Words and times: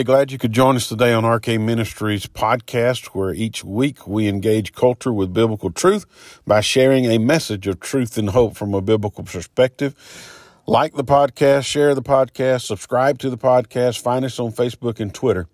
Hey, 0.00 0.04
glad 0.04 0.32
you 0.32 0.38
could 0.38 0.52
join 0.52 0.76
us 0.76 0.88
today 0.88 1.12
on 1.12 1.26
RK 1.26 1.60
Ministries 1.60 2.24
podcast, 2.24 3.08
where 3.08 3.34
each 3.34 3.62
week 3.62 4.06
we 4.06 4.28
engage 4.28 4.72
culture 4.72 5.12
with 5.12 5.34
biblical 5.34 5.70
truth 5.70 6.06
by 6.46 6.62
sharing 6.62 7.04
a 7.04 7.18
message 7.18 7.66
of 7.66 7.80
truth 7.80 8.16
and 8.16 8.30
hope 8.30 8.56
from 8.56 8.72
a 8.72 8.80
biblical 8.80 9.24
perspective. 9.24 9.94
Like 10.66 10.94
the 10.94 11.04
podcast, 11.04 11.66
share 11.66 11.94
the 11.94 12.00
podcast, 12.00 12.62
subscribe 12.62 13.18
to 13.18 13.28
the 13.28 13.36
podcast, 13.36 14.00
find 14.00 14.24
us 14.24 14.40
on 14.40 14.52
Facebook 14.52 15.00
and 15.00 15.12
Twitter, 15.12 15.48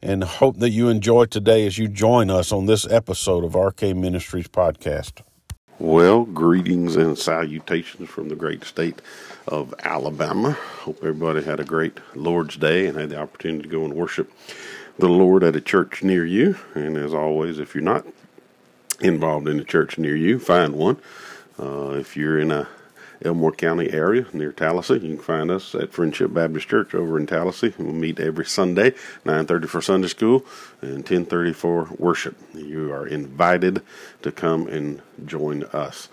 and 0.00 0.24
hope 0.24 0.56
that 0.60 0.70
you 0.70 0.88
enjoy 0.88 1.26
today 1.26 1.66
as 1.66 1.76
you 1.76 1.86
join 1.86 2.30
us 2.30 2.50
on 2.50 2.64
this 2.64 2.90
episode 2.90 3.44
of 3.44 3.54
RK 3.54 3.94
Ministries 3.94 4.48
podcast. 4.48 5.20
Well, 5.78 6.24
greetings 6.24 6.96
and 6.96 7.18
salutations 7.18 8.08
from 8.08 8.30
the 8.30 8.36
great 8.36 8.64
state 8.64 9.02
of 9.46 9.74
Alabama. 9.80 10.52
Hope 10.52 10.98
everybody 10.98 11.42
had 11.42 11.60
a 11.60 11.64
great 11.64 11.98
Lord's 12.14 12.56
Day 12.56 12.86
and 12.86 12.98
had 12.98 13.10
the 13.10 13.20
opportunity 13.20 13.62
to 13.62 13.68
go 13.68 13.84
and 13.84 13.94
worship 13.94 14.30
the 14.98 15.08
Lord 15.08 15.42
at 15.42 15.56
a 15.56 15.60
church 15.60 16.02
near 16.02 16.24
you. 16.24 16.56
And 16.74 16.96
as 16.96 17.14
always, 17.14 17.58
if 17.58 17.74
you're 17.74 17.82
not 17.82 18.06
involved 19.00 19.48
in 19.48 19.58
a 19.58 19.64
church 19.64 19.98
near 19.98 20.16
you, 20.16 20.38
find 20.38 20.74
one. 20.74 20.98
Uh, 21.58 21.90
if 21.90 22.16
you're 22.16 22.38
in 22.38 22.50
a 22.50 22.68
Elmore 23.24 23.52
County 23.52 23.90
area 23.90 24.26
near 24.32 24.52
Tallassee. 24.52 24.94
You 24.94 25.16
can 25.16 25.18
find 25.18 25.50
us 25.50 25.74
at 25.74 25.92
Friendship 25.92 26.32
Baptist 26.32 26.68
Church 26.68 26.94
over 26.94 27.18
in 27.18 27.26
Tallassee. 27.26 27.74
We'll 27.78 27.92
meet 27.92 28.18
every 28.20 28.44
Sunday, 28.44 28.94
9:30 29.24 29.68
for 29.68 29.80
Sunday 29.80 30.08
school 30.08 30.44
and 30.80 31.04
10:30 31.06 31.52
for 31.52 31.88
worship. 31.98 32.36
You 32.54 32.92
are 32.92 33.06
invited 33.06 33.82
to 34.22 34.32
come 34.32 34.66
and 34.66 35.02
join 35.24 35.64
us. 35.64 36.08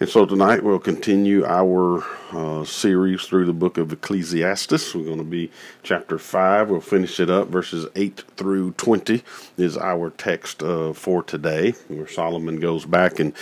And 0.00 0.08
so 0.08 0.24
tonight 0.24 0.64
we'll 0.64 0.78
continue 0.78 1.44
our 1.44 2.02
uh, 2.32 2.64
series 2.64 3.26
through 3.26 3.44
the 3.44 3.52
book 3.52 3.76
of 3.76 3.92
Ecclesiastes. 3.92 4.94
We're 4.94 5.04
going 5.04 5.18
to 5.18 5.24
be 5.24 5.50
chapter 5.82 6.18
5. 6.18 6.70
We'll 6.70 6.80
finish 6.80 7.20
it 7.20 7.28
up. 7.28 7.48
Verses 7.48 7.86
8 7.94 8.24
through 8.34 8.70
20 8.72 9.22
is 9.58 9.76
our 9.76 10.08
text 10.08 10.62
uh, 10.62 10.94
for 10.94 11.22
today, 11.22 11.72
where 11.88 12.08
Solomon 12.08 12.60
goes 12.60 12.86
back 12.86 13.20
and 13.20 13.34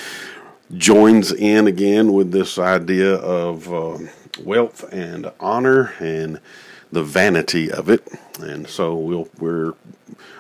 joins 0.77 1.31
in 1.31 1.69
again 1.69 2.13
with 2.13 2.33
this 2.33 2.59
idea 2.59 3.15
of 3.15 3.73
uh, 3.73 3.99
wealth 4.43 4.83
and 4.93 5.31
honor 5.39 5.95
and 6.01 6.41
the 6.91 7.05
vanity 7.05 7.71
of 7.71 7.89
it. 7.89 8.03
And 8.41 8.67
so 8.67 8.97
we'll, 8.97 9.29
we're 9.39 9.75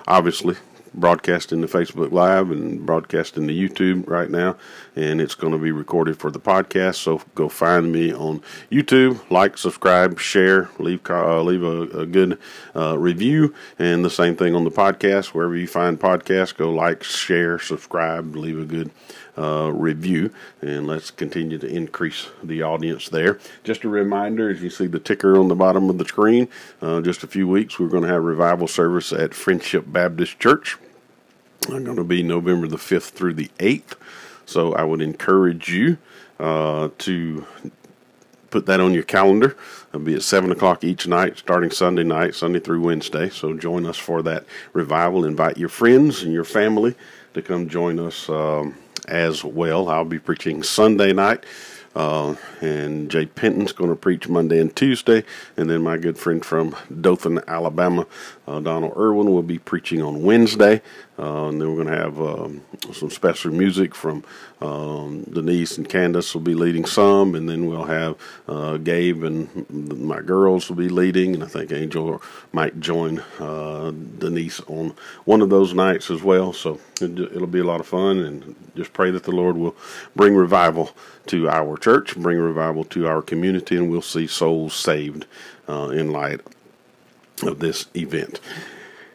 obviously 0.08 0.56
broadcasting 1.00 1.60
the 1.60 1.66
Facebook 1.66 2.12
Live 2.12 2.50
and 2.50 2.84
broadcasting 2.84 3.46
the 3.46 3.68
YouTube 3.68 4.08
right 4.08 4.30
now, 4.30 4.56
and 4.96 5.20
it's 5.20 5.34
going 5.34 5.52
to 5.52 5.58
be 5.58 5.72
recorded 5.72 6.18
for 6.18 6.30
the 6.30 6.40
podcast. 6.40 6.96
So 6.96 7.22
go 7.34 7.48
find 7.48 7.92
me 7.92 8.12
on 8.12 8.42
YouTube, 8.70 9.30
like, 9.30 9.58
subscribe, 9.58 10.18
share, 10.18 10.68
leave 10.78 11.00
uh, 11.08 11.42
leave 11.42 11.62
a, 11.62 12.00
a 12.00 12.06
good 12.06 12.38
uh, 12.74 12.98
review, 12.98 13.54
and 13.78 14.04
the 14.04 14.10
same 14.10 14.36
thing 14.36 14.54
on 14.54 14.64
the 14.64 14.70
podcast. 14.70 15.28
Wherever 15.28 15.56
you 15.56 15.66
find 15.66 15.98
podcasts, 16.00 16.56
go 16.56 16.70
like, 16.70 17.02
share, 17.02 17.58
subscribe, 17.58 18.34
leave 18.34 18.58
a 18.58 18.64
good 18.64 18.90
uh, 19.38 19.70
review, 19.72 20.32
and 20.60 20.86
let's 20.86 21.10
continue 21.10 21.58
to 21.58 21.66
increase 21.66 22.26
the 22.42 22.62
audience 22.62 23.08
there. 23.08 23.38
Just 23.62 23.84
a 23.84 23.88
reminder, 23.88 24.50
as 24.50 24.62
you 24.62 24.70
see 24.70 24.86
the 24.86 24.98
ticker 24.98 25.38
on 25.38 25.48
the 25.48 25.54
bottom 25.54 25.88
of 25.88 25.98
the 25.98 26.04
screen, 26.04 26.48
uh, 26.82 27.00
just 27.00 27.22
a 27.22 27.28
few 27.28 27.46
weeks 27.46 27.78
we're 27.78 27.88
going 27.88 28.02
to 28.02 28.08
have 28.08 28.24
revival 28.24 28.66
service 28.66 29.12
at 29.12 29.34
Friendship 29.34 29.84
Baptist 29.86 30.40
Church. 30.40 30.76
I'm 31.66 31.84
going 31.84 31.96
to 31.96 32.04
be 32.04 32.22
November 32.22 32.66
the 32.66 32.76
5th 32.76 33.10
through 33.10 33.34
the 33.34 33.50
8th, 33.58 33.94
so 34.46 34.72
I 34.74 34.84
would 34.84 35.02
encourage 35.02 35.68
you 35.68 35.98
uh, 36.38 36.88
to 36.98 37.46
put 38.50 38.66
that 38.66 38.80
on 38.80 38.94
your 38.94 39.02
calendar. 39.02 39.56
It'll 39.88 40.00
be 40.00 40.14
at 40.14 40.22
7 40.22 40.50
o'clock 40.50 40.84
each 40.84 41.06
night, 41.06 41.36
starting 41.38 41.70
Sunday 41.70 42.04
night, 42.04 42.34
Sunday 42.34 42.60
through 42.60 42.80
Wednesday. 42.80 43.28
So 43.28 43.54
join 43.54 43.84
us 43.84 43.98
for 43.98 44.22
that 44.22 44.44
revival. 44.72 45.24
Invite 45.24 45.58
your 45.58 45.68
friends 45.68 46.22
and 46.22 46.32
your 46.32 46.44
family 46.44 46.94
to 47.34 47.42
come 47.42 47.68
join 47.68 47.98
us. 47.98 48.28
Um, 48.28 48.74
as 49.08 49.42
well. 49.42 49.88
I'll 49.88 50.04
be 50.04 50.18
preaching 50.18 50.62
Sunday 50.62 51.12
night. 51.12 51.44
Uh, 51.96 52.36
and 52.60 53.10
Jay 53.10 53.26
Penton's 53.26 53.72
going 53.72 53.90
to 53.90 53.96
preach 53.96 54.28
Monday 54.28 54.60
and 54.60 54.74
Tuesday, 54.76 55.24
and 55.56 55.68
then 55.68 55.82
my 55.82 55.96
good 55.96 56.16
friend 56.16 56.44
from 56.44 56.76
Dothan, 57.00 57.40
Alabama, 57.48 58.06
uh, 58.48 58.60
Donald 58.60 58.94
Irwin, 58.96 59.30
will 59.30 59.42
be 59.42 59.58
preaching 59.58 60.02
on 60.02 60.22
Wednesday, 60.22 60.80
uh, 61.18 61.48
and 61.48 61.60
then 61.60 61.68
we're 61.68 61.84
going 61.84 61.94
to 61.94 62.02
have 62.02 62.20
um, 62.20 62.62
some 62.92 63.10
special 63.10 63.52
music 63.52 63.94
from 63.94 64.24
um, 64.60 65.22
Denise 65.24 65.76
and 65.76 65.88
Candace 65.88 66.34
will 66.34 66.40
be 66.40 66.54
leading 66.54 66.84
some, 66.84 67.34
and 67.34 67.48
then 67.48 67.66
we'll 67.66 67.84
have 67.84 68.16
uh, 68.48 68.76
Gabe 68.78 69.22
and 69.22 69.68
my 69.70 70.20
girls 70.20 70.68
will 70.68 70.76
be 70.76 70.88
leading, 70.88 71.34
and 71.34 71.44
I 71.44 71.46
think 71.46 71.72
Angel 71.72 72.22
might 72.52 72.80
join 72.80 73.18
uh, 73.38 73.92
Denise 74.18 74.60
on 74.66 74.94
one 75.24 75.42
of 75.42 75.50
those 75.50 75.74
nights 75.74 76.10
as 76.10 76.22
well. 76.22 76.52
So 76.52 76.80
it'll 77.00 77.46
be 77.46 77.60
a 77.60 77.64
lot 77.64 77.80
of 77.80 77.86
fun, 77.86 78.18
and 78.20 78.56
just 78.74 78.92
pray 78.92 79.10
that 79.10 79.24
the 79.24 79.32
Lord 79.32 79.56
will 79.56 79.76
bring 80.16 80.34
revival 80.34 80.90
to 81.26 81.48
our 81.48 81.76
church, 81.76 82.16
bring 82.16 82.38
revival 82.38 82.84
to 82.84 83.06
our 83.06 83.20
community, 83.20 83.76
and 83.76 83.90
we'll 83.90 84.02
see 84.02 84.26
souls 84.26 84.74
saved 84.74 85.26
uh, 85.68 85.90
in 85.90 86.10
light 86.10 86.40
of 87.46 87.60
this 87.60 87.86
event. 87.94 88.40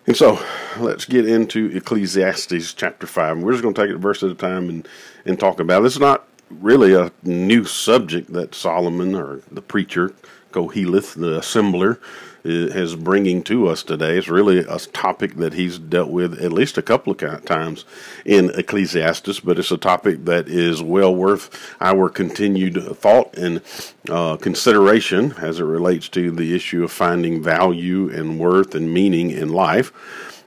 And 0.06 0.16
so 0.16 0.40
let's 0.78 1.06
get 1.06 1.28
into 1.28 1.76
Ecclesiastes 1.76 2.74
chapter 2.74 3.08
5. 3.08 3.40
We're 3.40 3.52
just 3.52 3.64
going 3.64 3.74
to 3.74 3.82
take 3.82 3.92
it 3.92 3.98
verse 3.98 4.22
at 4.22 4.30
a 4.30 4.36
time 4.36 4.70
and, 4.70 4.88
and 5.26 5.40
talk 5.40 5.60
about 5.60 5.84
it. 5.84 5.86
It's 5.88 6.00
not 6.00 6.28
really 6.50 6.94
a 6.94 7.12
new 7.24 7.66
subject 7.66 8.34
that 8.34 8.54
Solomon 8.54 9.16
or 9.16 9.42
the 9.52 9.62
preacher, 9.62 10.14
Koheleth, 10.52 11.16
the 11.16 11.40
assembler, 11.40 12.00
is 12.44 12.96
bringing 12.96 13.44
to 13.44 13.68
us 13.68 13.84
today. 13.84 14.18
It's 14.18 14.28
really 14.28 14.60
a 14.60 14.78
topic 14.78 15.36
that 15.36 15.54
he's 15.54 15.80
dealt 15.80 16.10
with 16.10 16.40
at 16.42 16.52
least 16.52 16.78
a 16.78 16.82
couple 16.82 17.14
of 17.14 17.46
times 17.46 17.86
in 18.26 18.50
Ecclesiastes, 18.52 19.40
but 19.40 19.60
it's 19.60 19.72
a 19.72 19.78
topic 19.78 20.26
that 20.26 20.48
is 20.48 20.82
well 20.82 21.16
worth 21.16 21.76
our 21.80 22.10
continued 22.10 22.76
thought 22.98 23.36
and 23.38 23.62
uh, 24.10 24.38
consideration 24.38 25.34
as 25.34 25.60
it 25.60 25.64
relates 25.64 26.10
to 26.10 26.32
the 26.32 26.56
issue 26.56 26.84
of 26.84 26.92
finding 26.92 27.42
value 27.42 28.10
and 28.10 28.40
worth 28.40 28.76
and 28.76 28.94
meaning 28.94 29.32
in 29.32 29.50
life. 29.50 29.94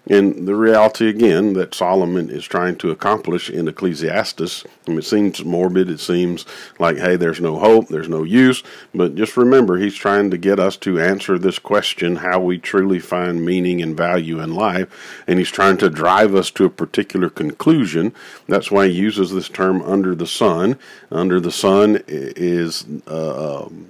And 0.08 0.46
the 0.46 0.54
reality, 0.54 1.08
again, 1.08 1.54
that 1.54 1.74
Solomon 1.74 2.30
is 2.30 2.44
trying 2.44 2.76
to 2.76 2.90
accomplish 2.92 3.50
in 3.50 3.66
Ecclesiastes, 3.66 4.64
I 4.86 4.90
mean, 4.90 4.98
it 5.00 5.04
seems 5.04 5.44
morbid. 5.44 5.90
It 5.90 5.98
seems 5.98 6.44
like, 6.78 6.98
hey, 6.98 7.16
there's 7.16 7.40
no 7.40 7.58
hope, 7.58 7.88
there's 7.88 8.08
no 8.08 8.22
use. 8.22 8.62
But 8.94 9.16
just 9.16 9.36
remember, 9.36 9.78
he's 9.78 9.96
trying 9.96 10.30
to 10.30 10.38
get 10.38 10.60
us 10.60 10.76
to 10.78 11.00
answer 11.00 11.38
this 11.38 11.58
question 11.58 12.16
how 12.16 12.40
we 12.40 12.58
truly 12.58 13.00
find 13.00 13.44
meaning 13.44 13.82
and 13.82 13.96
value 13.96 14.38
in 14.38 14.54
life. 14.54 15.24
And 15.26 15.40
he's 15.40 15.50
trying 15.50 15.78
to 15.78 15.90
drive 15.90 16.36
us 16.36 16.52
to 16.52 16.64
a 16.66 16.70
particular 16.70 17.28
conclusion. 17.28 18.14
That's 18.46 18.70
why 18.70 18.86
he 18.86 18.94
uses 18.94 19.32
this 19.32 19.48
term 19.48 19.82
under 19.82 20.14
the 20.14 20.26
sun. 20.26 20.78
Under 21.10 21.40
the 21.40 21.52
sun 21.52 22.02
is. 22.06 22.84
Uh, 23.08 23.64
um, 23.64 23.88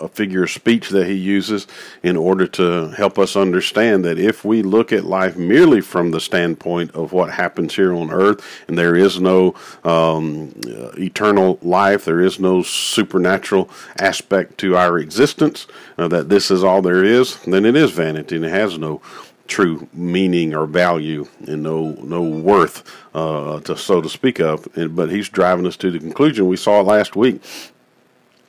a 0.00 0.08
figure 0.08 0.44
of 0.44 0.50
speech 0.50 0.90
that 0.90 1.06
he 1.06 1.14
uses 1.14 1.66
in 2.02 2.16
order 2.16 2.46
to 2.46 2.88
help 2.90 3.18
us 3.18 3.36
understand 3.36 4.04
that 4.04 4.18
if 4.18 4.44
we 4.44 4.62
look 4.62 4.92
at 4.92 5.04
life 5.04 5.36
merely 5.36 5.80
from 5.80 6.10
the 6.10 6.20
standpoint 6.20 6.90
of 6.94 7.12
what 7.12 7.30
happens 7.30 7.74
here 7.74 7.94
on 7.94 8.10
earth, 8.10 8.44
and 8.68 8.78
there 8.78 8.96
is 8.96 9.20
no 9.20 9.54
um, 9.84 10.52
eternal 10.98 11.58
life, 11.62 12.04
there 12.04 12.20
is 12.20 12.38
no 12.38 12.62
supernatural 12.62 13.68
aspect 13.98 14.58
to 14.58 14.76
our 14.76 14.98
existence, 14.98 15.66
uh, 15.98 16.08
that 16.08 16.28
this 16.28 16.50
is 16.50 16.64
all 16.64 16.82
there 16.82 17.04
is, 17.04 17.36
then 17.44 17.64
it 17.64 17.76
is 17.76 17.90
vanity 17.90 18.36
and 18.36 18.44
it 18.44 18.50
has 18.50 18.78
no 18.78 19.00
true 19.46 19.86
meaning 19.92 20.54
or 20.54 20.66
value 20.66 21.26
and 21.46 21.62
no 21.62 21.90
no 22.02 22.22
worth 22.22 22.82
uh, 23.14 23.60
to 23.60 23.76
so 23.76 24.00
to 24.00 24.08
speak 24.08 24.40
of. 24.40 24.66
And, 24.76 24.96
but 24.96 25.10
he's 25.10 25.28
driving 25.28 25.66
us 25.66 25.76
to 25.78 25.90
the 25.90 25.98
conclusion 25.98 26.48
we 26.48 26.56
saw 26.56 26.80
last 26.80 27.14
week 27.14 27.42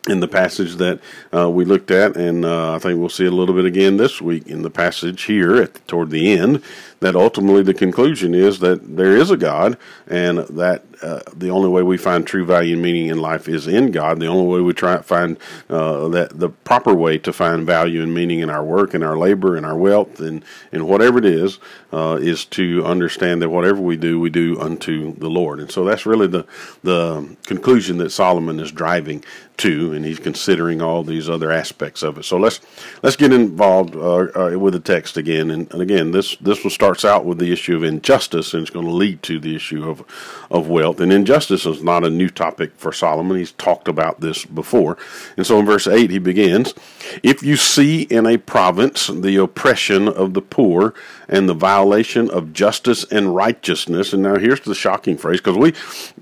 in 0.07 0.19
the 0.19 0.27
passage 0.27 0.75
that 0.75 0.99
uh, 1.33 1.49
we 1.49 1.65
looked 1.65 1.91
at, 1.91 2.15
and 2.15 2.45
uh, 2.45 2.75
I 2.75 2.79
think 2.79 2.99
we'll 2.99 3.09
see 3.09 3.25
a 3.25 3.31
little 3.31 3.55
bit 3.55 3.65
again 3.65 3.97
this 3.97 4.21
week 4.21 4.47
in 4.47 4.61
the 4.61 4.69
passage 4.69 5.23
here 5.23 5.55
at 5.55 5.87
toward 5.87 6.09
the 6.11 6.33
end. 6.33 6.61
That 7.01 7.15
ultimately 7.15 7.61
the 7.61 7.73
conclusion 7.73 8.33
is 8.33 8.59
that 8.59 8.95
there 8.95 9.15
is 9.15 9.29
a 9.29 9.37
God, 9.37 9.77
and 10.07 10.39
that 10.39 10.83
uh, 11.01 11.21
the 11.35 11.49
only 11.49 11.69
way 11.69 11.83
we 11.83 11.97
find 11.97 12.25
true 12.25 12.45
value 12.45 12.73
and 12.73 12.81
meaning 12.81 13.07
in 13.07 13.19
life 13.19 13.47
is 13.47 13.67
in 13.67 13.91
God. 13.91 14.19
The 14.19 14.27
only 14.27 14.47
way 14.47 14.61
we 14.61 14.73
try 14.73 14.97
to 14.97 15.03
find 15.03 15.37
uh, 15.69 16.07
that 16.09 16.39
the 16.39 16.49
proper 16.49 16.93
way 16.93 17.17
to 17.19 17.33
find 17.33 17.65
value 17.65 18.01
and 18.01 18.13
meaning 18.13 18.39
in 18.39 18.49
our 18.49 18.63
work 18.63 18.93
and 18.93 19.03
our 19.03 19.17
labor 19.17 19.55
and 19.55 19.65
our 19.65 19.77
wealth 19.77 20.19
and, 20.19 20.43
and 20.71 20.87
whatever 20.87 21.19
it 21.19 21.25
is 21.25 21.59
uh, 21.91 22.17
is 22.21 22.45
to 22.45 22.83
understand 22.85 23.41
that 23.41 23.49
whatever 23.49 23.81
we 23.81 23.97
do, 23.97 24.19
we 24.19 24.29
do 24.29 24.59
unto 24.59 25.13
the 25.15 25.29
Lord. 25.29 25.59
And 25.59 25.71
so 25.71 25.83
that's 25.83 26.05
really 26.05 26.27
the 26.27 26.45
the 26.83 27.35
conclusion 27.45 27.97
that 27.97 28.11
Solomon 28.11 28.59
is 28.59 28.71
driving 28.71 29.23
to, 29.57 29.93
and 29.93 30.03
he's 30.03 30.19
considering 30.19 30.81
all 30.81 31.03
these 31.03 31.29
other 31.29 31.51
aspects 31.51 32.03
of 32.03 32.17
it. 32.17 32.23
So 32.23 32.37
let's 32.37 32.59
let's 33.01 33.15
get 33.15 33.31
involved 33.31 33.95
uh, 33.95 34.27
uh, 34.35 34.59
with 34.59 34.73
the 34.73 34.79
text 34.79 35.17
again. 35.17 35.49
And, 35.51 35.71
and, 35.71 35.81
again, 35.81 36.11
this 36.11 36.35
this 36.37 36.63
one 36.63 36.71
starts 36.85 37.03
out 37.03 37.25
with 37.25 37.39
the 37.39 37.51
issue 37.51 37.75
of 37.75 37.83
injustice, 37.83 38.53
and 38.53 38.61
it's 38.61 38.69
going 38.69 38.85
to 38.85 38.91
lead 38.91 39.23
to 39.23 39.39
the 39.39 39.55
issue 39.55 39.89
of 39.89 40.05
of 40.51 40.67
wealth. 40.69 40.99
And 40.99 41.11
injustice 41.11 41.65
is 41.65 41.81
not 41.81 42.03
a 42.03 42.11
new 42.11 42.29
topic 42.29 42.73
for 42.77 42.91
Solomon. 42.91 43.37
He's 43.37 43.53
talked 43.53 43.87
about 43.87 44.21
this 44.21 44.45
before. 44.45 44.95
And 45.35 45.47
so 45.47 45.57
in 45.57 45.65
verse 45.65 45.87
8, 45.87 46.11
he 46.11 46.19
begins 46.19 46.75
If 47.23 47.41
you 47.41 47.57
see 47.57 48.03
in 48.03 48.27
a 48.27 48.37
province 48.37 49.07
the 49.07 49.37
oppression 49.37 50.07
of 50.07 50.35
the 50.35 50.43
poor 50.43 50.93
and 51.27 51.49
the 51.49 51.55
violation 51.55 52.29
of 52.29 52.53
justice 52.53 53.03
and 53.11 53.35
righteousness, 53.35 54.13
and 54.13 54.21
now 54.21 54.37
here's 54.37 54.61
the 54.61 54.75
shocking 54.75 55.17
phrase 55.17 55.41
because 55.41 55.57
we, 55.57 55.73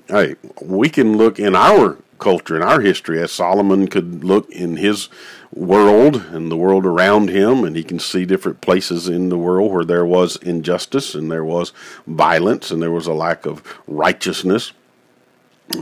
hey, 0.08 0.36
we 0.62 0.88
can 0.88 1.18
look 1.18 1.40
in 1.40 1.58
our 1.58 1.98
culture, 2.24 2.56
in 2.56 2.64
our 2.64 2.80
history, 2.80 3.22
as 3.22 3.34
Solomon 3.34 3.88
could 3.88 4.24
look 4.24 4.50
in 4.50 4.78
his 4.78 5.10
world 5.52 6.16
and 6.32 6.50
the 6.50 6.58
world 6.58 6.86
around 6.86 7.30
him, 7.30 7.66
and 7.66 7.76
he 7.76 7.84
can 7.84 8.00
see 8.00 8.26
different 8.26 8.62
places 8.62 9.10
in 9.10 9.28
the 9.28 9.38
world 9.38 9.72
where 9.72 9.84
there 9.84 10.06
was 10.06 10.38
injustice 10.38 11.16
and 11.16 11.30
there 11.30 11.44
was 11.44 11.74
violence 12.08 12.72
and 12.72 12.82
there 12.82 12.92
was 12.92 13.08
a 13.08 13.14
lack 13.14 13.46
of 13.46 13.62
righteousness 13.88 14.72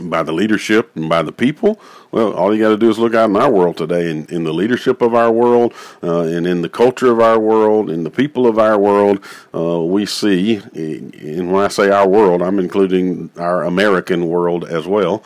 by 0.02 0.22
the 0.22 0.32
leadership 0.32 0.90
and 0.96 1.08
by 1.08 1.22
the 1.22 1.32
people. 1.32 1.80
Well, 2.10 2.32
all 2.32 2.54
you 2.54 2.60
got 2.60 2.70
to 2.70 2.76
do 2.76 2.90
is 2.90 2.98
look 2.98 3.14
out 3.14 3.30
in 3.30 3.36
our 3.36 3.50
world 3.50 3.76
today, 3.76 4.10
in, 4.10 4.26
in 4.26 4.42
the 4.42 4.52
leadership 4.52 5.00
of 5.00 5.14
our 5.14 5.30
world, 5.30 5.74
uh, 6.02 6.22
and 6.22 6.46
in 6.46 6.62
the 6.62 6.68
culture 6.68 7.10
of 7.12 7.20
our 7.20 7.38
world, 7.38 7.88
in 7.88 8.02
the 8.02 8.10
people 8.10 8.46
of 8.46 8.58
our 8.58 8.78
world. 8.78 9.24
Uh, 9.54 9.80
we 9.80 10.06
see, 10.06 10.56
and 10.74 11.52
when 11.52 11.64
I 11.64 11.68
say 11.68 11.90
our 11.90 12.08
world, 12.08 12.42
I'm 12.42 12.58
including 12.58 13.30
our 13.36 13.62
American 13.62 14.26
world 14.26 14.64
as 14.64 14.86
well 14.88 15.22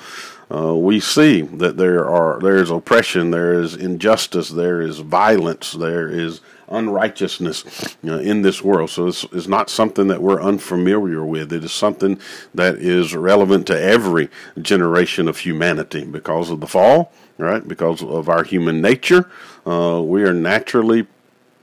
uh, 0.51 0.75
we 0.75 1.01
see 1.01 1.43
that 1.43 1.77
there 1.77 2.09
are 2.09 2.39
there 2.41 2.57
is 2.57 2.71
oppression, 2.71 3.31
there 3.31 3.61
is 3.61 3.75
injustice, 3.75 4.49
there 4.49 4.81
is 4.81 5.01
violence, 5.01 5.73
there 5.73 6.09
is 6.09 6.41
unrighteousness 6.69 7.97
uh, 8.05 8.19
in 8.19 8.43
this 8.43 8.63
world. 8.63 8.91
So 8.91 9.09
it's, 9.09 9.25
it's 9.33 9.47
not 9.47 9.71
something 9.71 10.09
that 10.09 10.23
we're 10.23 10.43
unfamiliar 10.43 11.25
with. 11.25 11.53
It 11.53 11.65
is 11.65 11.73
something 11.73 12.21
that 12.55 12.77
is 12.77 13.15
relevant 13.15 13.67
to 13.69 13.81
every 13.81 14.29
generation 14.61 15.29
of 15.29 15.39
humanity 15.39 16.05
because 16.05 16.51
of 16.51 16.61
the 16.61 16.67
fall, 16.67 17.13
right? 17.39 17.67
Because 17.67 18.03
of 18.03 18.29
our 18.29 18.45
human 18.45 18.81
nature, 18.81 19.31
uh, 19.67 20.01
we 20.05 20.23
are 20.23 20.35
naturally 20.35 21.07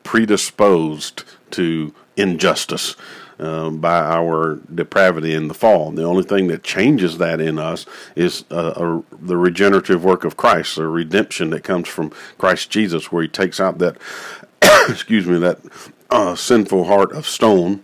predisposed 0.04 1.24
to 1.52 1.94
injustice. 2.18 2.96
Um, 3.40 3.80
by 3.80 4.00
our 4.00 4.60
depravity 4.74 5.34
in 5.34 5.48
the 5.48 5.56
fall. 5.56 5.90
The 5.90 6.04
only 6.04 6.24
thing 6.24 6.48
that 6.48 6.62
changes 6.64 7.18
that 7.18 7.42
in 7.42 7.58
us 7.58 7.88
is 8.16 8.46
uh, 8.52 8.74
a, 8.76 9.16
the 9.26 9.38
regenerative 9.38 10.04
work 10.04 10.24
of 10.24 10.38
Christ, 10.38 10.76
the 10.76 10.88
redemption 10.88 11.50
that 11.50 11.64
comes 11.64 11.88
from 11.88 12.12
Christ 12.38 12.70
Jesus, 12.70 13.12
where 13.12 13.24
He 13.24 13.28
takes 13.28 13.60
out 13.60 13.80
that, 13.80 13.98
excuse 14.88 15.26
me, 15.26 15.40
that 15.40 15.60
uh, 16.12 16.36
sinful 16.36 16.84
heart 16.84 17.12
of 17.12 17.26
stone 17.26 17.84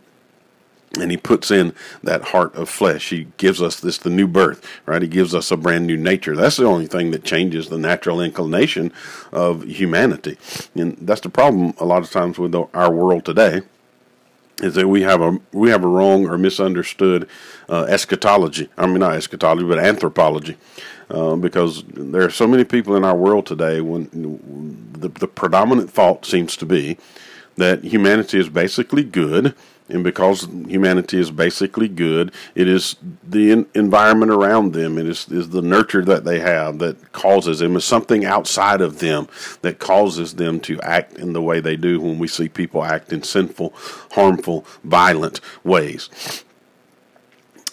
and 1.00 1.12
he 1.12 1.18
puts 1.18 1.52
in 1.52 1.74
that 2.04 2.22
heart 2.24 2.56
of 2.56 2.70
flesh. 2.70 3.10
He 3.10 3.28
gives 3.38 3.62
us 3.62 3.80
this 3.80 3.98
the 3.98 4.10
new 4.10 4.28
birth, 4.28 4.66
right? 4.86 5.02
He 5.02 5.08
gives 5.08 5.36
us 5.36 5.52
a 5.52 5.58
brand 5.58 5.86
new 5.86 5.98
nature. 5.98 6.36
That's 6.36 6.58
the 6.58 6.66
only 6.66 6.88
thing 6.88 7.12
that 7.12 7.24
changes 7.24 7.70
the 7.70 7.78
natural 7.78 8.22
inclination 8.22 8.92
of 9.32 9.64
humanity, 9.64 10.38
and 10.76 10.98
that's 11.00 11.22
the 11.22 11.30
problem 11.30 11.74
a 11.78 11.86
lot 11.86 12.02
of 12.02 12.10
times 12.10 12.40
with 12.40 12.56
our 12.56 12.92
world 12.92 13.26
today 13.26 13.62
is 14.62 14.76
that 14.76 14.88
we 14.88 15.02
have 15.02 15.22
a 15.22 15.40
we 15.52 15.70
have 15.70 15.84
a 15.84 15.88
wrong 15.88 16.28
or 16.28 16.38
misunderstood 16.38 17.28
uh, 17.68 17.86
eschatology. 17.90 18.70
I 18.78 18.86
mean, 18.86 19.00
not 19.00 19.16
eschatology, 19.16 19.68
but 19.68 19.80
anthropology, 19.80 20.58
uh, 21.10 21.36
because 21.36 21.84
there 21.94 22.24
are 22.24 22.30
so 22.30 22.48
many 22.48 22.64
people 22.64 22.96
in 22.96 23.04
our 23.04 23.16
world 23.16 23.46
today. 23.46 23.82
When 23.82 24.10
the, 24.94 25.10
the 25.10 25.28
predominant 25.28 25.90
thought 25.92 26.26
seems 26.26 26.56
to 26.58 26.66
be 26.66 26.98
that 27.56 27.84
humanity 27.84 28.40
is 28.40 28.50
basically 28.50 29.04
good 29.04 29.54
and 29.90 30.04
because 30.04 30.48
humanity 30.68 31.20
is 31.20 31.32
basically 31.32 31.88
good, 31.88 32.32
it 32.56 32.68
is 32.68 32.96
the 33.28 33.52
in- 33.52 33.68
environment 33.74 34.32
around 34.32 34.74
them, 34.74 34.98
it 34.98 35.08
is, 35.08 35.28
is 35.30 35.50
the 35.50 35.62
nurture 35.62 36.06
that 36.06 36.26
they 36.26 36.40
have 36.40 36.80
that 36.80 37.12
causes 37.12 37.60
them, 37.60 37.76
It's 37.76 37.86
something 37.86 38.24
outside 38.24 38.82
of 38.82 39.00
them 39.00 39.28
that 39.62 39.80
causes 39.80 40.36
them 40.36 40.60
to 40.62 40.80
act 40.82 41.18
in 41.18 41.34
the 41.34 41.42
way 41.42 41.60
they 41.60 41.76
do 41.76 42.00
when 42.00 42.20
we 42.20 42.28
see 42.28 42.50
people 42.50 42.84
act 42.84 43.12
in 43.12 43.24
sinful, 43.24 43.74
harmful, 44.12 44.66
violent 44.84 45.42
ways. 45.64 46.10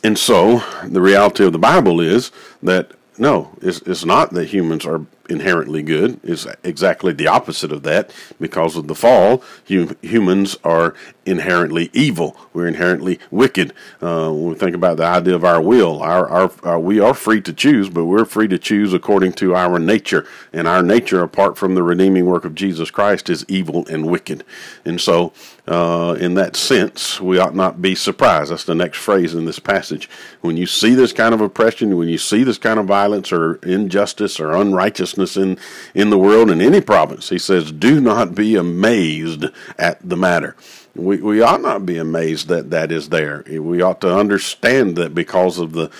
And 0.02 0.18
so, 0.18 0.62
the 0.84 1.00
reality 1.00 1.44
of 1.44 1.52
the 1.52 1.58
Bible 1.58 2.00
is 2.00 2.30
that 2.62 2.92
no, 3.18 3.50
it's, 3.62 3.80
it's 3.82 4.04
not 4.04 4.32
that 4.34 4.48
humans 4.48 4.84
are 4.84 5.06
inherently 5.28 5.82
good. 5.82 6.20
It's 6.22 6.46
exactly 6.62 7.12
the 7.12 7.26
opposite 7.26 7.72
of 7.72 7.82
that. 7.84 8.10
Because 8.40 8.76
of 8.76 8.88
the 8.88 8.94
fall, 8.94 9.42
hum- 9.68 9.96
humans 10.02 10.56
are 10.64 10.94
inherently 11.26 11.90
evil. 11.92 12.36
We're 12.52 12.68
inherently 12.68 13.18
wicked. 13.30 13.72
Uh, 14.00 14.30
when 14.30 14.48
we 14.50 14.54
think 14.54 14.74
about 14.74 14.96
the 14.96 15.04
idea 15.04 15.34
of 15.34 15.44
our 15.44 15.60
will, 15.60 16.02
our, 16.02 16.28
our, 16.28 16.52
our, 16.62 16.80
we 16.80 17.00
are 17.00 17.14
free 17.14 17.40
to 17.42 17.52
choose, 17.52 17.90
but 17.90 18.06
we're 18.06 18.24
free 18.24 18.48
to 18.48 18.58
choose 18.58 18.94
according 18.94 19.32
to 19.34 19.54
our 19.54 19.78
nature. 19.78 20.26
And 20.52 20.66
our 20.66 20.82
nature, 20.82 21.22
apart 21.22 21.58
from 21.58 21.74
the 21.74 21.82
redeeming 21.82 22.26
work 22.26 22.44
of 22.44 22.54
Jesus 22.54 22.90
Christ, 22.90 23.28
is 23.28 23.44
evil 23.48 23.86
and 23.88 24.06
wicked. 24.06 24.44
And 24.84 25.00
so, 25.00 25.32
uh, 25.66 26.16
in 26.20 26.34
that 26.34 26.54
sense, 26.54 27.20
we 27.20 27.38
ought 27.38 27.54
not 27.54 27.82
be 27.82 27.94
surprised. 27.94 28.52
That's 28.52 28.64
the 28.64 28.74
next 28.74 28.98
phrase 28.98 29.34
in 29.34 29.44
this 29.44 29.58
passage. 29.58 30.08
When 30.40 30.56
you 30.56 30.66
see 30.66 30.94
this 30.94 31.12
kind 31.12 31.34
of 31.34 31.40
oppression, 31.40 31.96
when 31.96 32.08
you 32.08 32.18
see 32.18 32.44
this 32.44 32.58
kind 32.58 32.78
of 32.78 32.86
violence 32.86 33.32
or 33.32 33.56
injustice 33.56 34.38
or 34.38 34.52
unrighteousness 34.52 35.36
in, 35.36 35.58
in 35.94 36.10
the 36.10 36.18
world, 36.18 36.50
in 36.50 36.60
any 36.60 36.80
province, 36.80 37.30
he 37.30 37.38
says, 37.38 37.72
do 37.72 38.00
not 38.00 38.34
be 38.34 38.54
amazed 38.54 39.46
at 39.76 39.98
the 40.08 40.16
matter. 40.16 40.54
We, 40.96 41.18
we 41.18 41.42
ought 41.42 41.60
not 41.60 41.86
be 41.86 41.98
amazed 41.98 42.48
that 42.48 42.70
that 42.70 42.90
is 42.90 43.10
there. 43.10 43.44
We 43.48 43.82
ought 43.82 44.00
to 44.00 44.14
understand 44.14 44.96
that 44.96 45.14
because 45.14 45.58
of 45.58 45.72
the 45.72 45.90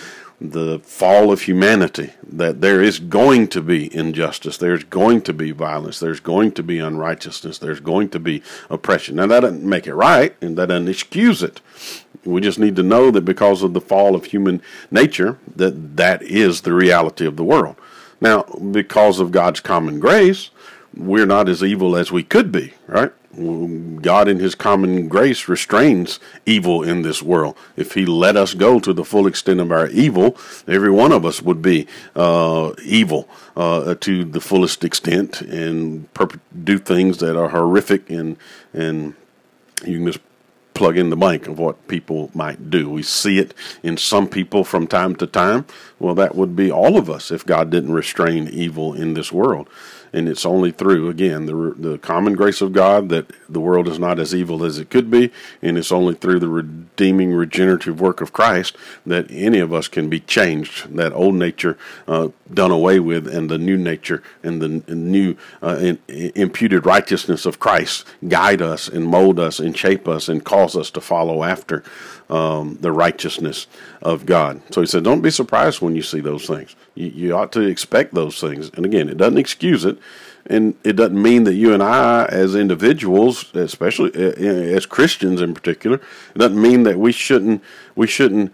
the 0.41 0.79
fall 0.81 1.33
of 1.33 1.43
humanity, 1.43 2.13
that 2.23 2.61
there 2.61 2.83
is 2.83 2.99
going 2.99 3.49
to 3.49 3.63
be 3.63 3.95
injustice, 3.95 4.59
there's 4.59 4.85
going 4.85 5.23
to 5.23 5.33
be 5.33 5.51
violence, 5.51 5.99
there's 5.99 6.21
going 6.21 6.53
to 6.53 6.63
be 6.63 6.79
unrighteousness, 6.79 7.59
there's 7.59 7.81
going 7.81 8.11
to 8.11 8.21
be 8.21 8.43
oppression. 8.69 9.17
Now, 9.17 9.27
that 9.29 9.41
doesn't 9.41 9.63
make 9.63 9.87
it 9.87 9.95
right, 9.95 10.37
and 10.43 10.57
that 10.59 10.67
doesn't 10.67 10.89
excuse 10.89 11.43
it. 11.43 11.61
We 12.25 12.41
just 12.41 12.59
need 12.59 12.77
to 12.77 12.83
know 12.83 13.11
that 13.13 13.25
because 13.25 13.63
of 13.63 13.73
the 13.73 13.81
fall 13.81 14.15
of 14.15 14.27
human 14.27 14.61
nature, 14.91 15.39
that 15.55 15.97
that 15.97 16.23
is 16.23 16.63
the 16.63 16.75
reality 16.75 17.25
of 17.25 17.37
the 17.37 17.45
world. 17.45 17.77
Now, 18.21 18.43
because 18.43 19.21
of 19.21 19.31
God's 19.31 19.61
common 19.61 20.01
grace, 20.01 20.51
we're 20.95 21.27
not 21.27 21.49
as 21.49 21.63
evil 21.63 21.97
as 21.97 22.13
we 22.13 22.23
could 22.23 22.53
be, 22.53 22.75
right? 22.87 23.13
God, 23.37 24.29
in 24.29 24.39
His 24.39 24.55
common 24.55 25.09
grace, 25.09 25.49
restrains 25.49 26.19
evil 26.45 26.83
in 26.83 27.03
this 27.03 27.23
world. 27.23 27.57
If 27.77 27.93
He 27.93 28.07
let 28.07 28.37
us 28.37 28.55
go 28.55 28.81
to 28.81 28.93
the 28.93 29.05
full 29.05 29.27
extent 29.27 29.61
of 29.61 29.71
our 29.71 29.89
evil, 29.89 30.37
every 30.67 30.91
one 30.91 31.13
of 31.13 31.25
us 31.25 31.43
would 31.43 31.63
be 31.63 31.87
uh, 32.15 32.73
evil 32.83 33.29
uh, 33.57 33.95
to 34.01 34.25
the 34.25 34.41
fullest 34.41 34.85
extent 34.85 35.41
and 35.43 36.13
perp- 36.15 36.41
do 36.65 36.79
things 36.79 37.19
that 37.19 37.37
are 37.37 37.51
horrific 37.51 38.09
and 38.11 38.37
and 38.73 39.15
you 39.85 39.99
can 39.99 40.07
just 40.07 40.21
plug 40.77 40.99
in 40.99 41.09
the 41.09 41.17
blank 41.17 41.49
of 41.49 41.59
what 41.59 41.89
people 41.89 42.31
might 42.35 42.71
do. 42.71 42.91
We 42.91 43.03
see 43.03 43.39
it 43.39 43.55
in 43.83 43.97
some 43.97 44.29
people 44.29 44.63
from 44.63 44.87
time 44.87 45.17
to 45.17 45.27
time. 45.27 45.65
Well, 45.99 46.15
that 46.17 46.35
would 46.35 46.55
be 46.55 46.71
all 46.71 46.99
of 46.99 47.09
us 47.09 47.31
if 47.31 47.47
God 47.47 47.71
didn't 47.71 47.93
restrain 47.93 48.49
evil 48.49 48.93
in 48.93 49.15
this 49.15 49.33
world 49.33 49.69
and 50.17 50.29
it's 50.29 50.47
only 50.47 50.71
through 50.71 51.11
again 51.11 51.45
the 51.45 51.75
the 51.77 51.99
common 51.99 52.35
grace 52.35 52.63
of 52.63 52.73
God 52.73 53.11
that 53.11 53.31
the 53.51 53.61
world 53.61 53.87
is 53.87 53.99
not 53.99 54.19
as 54.19 54.35
evil 54.35 54.65
as 54.65 54.79
it 54.79 54.89
could 54.89 55.11
be, 55.11 55.31
and 55.61 55.77
it's 55.77 55.93
only 55.93 56.15
through 56.15 56.41
the 56.41 56.49
redeeming 56.49 57.35
regenerative 57.35 58.01
work 58.01 58.23
of 58.23 58.33
Christ 58.33 58.77
that 59.05 59.31
any 59.31 59.59
of 59.59 59.75
us 59.75 59.89
can 59.89 60.09
be 60.09 60.21
changed. 60.21 60.97
That 60.97 61.13
old 61.13 61.35
nature 61.35 61.77
uh, 62.09 62.29
done 62.53 62.71
away 62.71 62.99
with, 62.99 63.29
and 63.29 63.51
the 63.51 63.59
new 63.59 63.77
nature 63.77 64.23
and 64.43 64.63
the 64.63 64.95
new 64.95 65.37
uh, 65.63 65.77
in, 65.81 65.99
imputed 66.09 66.87
righteousness 66.87 67.45
of 67.45 67.61
Christ 67.61 68.07
guide 68.27 68.63
us 68.63 68.89
and 68.89 69.05
mold 69.05 69.39
us 69.39 69.61
and 69.61 69.77
shape 69.77 70.09
us 70.09 70.29
and 70.29 70.45
cause 70.45 70.77
us 70.77 70.91
to 70.93 71.01
follow 71.01 71.43
after 71.45 71.85
um, 72.29 72.79
the 72.81 72.93
righteousness 72.93 73.67
of 74.03 74.27
God. 74.27 74.61
So 74.73 74.81
he 74.81 74.87
said, 74.87 75.05
don't 75.05 75.23
be 75.23 75.31
surprised 75.31 75.81
when 75.81 75.95
you 75.95 76.03
see 76.03 76.21
those 76.21 76.47
things. 76.47 76.75
You, 76.95 77.07
you 77.09 77.37
ought 77.37 77.53
to 77.53 77.61
expect 77.61 78.15
those 78.15 78.41
things. 78.41 78.71
And 78.75 78.85
again, 78.85 79.09
it 79.09 79.17
doesn't 79.17 79.39
excuse 79.39 79.85
it. 79.85 79.99
And 80.49 80.77
it 80.85 80.95
doesn't 80.95 81.21
mean 81.21 81.45
that 81.45 81.55
you 81.55 81.75
and 81.75 81.83
I, 81.83 82.27
as 82.27 82.55
individuals, 82.55 83.53
especially 83.55 84.13
uh, 84.15 84.31
uh, 84.31 84.77
as 84.77 84.87
Christians 84.87 85.41
in 85.41 85.55
particular, 85.55 85.97
it 86.35 86.39
doesn't 86.39 86.61
mean 86.61 86.85
that 86.85 86.99
we 86.99 87.11
shouldn't 87.11 87.65
we 87.97 88.07
shouldn't 88.07 88.53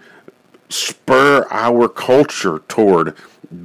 spur 0.71 1.47
our 1.51 1.89
culture 1.89 2.61
toward 2.69 3.15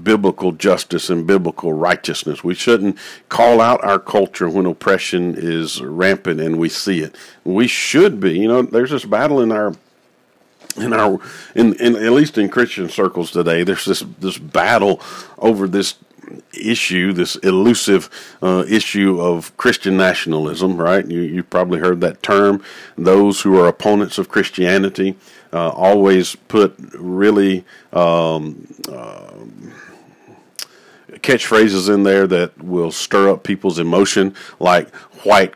biblical 0.04 0.52
justice 0.52 1.10
and 1.10 1.26
biblical 1.26 1.72
righteousness. 1.72 2.44
We 2.44 2.54
shouldn't 2.54 2.98
call 3.30 3.62
out 3.62 3.82
our 3.84 4.00
culture 4.00 4.50
when 4.50 4.66
oppression 4.66 5.36
is 5.38 5.82
rampant 5.82 6.42
and 6.42 6.60
we 6.60 6.68
see 6.68 7.00
it. 7.00 7.16
We 7.46 7.68
should 7.68 8.20
be. 8.20 8.38
You 8.38 8.50
know, 8.50 8.62
there's 8.64 8.92
this 8.92 9.06
battle 9.06 9.40
in 9.40 9.54
our 9.54 9.74
in 10.78 10.94
our 10.94 11.20
in, 11.56 11.74
in 11.76 11.96
at 11.96 12.12
least 12.12 12.38
in 12.38 12.50
Christian 12.50 12.90
circles 12.90 13.32
today, 13.32 13.64
there's 13.64 13.86
this 13.86 14.04
this 14.20 14.38
battle 14.38 15.02
over 15.38 15.68
this 15.68 15.96
issue, 16.54 17.14
this 17.14 17.36
elusive 17.38 18.10
uh, 18.42 18.64
issue 18.68 19.20
of 19.22 19.56
Christian 19.58 19.98
nationalism, 19.98 20.78
right? 20.78 21.06
You, 21.06 21.22
you've 21.22 21.50
probably 21.50 21.80
heard 21.80 22.02
that 22.02 22.22
term. 22.22 22.64
Those 22.98 23.42
who 23.42 23.58
are 23.60 23.68
opponents 23.68 24.18
of 24.18 24.30
Christianity 24.30 25.16
uh, 25.54 25.70
always 25.70 26.36
put 26.36 26.76
really 26.94 27.66
um, 27.94 28.68
uh, 28.90 29.34
catchphrases 31.20 31.94
in 31.94 32.04
there 32.04 32.28
that 32.28 32.62
will 32.62 32.92
stir 32.92 33.30
up 33.30 33.44
people's 33.44 33.80
emotion, 33.80 34.36
like 34.60 34.94
white 35.24 35.54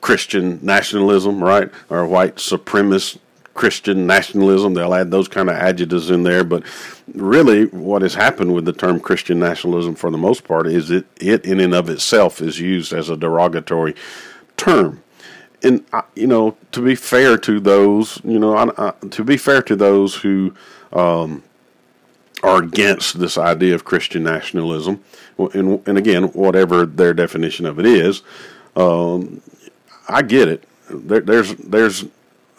Christian 0.00 0.58
nationalism, 0.62 1.42
right? 1.42 1.70
Or 1.90 2.06
white 2.06 2.36
supremacist 2.36 3.18
Christian 3.56 4.06
nationalism. 4.06 4.74
They'll 4.74 4.94
add 4.94 5.10
those 5.10 5.26
kind 5.26 5.48
of 5.48 5.56
adjectives 5.56 6.10
in 6.10 6.22
there, 6.22 6.44
but 6.44 6.62
really, 7.14 7.66
what 7.66 8.02
has 8.02 8.14
happened 8.14 8.54
with 8.54 8.64
the 8.64 8.72
term 8.72 9.00
Christian 9.00 9.38
nationalism, 9.38 9.94
for 9.94 10.10
the 10.10 10.18
most 10.18 10.44
part, 10.44 10.66
is 10.66 10.90
it 10.90 11.06
it 11.20 11.44
in 11.44 11.58
and 11.60 11.74
of 11.74 11.88
itself 11.88 12.40
is 12.40 12.60
used 12.60 12.92
as 12.92 13.08
a 13.08 13.16
derogatory 13.16 13.94
term. 14.56 15.02
And 15.62 15.84
you 16.14 16.26
know, 16.26 16.56
to 16.72 16.82
be 16.82 16.94
fair 16.94 17.38
to 17.38 17.58
those, 17.58 18.20
you 18.22 18.38
know, 18.38 18.56
uh, 18.56 18.92
to 19.10 19.24
be 19.24 19.36
fair 19.36 19.62
to 19.62 19.74
those 19.74 20.14
who 20.14 20.54
um, 20.92 21.42
are 22.42 22.62
against 22.62 23.18
this 23.18 23.38
idea 23.38 23.74
of 23.74 23.84
Christian 23.84 24.22
nationalism, 24.22 25.02
and, 25.38 25.86
and 25.88 25.98
again, 25.98 26.24
whatever 26.24 26.86
their 26.86 27.14
definition 27.14 27.66
of 27.66 27.78
it 27.78 27.86
is, 27.86 28.22
um, 28.76 29.40
I 30.08 30.22
get 30.22 30.48
it. 30.48 30.64
There, 30.88 31.20
there's 31.20 31.54
there's 31.54 32.04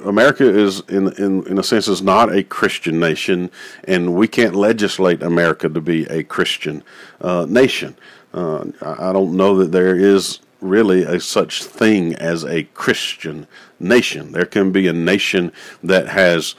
America 0.05 0.47
is 0.47 0.81
in 0.81 1.11
in 1.13 1.45
in 1.47 1.57
a 1.57 1.63
sense 1.63 1.87
is 1.87 2.01
not 2.01 2.33
a 2.33 2.43
Christian 2.43 2.99
nation, 2.99 3.49
and 3.85 4.15
we 4.15 4.27
can't 4.27 4.55
legislate 4.55 5.23
America 5.23 5.69
to 5.69 5.81
be 5.81 6.05
a 6.05 6.23
Christian 6.23 6.83
uh, 7.21 7.45
nation. 7.49 7.95
Uh, 8.33 8.65
I 8.81 9.11
don't 9.11 9.35
know 9.35 9.57
that 9.57 9.71
there 9.71 9.95
is 9.95 10.39
really 10.61 11.03
a 11.03 11.19
such 11.19 11.63
thing 11.63 12.15
as 12.15 12.43
a 12.43 12.63
Christian 12.63 13.47
nation. 13.79 14.31
There 14.31 14.45
can 14.45 14.71
be 14.71 14.87
a 14.87 14.93
nation 14.93 15.51
that 15.83 16.07
has 16.09 16.55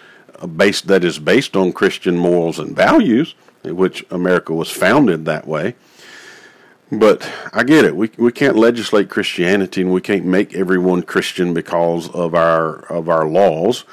based 0.57 0.87
that 0.89 1.05
is 1.05 1.19
based 1.19 1.57
on 1.57 1.73
Christian 1.73 2.17
morals 2.17 2.59
and 2.59 2.75
values, 2.75 3.35
which 3.65 4.05
America 4.11 4.53
was 4.53 4.71
founded 4.71 5.25
that 5.25 5.47
way. 5.47 5.75
But 6.91 7.31
I 7.53 7.65
get 7.65 7.85
it. 7.85 7.97
We 7.97 8.11
we 8.17 8.33
can't 8.33 8.57
legislate 8.57 9.11
Christianity 9.11 9.83
and 9.83 9.93
we 9.93 10.01
can't 10.01 10.25
make 10.25 10.55
everyone 10.55 11.03
Christian 11.03 11.53
because 11.53 12.09
of 12.11 12.35
our 12.35 12.81
of 12.91 13.09
our 13.09 13.27
laws. 13.27 13.85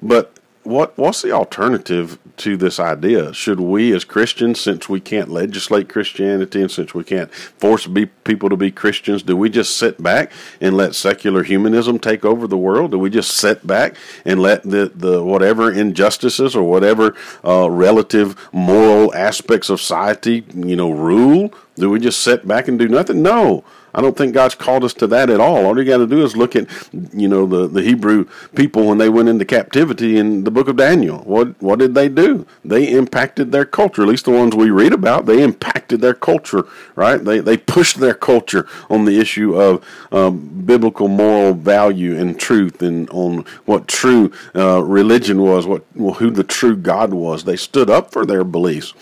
But 0.00 0.33
what 0.64 0.96
what's 0.96 1.22
the 1.22 1.30
alternative 1.30 2.18
to 2.38 2.56
this 2.56 2.80
idea? 2.80 3.32
Should 3.32 3.60
we 3.60 3.92
as 3.94 4.04
Christians, 4.04 4.60
since 4.60 4.88
we 4.88 4.98
can't 4.98 5.28
legislate 5.28 5.88
Christianity 5.88 6.60
and 6.60 6.70
since 6.70 6.94
we 6.94 7.04
can't 7.04 7.32
force 7.32 7.86
be, 7.86 8.06
people 8.06 8.48
to 8.48 8.56
be 8.56 8.70
Christians, 8.70 9.22
do 9.22 9.36
we 9.36 9.50
just 9.50 9.76
sit 9.76 10.02
back 10.02 10.32
and 10.60 10.76
let 10.76 10.94
secular 10.94 11.42
humanism 11.42 11.98
take 11.98 12.24
over 12.24 12.46
the 12.46 12.56
world? 12.56 12.90
Do 12.90 12.98
we 12.98 13.10
just 13.10 13.36
sit 13.36 13.66
back 13.66 13.96
and 14.24 14.40
let 14.40 14.62
the, 14.62 14.90
the 14.94 15.22
whatever 15.22 15.70
injustices 15.70 16.56
or 16.56 16.64
whatever 16.64 17.14
uh, 17.44 17.70
relative 17.70 18.36
moral 18.52 19.14
aspects 19.14 19.70
of 19.70 19.80
society, 19.80 20.44
you 20.54 20.76
know, 20.76 20.90
rule? 20.90 21.52
Do 21.76 21.90
we 21.90 22.00
just 22.00 22.20
sit 22.20 22.48
back 22.48 22.68
and 22.68 22.78
do 22.78 22.88
nothing? 22.88 23.22
No. 23.22 23.64
I 23.94 24.00
don't 24.00 24.16
think 24.16 24.34
God's 24.34 24.56
called 24.56 24.82
us 24.82 24.92
to 24.94 25.06
that 25.08 25.30
at 25.30 25.40
all. 25.40 25.64
All 25.64 25.78
you 25.78 25.84
got 25.84 25.98
to 25.98 26.06
do 26.06 26.24
is 26.24 26.36
look 26.36 26.56
at, 26.56 26.66
you 27.12 27.28
know, 27.28 27.46
the, 27.46 27.68
the 27.68 27.82
Hebrew 27.82 28.26
people 28.56 28.86
when 28.86 28.98
they 28.98 29.08
went 29.08 29.28
into 29.28 29.44
captivity 29.44 30.18
in 30.18 30.42
the 30.42 30.50
book 30.50 30.66
of 30.66 30.76
Daniel. 30.76 31.18
What 31.18 31.60
what 31.62 31.78
did 31.78 31.94
they 31.94 32.08
do? 32.08 32.46
They 32.64 32.92
impacted 32.92 33.52
their 33.52 33.64
culture. 33.64 34.02
At 34.02 34.08
least 34.08 34.24
the 34.24 34.32
ones 34.32 34.56
we 34.56 34.70
read 34.70 34.92
about, 34.92 35.26
they 35.26 35.42
impacted 35.42 36.00
their 36.00 36.14
culture, 36.14 36.64
right? 36.96 37.24
They 37.24 37.38
they 37.38 37.56
pushed 37.56 37.98
their 38.00 38.14
culture 38.14 38.66
on 38.90 39.04
the 39.04 39.20
issue 39.20 39.54
of 39.54 39.84
um, 40.10 40.62
biblical 40.64 41.06
moral 41.06 41.54
value 41.54 42.16
and 42.16 42.38
truth, 42.38 42.82
and 42.82 43.08
on 43.10 43.44
what 43.64 43.86
true 43.86 44.32
uh, 44.56 44.82
religion 44.82 45.40
was, 45.40 45.66
what 45.66 45.84
well, 45.94 46.14
who 46.14 46.30
the 46.30 46.44
true 46.44 46.76
God 46.76 47.14
was. 47.14 47.44
They 47.44 47.56
stood 47.56 47.88
up 47.88 48.10
for 48.10 48.26
their 48.26 48.42
beliefs 48.42 48.92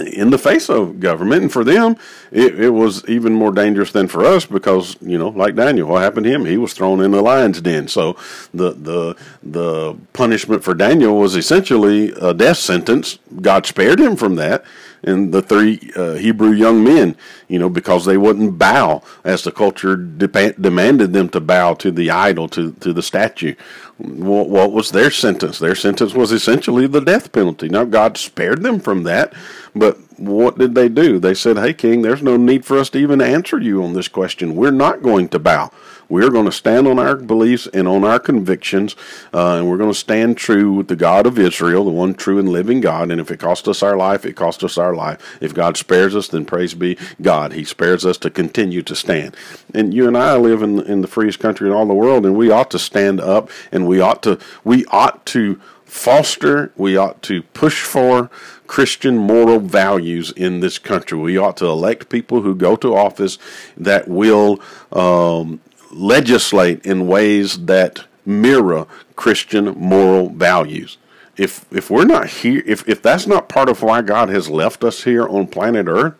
in 0.00 0.30
the 0.30 0.38
face 0.38 0.68
of 0.68 1.00
government. 1.00 1.42
And 1.42 1.52
for 1.52 1.64
them, 1.64 1.96
it, 2.30 2.58
it, 2.58 2.70
was 2.70 3.06
even 3.08 3.34
more 3.34 3.52
dangerous 3.52 3.92
than 3.92 4.08
for 4.08 4.24
us 4.24 4.46
because, 4.46 4.96
you 5.00 5.18
know, 5.18 5.28
like 5.28 5.54
Daniel, 5.54 5.88
what 5.88 6.02
happened 6.02 6.24
to 6.24 6.30
him? 6.30 6.46
He 6.46 6.56
was 6.56 6.72
thrown 6.72 7.00
in 7.00 7.10
the 7.10 7.20
lion's 7.20 7.60
den. 7.60 7.88
So 7.88 8.16
the, 8.54 8.72
the, 8.72 9.16
the 9.42 9.96
punishment 10.12 10.64
for 10.64 10.74
Daniel 10.74 11.18
was 11.18 11.36
essentially 11.36 12.12
a 12.12 12.32
death 12.32 12.58
sentence. 12.58 13.18
God 13.40 13.66
spared 13.66 14.00
him 14.00 14.16
from 14.16 14.36
that. 14.36 14.64
And 15.04 15.32
the 15.32 15.42
three 15.42 15.90
uh, 15.96 16.14
Hebrew 16.14 16.52
young 16.52 16.84
men, 16.84 17.16
you 17.52 17.58
know, 17.58 17.68
because 17.68 18.06
they 18.06 18.16
wouldn't 18.16 18.56
bow 18.56 19.02
as 19.24 19.44
the 19.44 19.52
culture 19.52 19.94
de- 19.94 20.54
demanded 20.54 21.12
them 21.12 21.28
to 21.28 21.38
bow 21.38 21.74
to 21.74 21.90
the 21.90 22.10
idol, 22.10 22.48
to, 22.48 22.72
to 22.72 22.94
the 22.94 23.02
statue. 23.02 23.54
What, 23.98 24.48
what 24.48 24.72
was 24.72 24.90
their 24.90 25.10
sentence? 25.10 25.58
Their 25.58 25.74
sentence 25.74 26.14
was 26.14 26.32
essentially 26.32 26.86
the 26.86 27.02
death 27.02 27.30
penalty. 27.30 27.68
Now, 27.68 27.84
God 27.84 28.16
spared 28.16 28.62
them 28.62 28.80
from 28.80 29.02
that 29.02 29.34
but 29.74 29.98
what 30.18 30.58
did 30.58 30.74
they 30.74 30.88
do? 30.88 31.18
They 31.18 31.34
said, 31.34 31.56
Hey, 31.56 31.72
King, 31.72 32.02
there's 32.02 32.22
no 32.22 32.36
need 32.36 32.64
for 32.64 32.78
us 32.78 32.90
to 32.90 32.98
even 32.98 33.20
answer 33.20 33.58
you 33.58 33.82
on 33.82 33.94
this 33.94 34.08
question. 34.08 34.54
We're 34.54 34.70
not 34.70 35.02
going 35.02 35.28
to 35.30 35.38
bow. 35.38 35.70
We're 36.08 36.30
going 36.30 36.44
to 36.44 36.52
stand 36.52 36.86
on 36.86 36.98
our 36.98 37.16
beliefs 37.16 37.66
and 37.72 37.88
on 37.88 38.04
our 38.04 38.18
convictions, 38.18 38.96
uh, 39.32 39.56
and 39.56 39.70
we're 39.70 39.78
going 39.78 39.92
to 39.92 39.98
stand 39.98 40.36
true 40.36 40.70
with 40.70 40.88
the 40.88 40.96
God 40.96 41.26
of 41.26 41.38
Israel, 41.38 41.86
the 41.86 41.90
one 41.90 42.12
true 42.12 42.38
and 42.38 42.50
living 42.50 42.82
God. 42.82 43.10
And 43.10 43.18
if 43.18 43.30
it 43.30 43.40
costs 43.40 43.66
us 43.66 43.82
our 43.82 43.96
life, 43.96 44.26
it 44.26 44.34
costs 44.34 44.62
us 44.62 44.76
our 44.76 44.94
life. 44.94 45.38
If 45.40 45.54
God 45.54 45.78
spares 45.78 46.14
us, 46.14 46.28
then 46.28 46.44
praise 46.44 46.74
be 46.74 46.98
God. 47.22 47.41
He 47.50 47.64
spares 47.64 48.06
us 48.06 48.18
to 48.18 48.30
continue 48.30 48.82
to 48.82 48.94
stand. 48.94 49.36
And 49.74 49.92
you 49.92 50.06
and 50.06 50.16
I 50.16 50.36
live 50.36 50.62
in 50.62 50.80
in 50.80 51.02
the 51.02 51.08
freest 51.08 51.40
country 51.40 51.68
in 51.68 51.74
all 51.74 51.86
the 51.86 51.94
world, 51.94 52.24
and 52.24 52.36
we 52.36 52.50
ought 52.50 52.70
to 52.70 52.78
stand 52.78 53.20
up, 53.20 53.50
and 53.72 53.88
we 53.88 54.00
ought 54.00 54.22
to 54.22 54.38
we 54.62 54.84
ought 54.86 55.26
to 55.26 55.60
foster, 55.92 56.72
we 56.74 56.96
ought 56.96 57.20
to 57.22 57.42
push 57.42 57.82
for 57.82 58.30
Christian 58.66 59.18
moral 59.18 59.60
values 59.60 60.30
in 60.30 60.60
this 60.60 60.78
country. 60.78 61.18
We 61.18 61.36
ought 61.36 61.58
to 61.58 61.66
elect 61.66 62.08
people 62.08 62.40
who 62.40 62.54
go 62.54 62.76
to 62.76 62.96
office 62.96 63.36
that 63.76 64.08
will 64.08 64.58
um, 64.90 65.60
legislate 65.90 66.86
in 66.86 67.06
ways 67.06 67.66
that 67.66 68.04
mirror 68.24 68.86
Christian 69.16 69.66
moral 69.76 70.30
values. 70.30 70.96
If 71.36 71.66
if 71.70 71.90
we're 71.90 72.04
not 72.04 72.28
here, 72.28 72.62
if 72.64 72.88
if 72.88 73.02
that's 73.02 73.26
not 73.26 73.50
part 73.50 73.68
of 73.68 73.82
why 73.82 74.00
God 74.00 74.30
has 74.30 74.48
left 74.48 74.84
us 74.84 75.04
here 75.04 75.28
on 75.28 75.46
planet 75.46 75.86
Earth, 75.88 76.14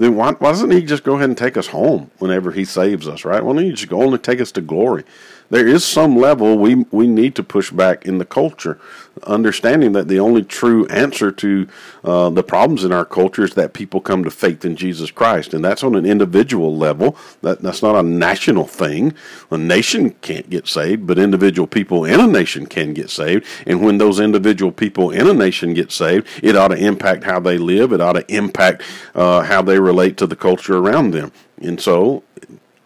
then 0.00 0.16
why, 0.16 0.32
why 0.32 0.50
doesn't 0.50 0.70
He 0.70 0.82
just 0.82 1.04
go 1.04 1.16
ahead 1.16 1.28
and 1.28 1.36
take 1.36 1.58
us 1.58 1.66
home 1.66 2.10
whenever 2.18 2.52
He 2.52 2.64
saves 2.64 3.06
us? 3.06 3.24
Right? 3.24 3.44
Why 3.44 3.52
don't 3.52 3.64
He 3.64 3.72
just 3.72 3.90
go 3.90 4.02
on 4.02 4.14
and 4.14 4.24
take 4.24 4.40
us 4.40 4.50
to 4.52 4.62
glory? 4.62 5.04
There 5.50 5.66
is 5.66 5.84
some 5.84 6.16
level 6.16 6.56
we 6.58 6.86
we 6.90 7.06
need 7.06 7.34
to 7.34 7.42
push 7.42 7.70
back 7.70 8.06
in 8.06 8.18
the 8.18 8.24
culture, 8.24 8.80
understanding 9.24 9.92
that 9.92 10.06
the 10.06 10.20
only 10.20 10.42
true 10.42 10.86
answer 10.86 11.32
to 11.32 11.68
uh, 12.04 12.30
the 12.30 12.44
problems 12.44 12.84
in 12.84 12.92
our 12.92 13.04
culture 13.04 13.44
is 13.44 13.54
that 13.54 13.72
people 13.72 14.00
come 14.00 14.22
to 14.24 14.30
faith 14.30 14.64
in 14.64 14.76
Jesus 14.76 15.10
Christ, 15.10 15.52
and 15.52 15.64
that's 15.64 15.82
on 15.82 15.96
an 15.96 16.06
individual 16.06 16.76
level. 16.76 17.16
That 17.42 17.62
that's 17.62 17.82
not 17.82 17.96
a 17.96 18.02
national 18.02 18.66
thing. 18.66 19.12
A 19.50 19.58
nation 19.58 20.10
can't 20.22 20.48
get 20.48 20.68
saved, 20.68 21.06
but 21.06 21.18
individual 21.18 21.66
people 21.66 22.04
in 22.04 22.20
a 22.20 22.26
nation 22.28 22.66
can 22.66 22.94
get 22.94 23.10
saved. 23.10 23.44
And 23.66 23.82
when 23.82 23.98
those 23.98 24.20
individual 24.20 24.70
people 24.70 25.10
in 25.10 25.26
a 25.26 25.34
nation 25.34 25.74
get 25.74 25.90
saved, 25.90 26.28
it 26.42 26.54
ought 26.54 26.68
to 26.68 26.76
impact 26.76 27.24
how 27.24 27.40
they 27.40 27.58
live. 27.58 27.92
It 27.92 28.00
ought 28.00 28.12
to 28.12 28.34
impact 28.34 28.82
uh, 29.16 29.42
how 29.42 29.62
they 29.62 29.80
relate 29.80 30.16
to 30.18 30.26
the 30.28 30.36
culture 30.36 30.78
around 30.78 31.10
them. 31.10 31.32
And 31.60 31.80
so, 31.80 32.22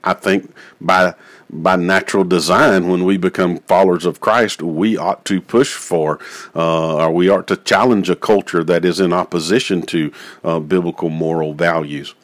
I 0.02 0.14
think 0.14 0.52
by 0.80 1.14
by 1.54 1.76
natural 1.76 2.25
design, 2.25 2.88
when 2.88 3.04
we 3.04 3.16
become 3.16 3.58
followers 3.61 4.04
of 4.04 4.20
Christ, 4.20 4.61
we 4.61 4.96
ought 4.96 5.25
to 5.26 5.40
push 5.40 5.75
for, 5.75 6.18
uh, 6.54 6.96
or 6.96 7.11
we 7.12 7.28
ought 7.28 7.46
to 7.49 7.56
challenge 7.56 8.11
a 8.11 8.16
culture 8.16 8.64
that 8.64 8.84
is 8.84 9.00
in 9.00 9.12
opposition 9.12 9.82
to 9.82 10.12
uh, 10.42 10.58
biblical 10.58 11.08
moral 11.08 11.54
values. 11.54 12.14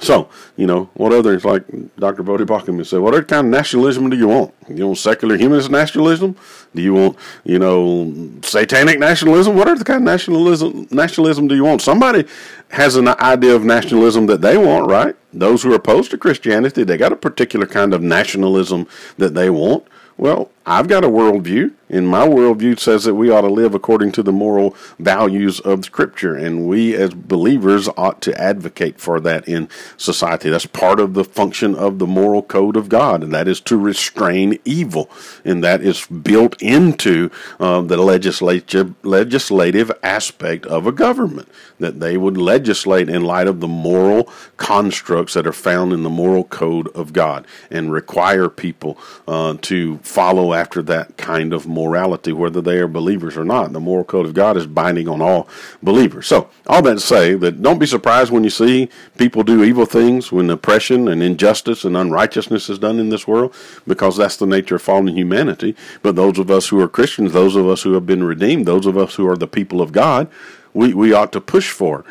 So, 0.00 0.28
you 0.56 0.66
know, 0.66 0.90
what 0.94 1.12
other 1.12 1.26
others 1.30 1.44
like 1.44 1.66
Dr. 1.96 2.22
Baucham 2.22 2.84
said, 2.84 3.00
what 3.00 3.14
other 3.14 3.24
kind 3.24 3.46
of 3.46 3.50
nationalism 3.50 4.10
do 4.10 4.16
you 4.16 4.28
want? 4.28 4.54
You 4.68 4.86
want 4.86 4.98
secular 4.98 5.36
humanist 5.36 5.70
nationalism? 5.70 6.36
Do 6.74 6.82
you 6.82 6.94
want, 6.94 7.16
you 7.44 7.58
know, 7.58 8.12
satanic 8.42 8.98
nationalism? 8.98 9.56
What 9.56 9.68
other 9.68 9.84
kind 9.84 9.98
of 9.98 10.04
nationalism 10.04 10.86
nationalism 10.90 11.48
do 11.48 11.54
you 11.54 11.64
want? 11.64 11.82
Somebody 11.82 12.26
has 12.70 12.96
an 12.96 13.08
idea 13.08 13.54
of 13.54 13.64
nationalism 13.64 14.26
that 14.26 14.42
they 14.42 14.56
want, 14.58 14.88
right? 14.88 15.16
Those 15.32 15.62
who 15.62 15.72
are 15.72 15.76
opposed 15.76 16.10
to 16.10 16.18
Christianity, 16.18 16.84
they 16.84 16.96
got 16.96 17.12
a 17.12 17.16
particular 17.16 17.66
kind 17.66 17.94
of 17.94 18.02
nationalism 18.02 18.86
that 19.18 19.34
they 19.34 19.50
want. 19.50 19.86
Well, 20.18 20.50
I've 20.68 20.88
got 20.88 21.04
a 21.04 21.08
worldview, 21.08 21.74
and 21.88 22.08
my 22.08 22.26
worldview 22.26 22.80
says 22.80 23.04
that 23.04 23.14
we 23.14 23.30
ought 23.30 23.42
to 23.42 23.48
live 23.48 23.72
according 23.72 24.10
to 24.12 24.22
the 24.24 24.32
moral 24.32 24.74
values 24.98 25.60
of 25.60 25.84
Scripture, 25.84 26.34
and 26.34 26.66
we 26.66 26.96
as 26.96 27.10
believers 27.14 27.88
ought 27.96 28.20
to 28.22 28.36
advocate 28.40 28.98
for 28.98 29.20
that 29.20 29.46
in 29.46 29.68
society. 29.96 30.50
That's 30.50 30.66
part 30.66 30.98
of 30.98 31.14
the 31.14 31.22
function 31.22 31.76
of 31.76 32.00
the 32.00 32.06
moral 32.08 32.42
code 32.42 32.76
of 32.76 32.88
God, 32.88 33.22
and 33.22 33.32
that 33.32 33.46
is 33.46 33.60
to 33.60 33.78
restrain 33.78 34.58
evil, 34.64 35.08
and 35.44 35.62
that 35.62 35.82
is 35.82 36.04
built 36.06 36.60
into 36.60 37.30
uh, 37.60 37.82
the 37.82 37.96
legislative 37.98 38.92
legislative 39.04 39.92
aspect 40.02 40.66
of 40.66 40.88
a 40.88 40.92
government 40.92 41.48
that 41.78 42.00
they 42.00 42.16
would 42.16 42.36
legislate 42.36 43.08
in 43.08 43.22
light 43.22 43.46
of 43.46 43.60
the 43.60 43.68
moral 43.68 44.28
constructs 44.56 45.34
that 45.34 45.46
are 45.46 45.52
found 45.52 45.92
in 45.92 46.02
the 46.02 46.10
moral 46.10 46.42
code 46.42 46.88
of 46.88 47.12
God 47.12 47.46
and 47.70 47.92
require 47.92 48.48
people 48.48 48.98
uh, 49.28 49.54
to 49.62 49.98
follow 49.98 50.55
after 50.56 50.82
that 50.82 51.16
kind 51.18 51.52
of 51.52 51.68
morality, 51.68 52.32
whether 52.32 52.60
they 52.60 52.78
are 52.78 52.88
believers 52.88 53.36
or 53.36 53.44
not. 53.44 53.72
The 53.72 53.80
moral 53.80 54.04
code 54.04 54.26
of 54.26 54.34
God 54.34 54.56
is 54.56 54.66
binding 54.66 55.06
on 55.06 55.20
all 55.20 55.48
believers. 55.82 56.26
So, 56.26 56.48
all 56.66 56.82
that 56.82 56.94
to 56.94 57.00
say 57.00 57.34
that 57.34 57.62
don't 57.62 57.78
be 57.78 57.86
surprised 57.86 58.32
when 58.32 58.42
you 58.42 58.50
see 58.50 58.88
people 59.18 59.42
do 59.42 59.62
evil 59.62 59.84
things, 59.84 60.32
when 60.32 60.48
oppression 60.48 61.08
and 61.08 61.22
injustice 61.22 61.84
and 61.84 61.96
unrighteousness 61.96 62.70
is 62.70 62.78
done 62.78 62.98
in 62.98 63.10
this 63.10 63.28
world, 63.28 63.54
because 63.86 64.16
that's 64.16 64.38
the 64.38 64.46
nature 64.46 64.76
of 64.76 64.82
fallen 64.82 65.14
humanity. 65.14 65.76
But 66.02 66.16
those 66.16 66.38
of 66.38 66.50
us 66.50 66.68
who 66.68 66.80
are 66.80 66.88
Christians, 66.88 67.32
those 67.34 67.54
of 67.54 67.68
us 67.68 67.82
who 67.82 67.92
have 67.92 68.06
been 68.06 68.24
redeemed, 68.24 68.66
those 68.66 68.86
of 68.86 68.96
us 68.96 69.14
who 69.14 69.28
are 69.28 69.36
the 69.36 69.46
people 69.46 69.82
of 69.82 69.92
God, 69.92 70.28
we, 70.72 70.94
we 70.94 71.12
ought 71.12 71.32
to 71.32 71.40
push 71.40 71.70
for 71.70 72.04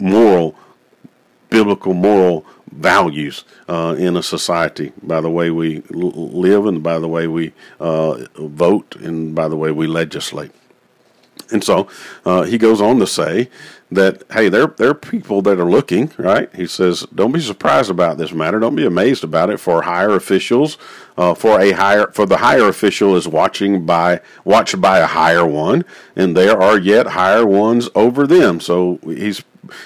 moral, 0.00 0.56
biblical 1.48 1.94
moral 1.94 2.44
values 2.72 3.44
uh, 3.68 3.94
in 3.98 4.16
a 4.16 4.22
society 4.22 4.92
by 5.02 5.20
the 5.20 5.30
way 5.30 5.50
we 5.50 5.82
live 5.90 6.66
and 6.66 6.82
by 6.82 6.98
the 6.98 7.08
way 7.08 7.26
we 7.26 7.52
uh, 7.80 8.26
vote 8.36 8.96
and 8.96 9.34
by 9.34 9.48
the 9.48 9.56
way 9.56 9.70
we 9.70 9.86
legislate. 9.86 10.52
And 11.50 11.62
so 11.62 11.88
uh, 12.24 12.42
he 12.42 12.56
goes 12.58 12.80
on 12.80 12.98
to 12.98 13.06
say 13.06 13.50
that 13.90 14.22
hey, 14.32 14.48
there 14.48 14.66
there 14.66 14.90
are 14.90 14.94
people 14.94 15.42
that 15.42 15.60
are 15.60 15.70
looking, 15.70 16.10
right? 16.16 16.52
He 16.54 16.66
says, 16.66 17.06
don't 17.14 17.32
be 17.32 17.40
surprised 17.40 17.90
about 17.90 18.16
this 18.16 18.32
matter. 18.32 18.58
Don't 18.58 18.74
be 18.74 18.86
amazed 18.86 19.22
about 19.22 19.50
it. 19.50 19.60
For 19.60 19.82
higher 19.82 20.14
officials, 20.14 20.78
uh, 21.18 21.34
for 21.34 21.60
a 21.60 21.72
higher 21.72 22.06
for 22.12 22.24
the 22.24 22.38
higher 22.38 22.68
official 22.68 23.14
is 23.16 23.28
watching 23.28 23.84
by 23.84 24.20
watched 24.44 24.80
by 24.80 24.98
a 24.98 25.06
higher 25.06 25.46
one, 25.46 25.84
and 26.16 26.36
there 26.36 26.60
are 26.60 26.78
yet 26.78 27.08
higher 27.08 27.46
ones 27.46 27.88
over 27.94 28.26
them. 28.26 28.60
So 28.60 28.98
he's 29.04 29.42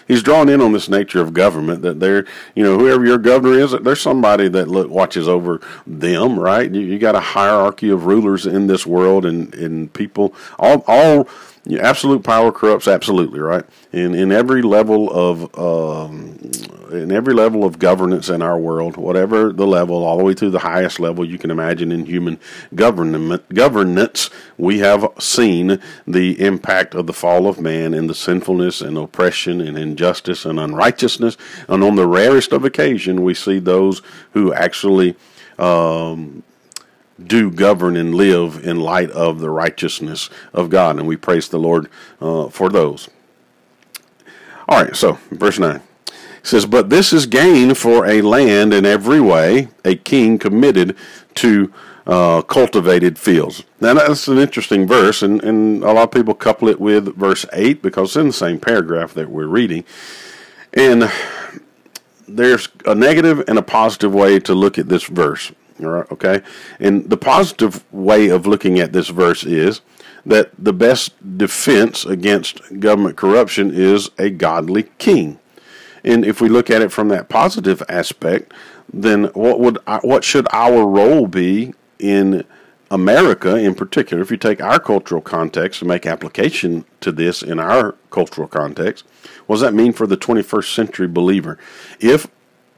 he's 0.09 0.23
drawn 0.23 0.49
in 0.49 0.61
on 0.61 0.73
this 0.73 0.89
nature 0.89 1.21
of 1.21 1.35
government 1.35 1.83
that 1.83 2.01
there, 2.01 2.27
you 2.55 2.63
know, 2.63 2.79
whoever 2.79 3.05
your 3.05 3.19
governor 3.19 3.59
is, 3.59 3.73
there's 3.83 4.01
somebody 4.01 4.49
that 4.49 4.69
look, 4.69 4.91
watches 4.91 5.29
over 5.29 5.61
them, 5.87 6.39
right? 6.39 6.71
You, 6.73 6.81
you 6.81 6.99
got 6.99 7.15
a 7.15 7.21
hierarchy 7.21 7.91
of 7.91 8.07
rulers 8.07 8.47
in 8.47 8.67
this 8.67 8.87
world, 8.87 9.25
and 9.27 9.55
and 9.55 9.93
people 9.93 10.35
all 10.59 10.85
all 10.87 11.29
absolute 11.75 12.23
power 12.23 12.53
corrupts 12.53 12.87
absolutely, 12.87 13.41
right? 13.41 13.65
In 13.93 14.15
in 14.15 14.31
every 14.31 14.63
level 14.63 15.11
of 15.11 15.59
um, 15.59 16.39
in 16.93 17.11
every 17.11 17.35
level 17.35 17.65
of 17.65 17.79
governance 17.79 18.29
in 18.29 18.43
our 18.43 18.59
world, 18.59 18.97
whatever 18.97 19.53
the 19.53 19.67
level, 19.67 20.05
all 20.05 20.19
the 20.19 20.25
way 20.25 20.35
to 20.35 20.51
the 20.51 20.61
highest 20.61 21.01
level 21.01 21.25
you 21.25 21.39
can 21.39 21.51
imagine 21.51 21.91
in 21.91 22.07
human 22.07 22.39
government 22.75 23.49
governance, 23.53 24.31
we 24.57 24.79
have 24.79 25.09
seen 25.19 25.81
the 26.07 26.41
impact 26.41 26.95
of 26.95 27.07
the 27.07 27.13
fall 27.13 27.47
of 27.47 27.61
man 27.61 27.95
and 27.95 28.09
the 28.09 28.15
sinfulness 28.15 28.81
and 28.81 28.97
oppression 28.97 29.61
and 29.61 29.77
injustice 29.77 30.45
and 30.45 30.61
unrighteousness. 30.61 31.37
And 31.69 31.83
on 31.83 31.97
the 31.97 32.07
rarest 32.07 32.53
of 32.53 32.65
occasion, 32.65 33.23
we 33.23 33.35
see 33.35 33.59
those 33.59 34.03
who 34.33 34.53
actually 34.53 35.17
um, 35.59 36.43
do 37.25 37.51
govern 37.51 37.97
and 37.97 38.15
live 38.15 38.65
in 38.65 38.81
light 38.81 39.11
of 39.11 39.41
the 39.41 39.51
righteousness 39.51 40.31
of 40.53 40.71
God. 40.71 40.99
And 40.99 41.07
we 41.07 41.17
praise 41.17 41.49
the 41.49 41.59
Lord 41.59 41.89
uh, 42.21 42.49
for 42.49 42.69
those. 42.69 43.09
All 44.69 44.83
right, 44.83 44.97
so 44.97 45.19
verse 45.31 45.59
9 45.59 45.81
says, 46.43 46.67
But 46.67 46.91
this 46.91 47.13
is 47.13 47.27
gain 47.27 47.75
for 47.75 48.07
a 48.07 48.23
land 48.23 48.73
in 48.73 48.87
every 48.87 49.21
way, 49.21 49.69
a 49.85 49.97
king 49.97 50.39
committed 50.39 50.97
to 51.37 51.73
uh, 52.07 52.43
cultivated 52.43 53.19
fields. 53.19 53.65
Now, 53.81 53.95
that's 53.95 54.29
an 54.29 54.39
interesting 54.39 54.87
verse, 54.87 55.23
and, 55.23 55.43
and 55.43 55.83
a 55.83 55.93
lot 55.93 56.05
of 56.05 56.11
people 56.13 56.35
couple 56.35 56.69
it 56.69 56.81
with 56.81 57.17
verse 57.17 57.45
8 57.53 57.83
because 57.83 58.11
it's 58.11 58.17
in 58.17 58.27
the 58.29 58.33
same 58.33 58.61
paragraph 58.61 59.13
that 59.15 59.31
we're 59.31 59.47
reading. 59.47 59.85
And 60.73 61.11
there's 62.29 62.69
a 62.85 62.95
negative 62.95 63.43
and 63.49 63.59
a 63.59 63.63
positive 63.63 64.15
way 64.15 64.39
to 64.41 64.55
look 64.55 64.79
at 64.79 64.89
this 64.89 65.05
verse. 65.05 65.53
All 65.81 65.89
right, 65.89 66.11
okay? 66.13 66.43
And 66.81 67.11
the 67.11 67.17
positive 67.17 67.85
way 67.93 68.29
of 68.29 68.47
looking 68.47 68.79
at 68.79 68.93
this 68.93 69.09
verse 69.09 69.45
is 69.45 69.83
that 70.25 70.51
the 70.59 70.73
best 70.73 71.39
defense 71.39 72.05
against 72.05 72.81
government 72.81 73.17
corruption 73.17 73.71
is 73.73 74.11
a 74.19 74.31
godly 74.31 74.85
king. 74.99 75.39
And 76.03 76.25
if 76.25 76.41
we 76.41 76.49
look 76.49 76.71
at 76.71 76.83
it 76.83 76.93
from 76.93 77.09
that 77.09 77.29
positive 77.29 77.83
aspect, 77.89 78.53
then 78.93 79.25
what 79.35 79.61
would 79.61 79.79
what 80.03 80.25
should 80.25 80.47
our 80.53 80.87
role 80.87 81.27
be 81.27 81.75
in 81.99 82.45
America 82.91 83.57
in 83.57 83.75
particular? 83.75 84.23
If 84.23 84.31
you 84.31 84.37
take 84.37 84.61
our 84.61 84.79
cultural 84.79 85.21
context 85.21 85.83
and 85.83 85.89
make 85.89 86.07
application 86.07 86.85
to 87.01 87.11
this 87.11 87.43
in 87.43 87.59
our 87.59 87.97
cultural 88.11 88.47
context, 88.47 89.05
what 89.47 89.57
does 89.57 89.63
that 89.63 89.75
mean 89.75 89.93
for 89.93 90.07
the 90.07 90.17
21st 90.17 90.75
century 90.75 91.09
believer? 91.09 91.59
If 91.99 92.29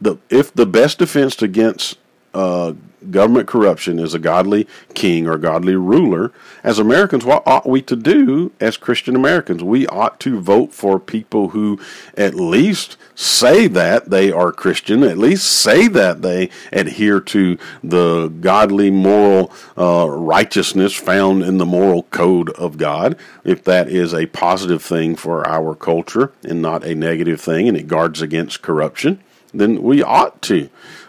the 0.00 0.16
if 0.30 0.52
the 0.54 0.66
best 0.66 0.98
defense 0.98 1.40
against 1.42 1.98
uh, 2.34 2.72
government 3.10 3.48
corruption 3.48 3.98
is 3.98 4.14
a 4.14 4.18
godly 4.18 4.66
king 4.94 5.26
or 5.26 5.38
godly 5.38 5.76
ruler, 5.76 6.32
as 6.64 6.78
Americans, 6.78 7.24
what 7.24 7.42
ought 7.46 7.68
we 7.68 7.80
to 7.82 7.96
do 7.96 8.52
as 8.60 8.76
Christian 8.76 9.16
Americans? 9.16 9.62
We 9.62 9.86
ought 9.86 10.20
to 10.20 10.40
vote 10.40 10.72
for 10.72 10.98
people 10.98 11.50
who 11.50 11.80
at 12.16 12.34
least 12.34 12.96
say 13.14 13.66
that 13.68 14.10
they 14.10 14.30
are 14.30 14.52
Christian, 14.52 15.02
at 15.02 15.18
least 15.18 15.46
say 15.46 15.88
that 15.88 16.22
they 16.22 16.50
adhere 16.72 17.20
to 17.20 17.58
the 17.82 18.28
godly 18.28 18.90
moral 18.90 19.52
uh, 19.76 20.08
righteousness 20.08 20.94
found 20.94 21.42
in 21.42 21.58
the 21.58 21.66
moral 21.66 22.04
code 22.04 22.50
of 22.50 22.78
God, 22.78 23.16
if 23.44 23.64
that 23.64 23.88
is 23.88 24.12
a 24.12 24.26
positive 24.26 24.82
thing 24.82 25.16
for 25.16 25.46
our 25.46 25.74
culture 25.74 26.32
and 26.42 26.60
not 26.60 26.84
a 26.84 26.94
negative 26.94 27.40
thing, 27.40 27.68
and 27.68 27.76
it 27.76 27.88
guards 27.88 28.20
against 28.20 28.62
corruption 28.62 29.20
then 29.52 29.82
we 29.82 30.02
ought 30.02 30.40
to 30.42 30.68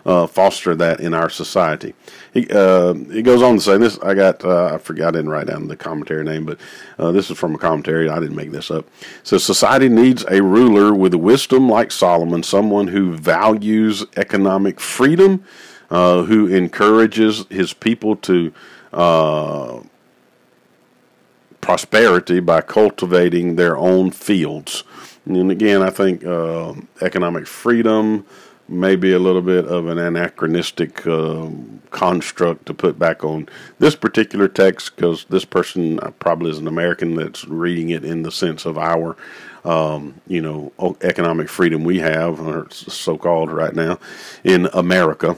uh, 0.10 0.26
foster 0.26 0.76
that 0.76 1.00
in 1.00 1.14
our 1.14 1.30
society. 1.30 1.94
He, 2.34 2.48
uh, 2.50 2.96
he 2.96 3.22
goes 3.22 3.44
on 3.44 3.56
to 3.56 3.62
say 3.62 3.78
this. 3.78 4.00
I 4.00 4.16
got 4.16 4.44
uh, 4.44 4.74
I 4.74 4.78
forgot 4.80 5.10
I 5.10 5.12
didn't 5.12 5.30
write 5.30 5.46
down 5.46 5.68
the 5.68 5.76
commentary 5.76 6.24
name, 6.24 6.46
but 6.46 6.60
uh, 6.98 7.12
this 7.12 7.30
is 7.30 7.38
from 7.38 7.54
a 7.54 7.60
commentary. 7.60 8.10
I 8.10 8.20
didn't 8.20 8.36
make 8.36 8.52
this 8.52 8.72
up. 8.72 8.88
So 9.22 9.38
society 9.38 9.88
needs 9.88 10.26
a 10.28 10.42
ruler 10.42 10.96
with 10.96 11.14
wisdom 11.14 11.70
like 11.70 11.92
Solomon, 11.92 12.42
someone 12.42 12.88
who 12.88 13.16
values 13.16 14.04
economic 14.18 14.80
freedom, 14.80 15.44
uh, 15.92 16.24
who 16.24 16.48
encourages 16.48 17.46
his 17.52 17.74
people 17.74 18.16
to 18.16 18.52
uh, 18.92 19.82
prosperity 21.62 22.40
by 22.40 22.62
cultivating 22.62 23.58
their 23.58 23.78
own 23.78 24.10
fields. 24.10 24.84
And 25.28 25.52
again, 25.52 25.84
I 25.84 25.92
think 25.92 26.24
economic 27.00 27.46
freedom 27.46 28.26
may 28.70 28.96
be 28.96 29.14
a 29.14 29.20
little 29.20 29.42
bit 29.42 29.66
of 29.66 29.88
an 29.88 29.98
anachronistic 29.98 31.06
uh, 31.08 31.48
construct 31.92 32.66
to 32.68 32.74
put 32.74 33.00
back 33.00 33.24
on 33.24 33.50
this 33.80 33.96
particular 33.96 34.48
text 34.48 34.96
because 34.96 35.26
this 35.26 35.46
person 35.46 36.00
uh, 36.02 36.12
probably 36.20 36.52
is 36.52 36.60
an 36.60 36.68
American 36.68 37.16
that's 37.16 37.46
reading 37.46 37.90
it 37.90 38.06
in 38.06 38.22
the 38.22 38.32
sense 38.32 38.66
of 38.66 38.78
our, 38.78 39.18
um, 39.66 40.14
you 40.28 40.42
know, 40.42 40.72
economic 41.02 41.50
freedom 41.50 41.84
we 41.84 42.00
have, 42.00 42.40
or 42.40 42.68
so 42.70 43.18
called 43.18 43.52
right 43.52 43.76
now, 43.76 43.98
in 44.44 44.68
America. 44.74 45.36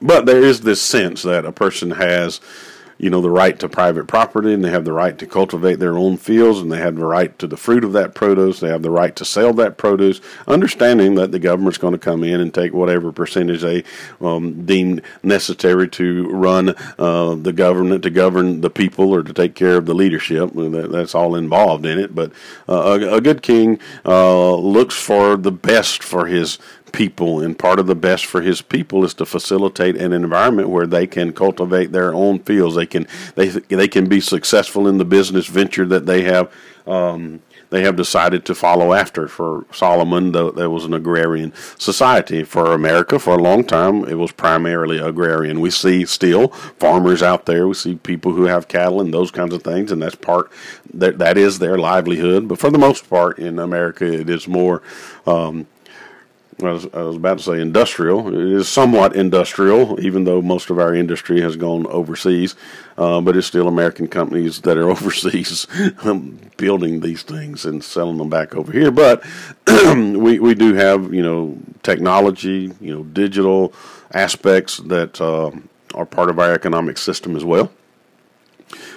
But 0.00 0.26
there 0.26 0.42
is 0.42 0.62
this 0.62 0.80
sense 0.80 1.22
that 1.22 1.44
a 1.44 1.52
person 1.52 1.90
has 1.90 2.40
you 2.98 3.10
know 3.10 3.20
the 3.20 3.30
right 3.30 3.58
to 3.60 3.68
private 3.68 4.06
property 4.06 4.52
and 4.52 4.64
they 4.64 4.70
have 4.70 4.84
the 4.84 4.92
right 4.92 5.18
to 5.18 5.26
cultivate 5.26 5.78
their 5.78 5.96
own 5.96 6.16
fields 6.16 6.58
and 6.58 6.70
they 6.70 6.78
have 6.78 6.96
the 6.96 7.06
right 7.06 7.38
to 7.38 7.46
the 7.46 7.56
fruit 7.56 7.84
of 7.84 7.92
that 7.92 8.14
produce. 8.14 8.60
They 8.60 8.68
have 8.68 8.82
the 8.82 8.90
right 8.90 9.14
to 9.16 9.24
sell 9.24 9.52
that 9.54 9.78
produce 9.78 10.20
understanding 10.46 11.14
that 11.14 11.32
the 11.32 11.38
government's 11.38 11.78
going 11.78 11.92
to 11.92 11.98
come 11.98 12.24
in 12.24 12.40
and 12.40 12.52
take 12.52 12.72
whatever 12.72 13.12
percentage 13.12 13.62
they 13.62 13.84
um, 14.20 14.66
deem 14.66 15.00
necessary 15.22 15.88
to 15.88 16.28
run 16.28 16.74
uh, 16.98 17.34
the 17.34 17.52
government 17.52 18.02
to 18.02 18.10
govern 18.10 18.60
the 18.60 18.70
people 18.70 19.14
or 19.14 19.22
to 19.22 19.32
take 19.32 19.54
care 19.54 19.76
of 19.76 19.86
the 19.86 19.94
leadership. 19.94 20.50
That's 20.54 21.14
all 21.14 21.34
involved 21.34 21.86
in 21.86 21.98
it 21.98 22.14
but 22.18 22.32
uh, 22.68 22.98
a, 23.00 23.16
a, 23.16 23.20
good 23.20 23.42
king 23.42 23.78
uh, 24.04 24.54
looks 24.56 24.96
for 24.96 25.36
the 25.36 25.52
best 25.52 26.02
for 26.02 26.26
his 26.26 26.58
people 26.92 27.40
and 27.40 27.58
part 27.58 27.78
of 27.78 27.86
the 27.86 27.94
best 27.94 28.26
for 28.26 28.40
his 28.40 28.62
people 28.62 29.04
is 29.04 29.14
to 29.14 29.26
facilitate 29.26 29.96
an 29.96 30.12
environment 30.12 30.68
where 30.68 30.86
they 30.86 31.06
can 31.06 31.32
cultivate 31.32 31.92
their 31.92 32.14
own 32.14 32.38
fields 32.40 32.74
they 32.74 32.86
can 32.86 33.06
they 33.34 33.48
they 33.48 33.88
can 33.88 34.08
be 34.08 34.20
successful 34.20 34.86
in 34.88 34.98
the 34.98 35.04
business 35.04 35.46
venture 35.46 35.86
that 35.86 36.06
they 36.06 36.22
have 36.22 36.52
um, 36.86 37.42
they 37.70 37.82
have 37.82 37.96
decided 37.96 38.44
to 38.46 38.54
follow 38.54 38.94
after. 38.94 39.28
For 39.28 39.66
Solomon, 39.72 40.32
though, 40.32 40.50
there 40.50 40.70
was 40.70 40.84
an 40.84 40.94
agrarian 40.94 41.52
society. 41.78 42.42
For 42.44 42.72
America, 42.72 43.18
for 43.18 43.34
a 43.34 43.42
long 43.42 43.64
time, 43.64 44.04
it 44.04 44.14
was 44.14 44.32
primarily 44.32 44.98
agrarian. 44.98 45.60
We 45.60 45.70
see 45.70 46.06
still 46.06 46.48
farmers 46.48 47.22
out 47.22 47.46
there. 47.46 47.68
We 47.68 47.74
see 47.74 47.96
people 47.96 48.32
who 48.32 48.44
have 48.44 48.68
cattle 48.68 49.00
and 49.00 49.12
those 49.12 49.30
kinds 49.30 49.54
of 49.54 49.62
things, 49.62 49.92
and 49.92 50.00
that's 50.00 50.14
part 50.14 50.50
that 50.94 51.18
that 51.18 51.36
is 51.36 51.58
their 51.58 51.76
livelihood. 51.76 52.48
But 52.48 52.58
for 52.58 52.70
the 52.70 52.78
most 52.78 53.08
part, 53.08 53.38
in 53.38 53.58
America, 53.58 54.06
it 54.06 54.30
is 54.30 54.48
more. 54.48 54.82
Um, 55.26 55.66
I 56.60 56.72
was, 56.72 56.86
I 56.92 57.02
was, 57.02 57.14
about 57.16 57.38
to 57.38 57.44
say 57.44 57.60
industrial. 57.60 58.28
It 58.28 58.52
is 58.52 58.68
somewhat 58.68 59.14
industrial, 59.14 60.00
even 60.00 60.24
though 60.24 60.42
most 60.42 60.70
of 60.70 60.80
our 60.80 60.92
industry 60.92 61.40
has 61.40 61.54
gone 61.54 61.86
overseas. 61.86 62.56
Uh, 62.96 63.20
but 63.20 63.36
it's 63.36 63.46
still 63.46 63.68
American 63.68 64.08
companies 64.08 64.62
that 64.62 64.76
are 64.76 64.90
overseas 64.90 65.68
building 66.56 66.98
these 66.98 67.22
things 67.22 67.64
and 67.64 67.84
selling 67.84 68.18
them 68.18 68.28
back 68.28 68.56
over 68.56 68.72
here. 68.72 68.90
But 68.90 69.24
we 69.68 70.40
we 70.40 70.54
do 70.56 70.74
have 70.74 71.14
you 71.14 71.22
know 71.22 71.56
technology, 71.84 72.72
you 72.80 72.92
know 72.92 73.04
digital 73.04 73.72
aspects 74.12 74.78
that 74.78 75.20
uh, 75.20 75.52
are 75.94 76.06
part 76.06 76.28
of 76.28 76.40
our 76.40 76.52
economic 76.52 76.98
system 76.98 77.36
as 77.36 77.44
well. 77.44 77.70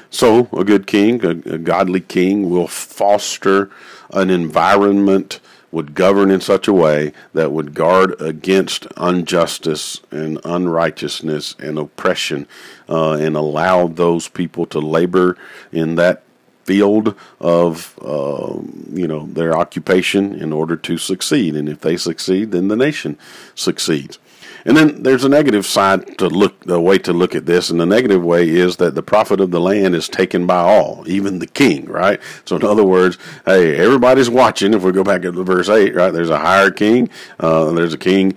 So 0.10 0.50
a 0.52 0.64
good 0.64 0.88
king, 0.88 1.24
a, 1.24 1.30
a 1.30 1.58
godly 1.60 2.02
king, 2.02 2.50
will 2.50 2.68
foster 2.68 3.70
an 4.12 4.32
environment 4.32 5.40
would 5.72 5.94
govern 5.94 6.30
in 6.30 6.42
such 6.42 6.68
a 6.68 6.74
way 6.74 7.14
that 7.34 7.52
would 7.52 7.74
guard 7.74 8.20
against 8.22 8.88
injustice 9.00 10.02
and 10.12 10.40
unrighteousness 10.44 11.56
and 11.60 11.78
oppression 11.78 12.48
uh, 12.90 13.14
and 13.14 13.36
allow 13.36 13.88
those 13.88 14.28
people 14.28 14.66
to 14.66 14.80
labor 14.80 15.38
in 15.72 15.96
that 15.96 16.24
field 16.64 17.16
of 17.40 17.98
uh, 18.02 18.56
you 18.94 19.08
know 19.08 19.26
their 19.28 19.58
occupation 19.58 20.36
in 20.36 20.54
order 20.54 20.76
to 20.76 20.98
succeed. 20.98 21.56
And 21.56 21.68
if 21.68 21.82
they 21.82 21.98
succeed 21.98 22.52
then 22.52 22.68
the 22.68 22.76
nation 22.76 23.18
succeeds 23.56 24.20
and 24.66 24.78
then 24.78 25.04
there's 25.04 25.24
a 25.24 25.30
negative 25.30 25.66
side 25.66 26.18
to 26.18 26.28
look, 26.28 26.60
the 26.62 26.80
way 26.80 26.98
to 27.00 27.14
look 27.14 27.36
at 27.36 27.46
this, 27.46 27.70
and 27.70 27.80
the 27.80 27.86
negative 27.86 28.24
way 28.24 28.48
is 28.48 28.78
that 28.78 28.96
the 28.96 29.04
profit 29.04 29.40
of 29.40 29.52
the 29.52 29.60
land 29.60 29.96
is 29.96 30.08
taken 30.08 30.46
by 30.46 30.60
all, 30.60 31.04
even 31.08 31.40
the 31.40 31.48
king, 31.48 31.86
right? 31.86 32.20
So 32.46 32.56
in 32.56 32.64
other 32.64 32.86
words, 32.86 33.18
hey, 33.46 33.78
everybody's 33.78 34.30
watching. 34.30 34.74
If 34.74 34.84
we 34.84 34.92
go 34.92 35.04
back 35.04 35.24
to 35.24 35.32
verse 35.32 35.70
eight, 35.70 35.96
right? 35.96 36.12
There's 36.12 36.30
a 36.30 36.40
higher 36.40 36.72
king, 36.72 37.10
uh, 37.40 37.72
there's 37.72 37.94
a 37.94 37.98
king 37.98 38.36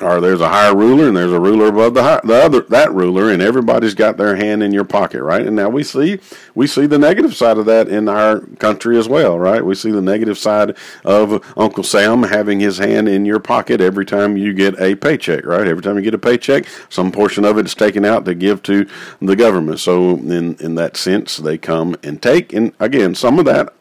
or 0.00 0.20
there's 0.20 0.40
a 0.40 0.48
higher 0.48 0.76
ruler 0.76 1.08
and 1.08 1.16
there's 1.16 1.32
a 1.32 1.40
ruler 1.40 1.66
above 1.66 1.94
the 1.94 2.02
high, 2.02 2.20
the 2.24 2.34
other 2.34 2.60
that 2.62 2.92
ruler 2.92 3.30
and 3.30 3.42
everybody's 3.42 3.94
got 3.94 4.16
their 4.16 4.36
hand 4.36 4.62
in 4.62 4.72
your 4.72 4.84
pocket 4.84 5.22
right? 5.22 5.46
And 5.46 5.56
now 5.56 5.68
we 5.68 5.82
see 5.82 6.20
we 6.54 6.66
see 6.66 6.86
the 6.86 6.98
negative 6.98 7.34
side 7.34 7.58
of 7.58 7.66
that 7.66 7.88
in 7.88 8.08
our 8.08 8.40
country 8.58 8.98
as 8.98 9.08
well 9.08 9.38
right? 9.38 9.64
We 9.64 9.74
see 9.74 9.90
the 9.90 10.02
negative 10.02 10.38
side 10.38 10.76
of 11.04 11.44
uncle 11.56 11.84
sam 11.84 12.22
having 12.22 12.60
his 12.60 12.78
hand 12.78 13.08
in 13.08 13.24
your 13.24 13.40
pocket 13.40 13.80
every 13.80 14.04
time 14.04 14.36
you 14.36 14.52
get 14.52 14.80
a 14.80 14.94
paycheck 14.94 15.44
right? 15.44 15.66
Every 15.66 15.82
time 15.82 15.96
you 15.96 16.02
get 16.02 16.14
a 16.14 16.18
paycheck 16.18 16.66
some 16.88 17.10
portion 17.10 17.44
of 17.44 17.58
it 17.58 17.66
is 17.66 17.74
taken 17.74 18.04
out 18.04 18.24
to 18.26 18.34
give 18.34 18.62
to 18.64 18.86
the 19.20 19.36
government. 19.36 19.80
So 19.80 20.16
in 20.16 20.56
in 20.56 20.74
that 20.76 20.96
sense 20.96 21.36
they 21.36 21.58
come 21.58 21.96
and 22.02 22.22
take 22.22 22.52
and 22.52 22.72
again 22.78 23.14
some 23.14 23.38
of 23.38 23.44
that 23.46 23.74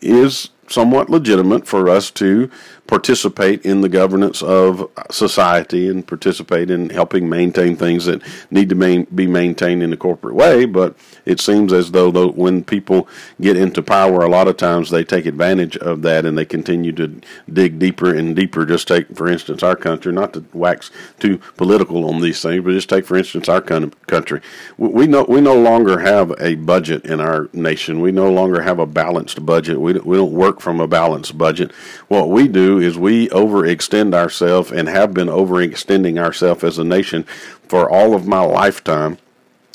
is 0.00 0.50
somewhat 0.68 1.10
legitimate 1.10 1.66
for 1.66 1.88
us 1.88 2.10
to 2.10 2.50
participate 2.86 3.64
in 3.64 3.80
the 3.80 3.88
governance 3.88 4.42
of 4.42 4.90
society 5.10 5.88
and 5.88 6.06
participate 6.06 6.70
in 6.70 6.90
helping 6.90 7.28
maintain 7.28 7.76
things 7.76 8.04
that 8.06 8.20
need 8.50 8.68
to 8.68 8.74
main, 8.74 9.06
be 9.14 9.26
maintained 9.26 9.82
in 9.82 9.92
a 9.92 9.96
corporate 9.96 10.34
way. 10.34 10.64
But 10.64 10.94
it 11.24 11.40
seems 11.40 11.72
as 11.72 11.92
though, 11.92 12.10
though 12.10 12.30
when 12.30 12.64
people 12.64 13.08
get 13.40 13.56
into 13.56 13.82
power, 13.82 14.20
a 14.20 14.28
lot 14.28 14.48
of 14.48 14.56
times 14.56 14.90
they 14.90 15.04
take 15.04 15.26
advantage 15.26 15.76
of 15.78 16.02
that 16.02 16.26
and 16.26 16.36
they 16.36 16.44
continue 16.44 16.92
to 16.92 17.20
dig 17.50 17.78
deeper 17.78 18.14
and 18.14 18.34
deeper. 18.34 18.66
Just 18.66 18.88
take, 18.88 19.14
for 19.16 19.28
instance, 19.28 19.62
our 19.62 19.76
country, 19.76 20.12
not 20.12 20.32
to 20.34 20.44
wax 20.52 20.90
too 21.18 21.38
political 21.56 22.08
on 22.08 22.20
these 22.20 22.42
things, 22.42 22.64
but 22.64 22.72
just 22.72 22.88
take, 22.88 23.06
for 23.06 23.16
instance, 23.16 23.48
our 23.48 23.62
country. 23.62 24.40
We 24.76 25.06
no, 25.06 25.24
we 25.28 25.40
no 25.40 25.58
longer 25.58 26.00
have 26.00 26.32
a 26.40 26.56
budget 26.56 27.04
in 27.04 27.20
our 27.20 27.48
nation. 27.52 28.00
We 28.00 28.12
no 28.12 28.30
longer 28.30 28.62
have 28.62 28.78
a 28.78 28.86
balanced 28.86 29.46
budget. 29.46 29.80
We, 29.80 29.94
we 29.94 30.16
don't 30.16 30.32
work 30.32 30.60
from 30.60 30.80
a 30.80 30.88
balanced 30.88 31.38
budget. 31.38 31.72
What 32.08 32.28
we 32.28 32.48
do 32.48 32.71
is 32.78 32.98
we 32.98 33.28
overextend 33.28 34.14
ourselves 34.14 34.72
and 34.72 34.88
have 34.88 35.14
been 35.14 35.28
overextending 35.28 36.18
ourselves 36.18 36.64
as 36.64 36.78
a 36.78 36.84
nation 36.84 37.24
for 37.68 37.90
all 37.90 38.14
of 38.14 38.26
my 38.26 38.40
lifetime. 38.40 39.18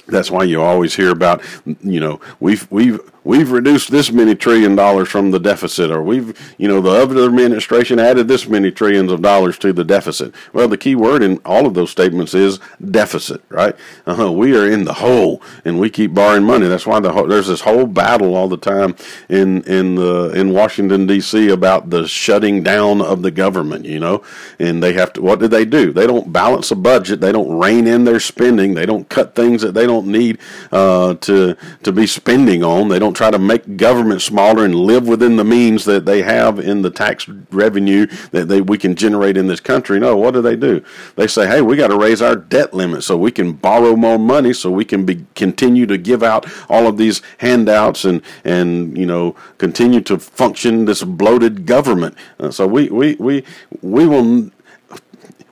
That's 0.07 0.31
why 0.31 0.43
you 0.45 0.61
always 0.61 0.95
hear 0.95 1.11
about, 1.11 1.43
you 1.81 1.99
know, 1.99 2.21
we've 2.39 2.69
we've 2.71 2.99
we've 3.27 3.51
reduced 3.51 3.91
this 3.91 4.11
many 4.11 4.33
trillion 4.33 4.75
dollars 4.75 5.09
from 5.09 5.31
the 5.31 5.39
deficit, 5.39 5.91
or 5.91 6.01
we've, 6.01 6.55
you 6.57 6.67
know, 6.67 6.79
the 6.79 6.89
other 6.89 7.25
administration 7.25 7.99
added 7.99 8.27
this 8.27 8.47
many 8.47 8.71
trillions 8.71 9.11
of 9.11 9.21
dollars 9.21 9.57
to 9.59 9.73
the 9.73 9.83
deficit. 9.83 10.33
Well, 10.53 10.69
the 10.69 10.77
key 10.77 10.95
word 10.95 11.21
in 11.21 11.39
all 11.43 11.65
of 11.65 11.73
those 11.73 11.91
statements 11.91 12.33
is 12.33 12.59
deficit, 12.79 13.41
right? 13.49 13.75
Uh-huh. 14.05 14.31
We 14.31 14.57
are 14.57 14.65
in 14.65 14.85
the 14.85 14.93
hole, 14.93 15.41
and 15.65 15.79
we 15.79 15.89
keep 15.89 16.13
borrowing 16.13 16.45
money. 16.45 16.67
That's 16.67 16.87
why 16.87 16.99
the 17.01 17.11
there's 17.27 17.47
this 17.47 17.61
whole 17.61 17.85
battle 17.85 18.35
all 18.35 18.47
the 18.47 18.57
time 18.57 18.95
in 19.27 19.63
in 19.63 19.95
the 19.95 20.31
in 20.31 20.53
Washington 20.53 21.05
D.C. 21.05 21.49
about 21.49 21.89
the 21.89 22.07
shutting 22.07 22.63
down 22.63 23.01
of 23.01 23.21
the 23.21 23.31
government. 23.31 23.85
You 23.85 23.99
know, 23.99 24.23
and 24.57 24.81
they 24.81 24.93
have 24.93 25.11
to. 25.13 25.21
What 25.21 25.39
do 25.39 25.49
they 25.49 25.65
do? 25.65 25.91
They 25.91 26.07
don't 26.07 26.31
balance 26.31 26.71
a 26.71 26.75
budget. 26.75 27.19
They 27.19 27.33
don't 27.33 27.57
rein 27.57 27.87
in 27.87 28.05
their 28.05 28.21
spending. 28.21 28.73
They 28.73 28.85
don't 28.85 29.09
cut 29.09 29.35
things 29.35 29.61
that 29.63 29.73
they 29.73 29.85
don't 29.85 30.07
need 30.07 30.39
uh, 30.71 31.15
to 31.15 31.57
to 31.83 31.91
be 31.91 32.07
spending 32.07 32.63
on. 32.63 32.87
They 32.87 32.99
don't 32.99 33.16
try 33.17 33.31
to 33.31 33.39
make 33.39 33.77
government 33.77 34.21
smaller 34.21 34.63
and 34.63 34.75
live 34.75 35.07
within 35.07 35.37
the 35.37 35.43
means 35.43 35.85
that 35.85 36.05
they 36.05 36.21
have 36.21 36.59
in 36.59 36.83
the 36.83 36.91
tax 36.91 37.27
revenue 37.49 38.05
that 38.29 38.47
they, 38.47 38.61
we 38.61 38.77
can 38.77 38.95
generate 38.95 39.35
in 39.35 39.47
this 39.47 39.59
country. 39.59 39.99
No, 39.99 40.15
what 40.15 40.35
do 40.35 40.41
they 40.41 40.55
do? 40.55 40.83
They 41.15 41.25
say, 41.25 41.47
hey, 41.47 41.61
we 41.61 41.75
got 41.75 41.87
to 41.87 41.97
raise 41.97 42.21
our 42.21 42.35
debt 42.35 42.75
limit 42.75 43.03
so 43.03 43.17
we 43.17 43.31
can 43.31 43.53
borrow 43.53 43.95
more 43.95 44.19
money 44.19 44.53
so 44.53 44.69
we 44.69 44.85
can 44.85 45.03
be, 45.03 45.25
continue 45.33 45.87
to 45.87 45.97
give 45.97 46.21
out 46.21 46.45
all 46.69 46.85
of 46.85 46.97
these 46.97 47.23
handouts 47.39 48.05
and, 48.05 48.21
and, 48.43 48.95
you 48.95 49.07
know, 49.07 49.35
continue 49.57 50.01
to 50.01 50.19
function 50.19 50.85
this 50.85 51.03
bloated 51.03 51.65
government. 51.65 52.15
Uh, 52.39 52.51
so 52.51 52.67
we, 52.67 52.87
we, 52.89 53.15
we, 53.15 53.43
we 53.81 54.05
will 54.05 54.51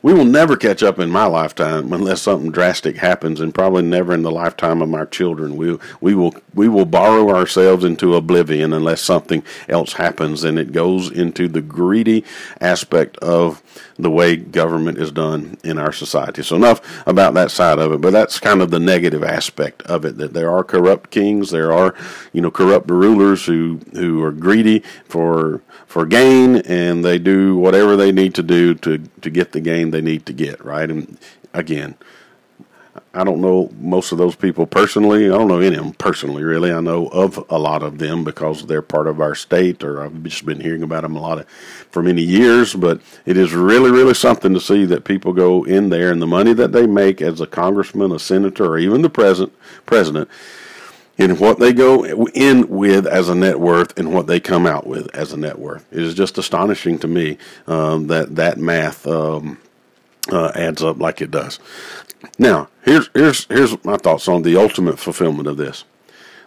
we 0.05 0.13
will 0.13 0.23
never 0.23 0.55
catch 0.55 0.83
up 0.83 0.99
in 0.99 1.09
my 1.09 1.25
lifetime 1.25 1.91
unless 1.91 2.21
something 2.21 2.51
drastic 2.51 2.97
happens, 2.97 3.41
and 3.41 3.55
probably 3.55 3.81
never 3.81 4.13
in 4.13 4.21
the 4.21 4.29
lifetime 4.29 4.83
of 4.83 4.93
our 4.93 5.07
children. 5.07 5.57
We 5.57 5.79
we 5.99 6.13
will 6.13 6.35
we 6.53 6.67
will 6.67 6.85
borrow 6.85 7.35
ourselves 7.35 7.83
into 7.83 8.13
oblivion 8.13 8.71
unless 8.71 9.01
something 9.01 9.43
else 9.67 9.93
happens, 9.93 10.43
and 10.43 10.59
it 10.59 10.71
goes 10.71 11.09
into 11.09 11.47
the 11.47 11.59
greedy 11.59 12.23
aspect 12.61 13.17
of 13.17 13.63
the 13.97 14.11
way 14.11 14.35
government 14.35 14.99
is 14.99 15.11
done 15.11 15.57
in 15.63 15.79
our 15.79 15.91
society. 15.91 16.43
So 16.43 16.55
enough 16.55 16.81
about 17.07 17.33
that 17.33 17.49
side 17.49 17.79
of 17.79 17.91
it, 17.91 17.99
but 17.99 18.11
that's 18.11 18.39
kind 18.39 18.61
of 18.61 18.69
the 18.69 18.79
negative 18.79 19.23
aspect 19.23 19.81
of 19.83 20.05
it. 20.05 20.19
That 20.19 20.33
there 20.33 20.51
are 20.51 20.63
corrupt 20.63 21.09
kings, 21.09 21.49
there 21.49 21.73
are 21.73 21.95
you 22.31 22.41
know 22.41 22.51
corrupt 22.51 22.91
rulers 22.91 23.47
who 23.47 23.79
who 23.93 24.23
are 24.23 24.31
greedy 24.31 24.83
for 25.05 25.63
for 25.87 26.05
gain, 26.05 26.57
and 26.57 27.03
they 27.03 27.17
do 27.17 27.55
whatever 27.55 27.95
they 27.95 28.11
need 28.11 28.35
to 28.35 28.43
do 28.43 28.75
to 28.75 28.99
to 29.21 29.29
get 29.31 29.51
the 29.53 29.61
gain 29.61 29.94
they 29.95 30.01
need 30.01 30.25
to 30.25 30.34
get. 30.34 30.63
Right, 30.63 30.89
and 30.89 31.17
again. 31.53 31.95
I 33.13 33.23
don't 33.23 33.41
know 33.41 33.69
most 33.79 34.12
of 34.12 34.17
those 34.17 34.36
people 34.36 34.65
personally. 34.65 35.25
I 35.25 35.38
don't 35.38 35.47
know 35.47 35.60
any 35.60 35.75
of 35.75 35.84
them 35.84 35.93
personally, 35.93 36.43
really. 36.43 36.71
I 36.71 36.81
know 36.81 37.08
of 37.08 37.43
a 37.49 37.58
lot 37.58 37.84
of 37.84 37.97
them 37.97 38.23
because 38.23 38.65
they're 38.65 38.81
part 38.81 39.08
of 39.08 39.21
our 39.21 39.36
state, 39.36 39.84
or 39.84 40.01
I've 40.01 40.23
just 40.23 40.45
been 40.45 40.60
hearing 40.60 40.84
about 40.84 41.03
them 41.03 41.15
a 41.15 41.21
lot 41.21 41.39
of, 41.39 41.47
for 41.47 42.03
many 42.03 42.21
years. 42.21 42.73
But 42.73 43.01
it 43.25 43.38
is 43.38 43.53
really, 43.53 43.91
really 43.91 44.13
something 44.13 44.53
to 44.53 44.60
see 44.60 44.86
that 44.86 45.05
people 45.05 45.34
go 45.34 45.63
in 45.63 45.89
there 45.89 46.12
and 46.12 46.21
the 46.21 46.27
money 46.27 46.53
that 46.53 46.71
they 46.71 46.88
make 46.88 47.21
as 47.21 47.41
a 47.41 47.47
congressman, 47.47 48.12
a 48.12 48.19
senator, 48.19 48.65
or 48.65 48.77
even 48.77 49.01
the 49.01 49.10
president, 49.10 49.58
president, 49.86 50.29
in 51.17 51.38
what 51.38 51.60
they 51.60 51.71
go 51.71 52.05
in 52.27 52.67
with 52.67 53.08
as 53.08 53.29
a 53.29 53.36
net 53.36 53.60
worth 53.60 53.97
and 53.97 54.13
what 54.13 54.27
they 54.27 54.39
come 54.39 54.65
out 54.65 54.86
with 54.86 55.13
as 55.15 55.31
a 55.31 55.38
net 55.38 55.58
worth. 55.58 55.86
It 55.91 56.03
is 56.03 56.13
just 56.13 56.38
astonishing 56.38 56.99
to 56.99 57.08
me 57.08 57.38
um, 57.67 58.08
that 58.08 58.36
that 58.36 58.58
math 58.58 59.08
um, 59.08 59.58
uh, 60.31 60.51
adds 60.55 60.83
up 60.83 60.99
like 60.99 61.21
it 61.21 61.31
does. 61.31 61.59
Now, 62.39 62.69
here's 62.83 63.09
here's 63.13 63.45
here's 63.45 63.83
my 63.83 63.97
thoughts 63.97 64.27
on 64.27 64.41
the 64.41 64.57
ultimate 64.57 64.99
fulfillment 64.99 65.47
of 65.47 65.57
this. 65.57 65.83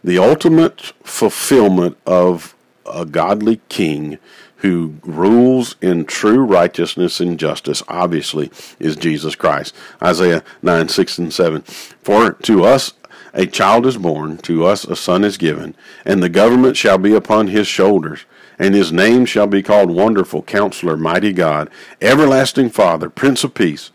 The 0.03 0.19
ultimate 0.19 0.81
fulfillment 1.03 1.97
of 2.07 2.55
a 2.87 3.05
godly 3.05 3.61
king 3.69 4.19
who 4.59 4.97
rules 5.03 5.77
in 5.81 6.05
true 6.05 6.45
righteousness 6.45 7.21
and 7.21 7.39
justice, 7.39 7.83
obviously, 7.89 8.51
is 8.81 8.97
Jesus 8.97 9.35
Christ. 9.37 9.75
Isaiah 10.03 10.43
9, 10.63 10.89
6, 10.89 11.19
and 11.19 11.33
7. 11.33 11.63
For 11.63 12.33
to 12.33 12.65
us 12.65 12.95
a 13.35 13.47
child 13.47 13.87
is 13.87 13.97
born, 13.97 14.39
to 14.39 14.65
us 14.65 14.85
a 14.85 14.97
son 14.97 15.23
is 15.23 15.37
given, 15.37 15.77
and 16.05 16.23
the 16.23 16.29
government 16.29 16.77
shall 16.77 16.99
be 16.99 17.15
upon 17.15 17.49
his 17.49 17.69
shoulders. 17.69 18.25
And 18.59 18.75
his 18.75 18.93
name 18.93 19.25
shall 19.25 19.47
be 19.47 19.63
called 19.63 19.91
Wonderful, 19.91 20.43
Counselor, 20.43 20.97
Mighty 20.97 21.33
God, 21.33 21.71
Everlasting 22.01 22.71
Father, 22.71 23.09
Prince 23.09 23.45
of 23.45 23.55
Peace. 23.55 23.91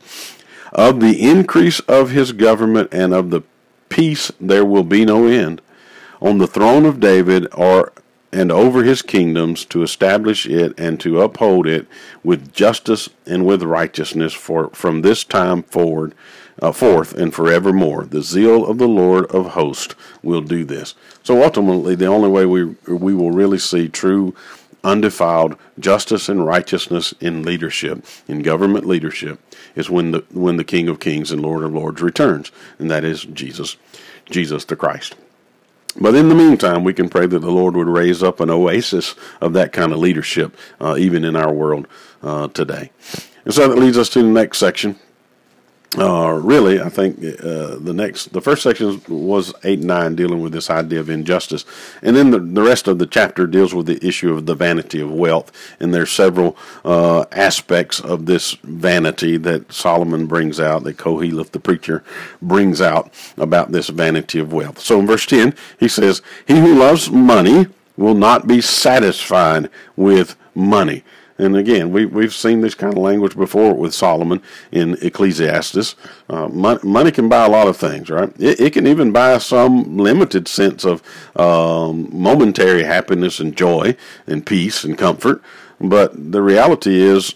Of 0.71 1.01
the 1.01 1.21
increase 1.21 1.79
of 1.81 2.11
his 2.11 2.31
government 2.31 2.89
and 2.91 3.13
of 3.13 3.29
the 3.29 3.43
peace 3.89 4.31
there 4.39 4.65
will 4.65 4.83
be 4.83 5.05
no 5.05 5.27
end. 5.27 5.61
On 6.21 6.37
the 6.37 6.47
throne 6.47 6.85
of 6.85 6.99
David 6.99 7.47
are 7.53 7.91
and 8.31 8.51
over 8.51 8.83
his 8.83 9.03
kingdoms 9.03 9.63
to 9.65 9.83
establish 9.83 10.47
it 10.47 10.73
and 10.79 10.99
to 10.99 11.21
uphold 11.21 11.67
it 11.67 11.87
with 12.23 12.51
justice 12.51 13.07
and 13.27 13.45
with 13.45 13.61
righteousness 13.61 14.33
for 14.33 14.69
from 14.69 15.01
this 15.01 15.23
time 15.23 15.61
forward 15.61 16.15
uh, 16.61 16.71
forth 16.71 17.13
and 17.13 17.33
forevermore. 17.33 18.05
The 18.05 18.21
zeal 18.21 18.65
of 18.65 18.77
the 18.77 18.87
Lord 18.87 19.25
of 19.27 19.51
hosts 19.51 19.95
will 20.21 20.41
do 20.41 20.63
this. 20.63 20.95
So 21.23 21.43
ultimately, 21.43 21.95
the 21.95 22.05
only 22.07 22.29
way 22.29 22.45
we 22.45 22.75
we 22.87 23.13
will 23.13 23.31
really 23.31 23.59
see 23.59 23.87
true, 23.89 24.35
undefiled 24.83 25.55
justice 25.79 26.29
and 26.29 26.45
righteousness 26.45 27.13
in 27.19 27.43
leadership, 27.43 28.05
in 28.27 28.41
government 28.41 28.85
leadership, 28.85 29.39
is 29.75 29.89
when 29.89 30.11
the 30.11 30.23
when 30.31 30.57
the 30.57 30.63
King 30.63 30.89
of 30.89 30.99
Kings 30.99 31.31
and 31.31 31.41
Lord 31.41 31.63
of 31.63 31.73
Lords 31.73 32.01
returns, 32.01 32.51
and 32.79 32.91
that 32.91 33.03
is 33.03 33.23
Jesus, 33.23 33.77
Jesus 34.29 34.65
the 34.65 34.75
Christ. 34.75 35.15
But 35.99 36.15
in 36.15 36.29
the 36.29 36.35
meantime, 36.35 36.83
we 36.83 36.93
can 36.93 37.07
pray 37.07 37.27
that 37.27 37.39
the 37.39 37.51
Lord 37.51 37.75
would 37.75 37.87
raise 37.87 38.23
up 38.23 38.39
an 38.39 38.49
oasis 38.49 39.13
of 39.39 39.53
that 39.53 39.71
kind 39.71 39.91
of 39.91 39.99
leadership, 39.99 40.55
uh, 40.81 40.95
even 40.97 41.23
in 41.23 41.35
our 41.35 41.53
world 41.53 41.87
uh, 42.23 42.47
today. 42.47 42.91
And 43.45 43.53
so 43.53 43.67
that 43.67 43.77
leads 43.77 43.97
us 43.97 44.09
to 44.09 44.23
the 44.23 44.27
next 44.27 44.57
section, 44.57 44.97
uh, 45.97 46.39
really, 46.41 46.81
I 46.81 46.89
think 46.89 47.17
uh, 47.19 47.77
the 47.77 47.93
next, 47.93 48.33
the 48.33 48.41
first 48.41 48.63
section 48.63 49.01
was 49.07 49.53
eight 49.63 49.79
and 49.79 49.87
nine, 49.87 50.15
dealing 50.15 50.41
with 50.41 50.51
this 50.51 50.69
idea 50.69 50.99
of 50.99 51.09
injustice, 51.09 51.65
and 52.01 52.15
then 52.15 52.31
the, 52.31 52.39
the 52.39 52.61
rest 52.61 52.87
of 52.87 52.99
the 52.99 53.05
chapter 53.05 53.47
deals 53.47 53.73
with 53.73 53.85
the 53.85 54.05
issue 54.05 54.33
of 54.33 54.45
the 54.45 54.55
vanity 54.55 54.99
of 54.99 55.11
wealth. 55.11 55.51
And 55.79 55.93
there's 55.93 56.11
several 56.11 56.57
uh, 56.83 57.25
aspects 57.31 57.99
of 57.99 58.25
this 58.25 58.53
vanity 58.63 59.37
that 59.37 59.71
Solomon 59.71 60.25
brings 60.27 60.59
out, 60.59 60.83
that 60.83 60.97
Koheleth 60.97 61.51
the 61.51 61.59
preacher 61.59 62.03
brings 62.41 62.81
out 62.81 63.13
about 63.37 63.71
this 63.71 63.89
vanity 63.89 64.39
of 64.39 64.53
wealth. 64.53 64.79
So 64.79 64.99
in 64.99 65.07
verse 65.07 65.25
ten, 65.25 65.55
he 65.79 65.87
says, 65.87 66.21
"He 66.47 66.59
who 66.59 66.75
loves 66.75 67.09
money 67.09 67.67
will 67.97 68.15
not 68.15 68.47
be 68.47 68.61
satisfied 68.61 69.69
with 69.95 70.35
money." 70.55 71.03
And 71.37 71.57
again, 71.57 71.91
we, 71.91 72.05
we've 72.05 72.33
seen 72.33 72.61
this 72.61 72.75
kind 72.75 72.93
of 72.93 72.99
language 72.99 73.35
before 73.35 73.73
with 73.73 73.93
Solomon 73.93 74.41
in 74.71 74.97
Ecclesiastes. 75.01 75.95
Uh, 76.29 76.47
money, 76.47 76.79
money, 76.83 77.11
can 77.11 77.27
buy 77.27 77.45
a 77.45 77.49
lot 77.49 77.67
of 77.67 77.75
things, 77.75 78.09
right? 78.09 78.31
It, 78.39 78.59
it 78.59 78.73
can 78.73 78.85
even 78.85 79.11
buy 79.11 79.37
some 79.39 79.97
limited 79.97 80.47
sense 80.47 80.85
of 80.85 81.01
um, 81.35 82.09
momentary 82.11 82.83
happiness 82.83 83.39
and 83.39 83.55
joy 83.55 83.95
and 84.27 84.45
peace 84.45 84.83
and 84.83 84.97
comfort. 84.97 85.41
But 85.83 86.31
the 86.31 86.41
reality 86.41 87.01
is, 87.01 87.35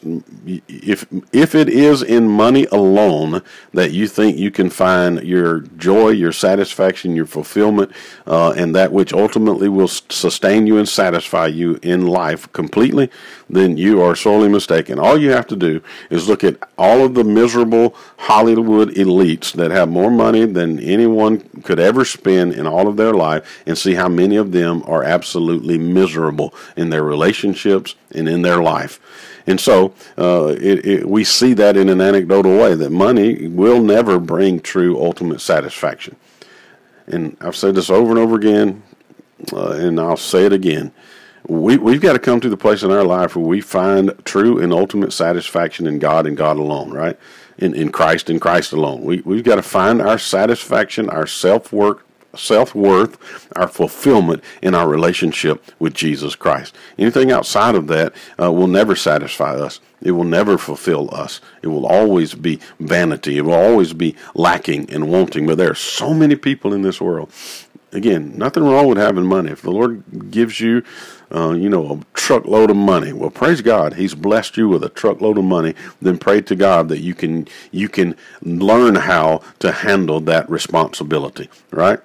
if 0.69 1.05
if 1.33 1.53
it 1.53 1.67
is 1.67 2.01
in 2.01 2.29
money 2.29 2.65
alone 2.71 3.41
that 3.73 3.91
you 3.91 4.07
think 4.07 4.37
you 4.37 4.51
can 4.51 4.69
find 4.69 5.21
your 5.23 5.61
joy, 5.77 6.11
your 6.11 6.31
satisfaction, 6.31 7.13
your 7.13 7.25
fulfillment, 7.25 7.91
uh, 8.25 8.53
and 8.55 8.73
that 8.73 8.93
which 8.93 9.11
ultimately 9.11 9.67
will 9.67 9.89
sustain 9.89 10.65
you 10.65 10.77
and 10.77 10.87
satisfy 10.87 11.47
you 11.47 11.77
in 11.83 12.07
life 12.07 12.49
completely, 12.53 13.09
then 13.49 13.77
you 13.77 14.01
are 14.01 14.15
sorely 14.15 14.49
mistaken. 14.49 14.99
All 14.99 15.17
you 15.17 15.31
have 15.31 15.47
to 15.47 15.55
do 15.55 15.81
is 16.09 16.27
look 16.27 16.43
at 16.43 16.57
all 16.77 17.05
of 17.05 17.13
the 17.13 17.23
miserable 17.23 17.95
Hollywood 18.17 18.89
elites 18.95 19.53
that 19.53 19.71
have 19.71 19.89
more 19.89 20.11
money 20.11 20.45
than 20.45 20.79
anyone 20.79 21.39
could 21.63 21.79
ever 21.79 22.03
spend 22.03 22.53
in 22.53 22.67
all 22.67 22.87
of 22.87 22.97
their 22.97 23.13
life, 23.13 23.63
and 23.65 23.77
see 23.77 23.95
how 23.95 24.09
many 24.09 24.35
of 24.35 24.51
them 24.51 24.83
are 24.85 25.03
absolutely 25.03 25.77
miserable 25.77 26.53
in 26.75 26.89
their 26.89 27.03
relationships 27.03 27.95
and 28.13 28.27
in 28.27 28.41
their 28.41 28.61
life. 28.61 28.99
And 29.47 29.59
so 29.61 29.93
uh, 30.17 30.55
it, 30.59 30.85
it, 30.85 31.09
we 31.09 31.23
see 31.23 31.53
that 31.53 31.77
in 31.77 31.87
an 31.87 32.01
anecdotal 32.01 32.57
way 32.57 32.75
that 32.75 32.91
money 32.91 33.47
will 33.47 33.81
never 33.81 34.19
bring 34.19 34.59
true 34.59 35.01
ultimate 35.01 35.39
satisfaction. 35.39 36.17
And 37.07 37.37
I've 37.39 37.55
said 37.55 37.75
this 37.75 37.89
over 37.89 38.09
and 38.09 38.19
over 38.19 38.35
again, 38.35 38.83
uh, 39.53 39.71
and 39.71 40.01
I'll 40.01 40.17
say 40.17 40.45
it 40.45 40.51
again. 40.51 40.91
We, 41.47 41.77
we've 41.77 42.01
got 42.01 42.13
to 42.13 42.19
come 42.19 42.41
to 42.41 42.49
the 42.49 42.57
place 42.57 42.83
in 42.83 42.91
our 42.91 43.03
life 43.03 43.35
where 43.35 43.45
we 43.45 43.61
find 43.61 44.13
true 44.25 44.59
and 44.59 44.73
ultimate 44.73 45.13
satisfaction 45.13 45.87
in 45.87 45.97
God 45.99 46.27
and 46.27 46.35
God 46.35 46.57
alone, 46.57 46.91
right? 46.91 47.17
In, 47.57 47.73
in 47.73 47.91
Christ 47.91 48.29
and 48.29 48.41
Christ 48.41 48.73
alone. 48.73 49.01
We, 49.01 49.21
we've 49.21 49.43
got 49.43 49.55
to 49.55 49.61
find 49.61 50.01
our 50.01 50.17
satisfaction, 50.17 51.09
our 51.09 51.25
self 51.25 51.71
work, 51.71 52.05
self 52.35 52.75
worth, 52.75 53.17
our 53.55 53.67
fulfillment 53.67 54.43
in 54.61 54.75
our 54.75 54.87
relationship 54.87 55.63
with 55.79 55.93
Jesus 55.93 56.35
Christ. 56.35 56.75
Anything 56.97 57.31
outside 57.31 57.75
of 57.75 57.87
that 57.87 58.13
uh, 58.41 58.51
will 58.51 58.67
never 58.67 58.95
satisfy 58.95 59.55
us. 59.55 59.79
It 60.01 60.11
will 60.11 60.23
never 60.23 60.57
fulfill 60.57 61.13
us. 61.13 61.41
It 61.61 61.67
will 61.67 61.85
always 61.85 62.33
be 62.35 62.59
vanity. 62.79 63.37
It 63.37 63.45
will 63.45 63.53
always 63.53 63.93
be 63.93 64.15
lacking 64.35 64.91
and 64.91 65.09
wanting. 65.09 65.47
But 65.47 65.57
there 65.57 65.71
are 65.71 65.75
so 65.75 66.13
many 66.13 66.35
people 66.35 66.73
in 66.73 66.81
this 66.81 67.01
world. 67.01 67.31
Again, 67.93 68.37
nothing 68.37 68.63
wrong 68.63 68.87
with 68.87 68.97
having 68.97 69.25
money. 69.25 69.51
If 69.51 69.61
the 69.61 69.71
Lord 69.71 70.29
gives 70.29 70.59
you, 70.59 70.83
uh, 71.33 71.51
you 71.51 71.69
know, 71.69 71.91
a 71.91 71.99
truckload 72.13 72.69
of 72.69 72.77
money, 72.77 73.13
well, 73.13 73.29
praise 73.29 73.61
God. 73.61 73.95
He's 73.95 74.15
blessed 74.15 74.57
you 74.57 74.69
with 74.69 74.83
a 74.83 74.89
truckload 74.89 75.37
of 75.37 75.43
money. 75.43 75.75
Then 76.01 76.17
pray 76.17 76.41
to 76.41 76.55
God 76.55 76.89
that 76.89 76.99
you 76.99 77.13
can 77.13 77.47
you 77.71 77.89
can 77.89 78.15
learn 78.41 78.95
how 78.95 79.41
to 79.59 79.71
handle 79.71 80.19
that 80.21 80.49
responsibility. 80.49 81.49
Right 81.71 81.99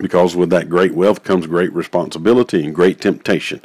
because 0.00 0.34
with 0.34 0.50
that 0.50 0.68
great 0.68 0.94
wealth 0.94 1.22
comes 1.22 1.46
great 1.46 1.72
responsibility 1.72 2.64
and 2.64 2.74
great 2.74 3.00
temptation. 3.00 3.60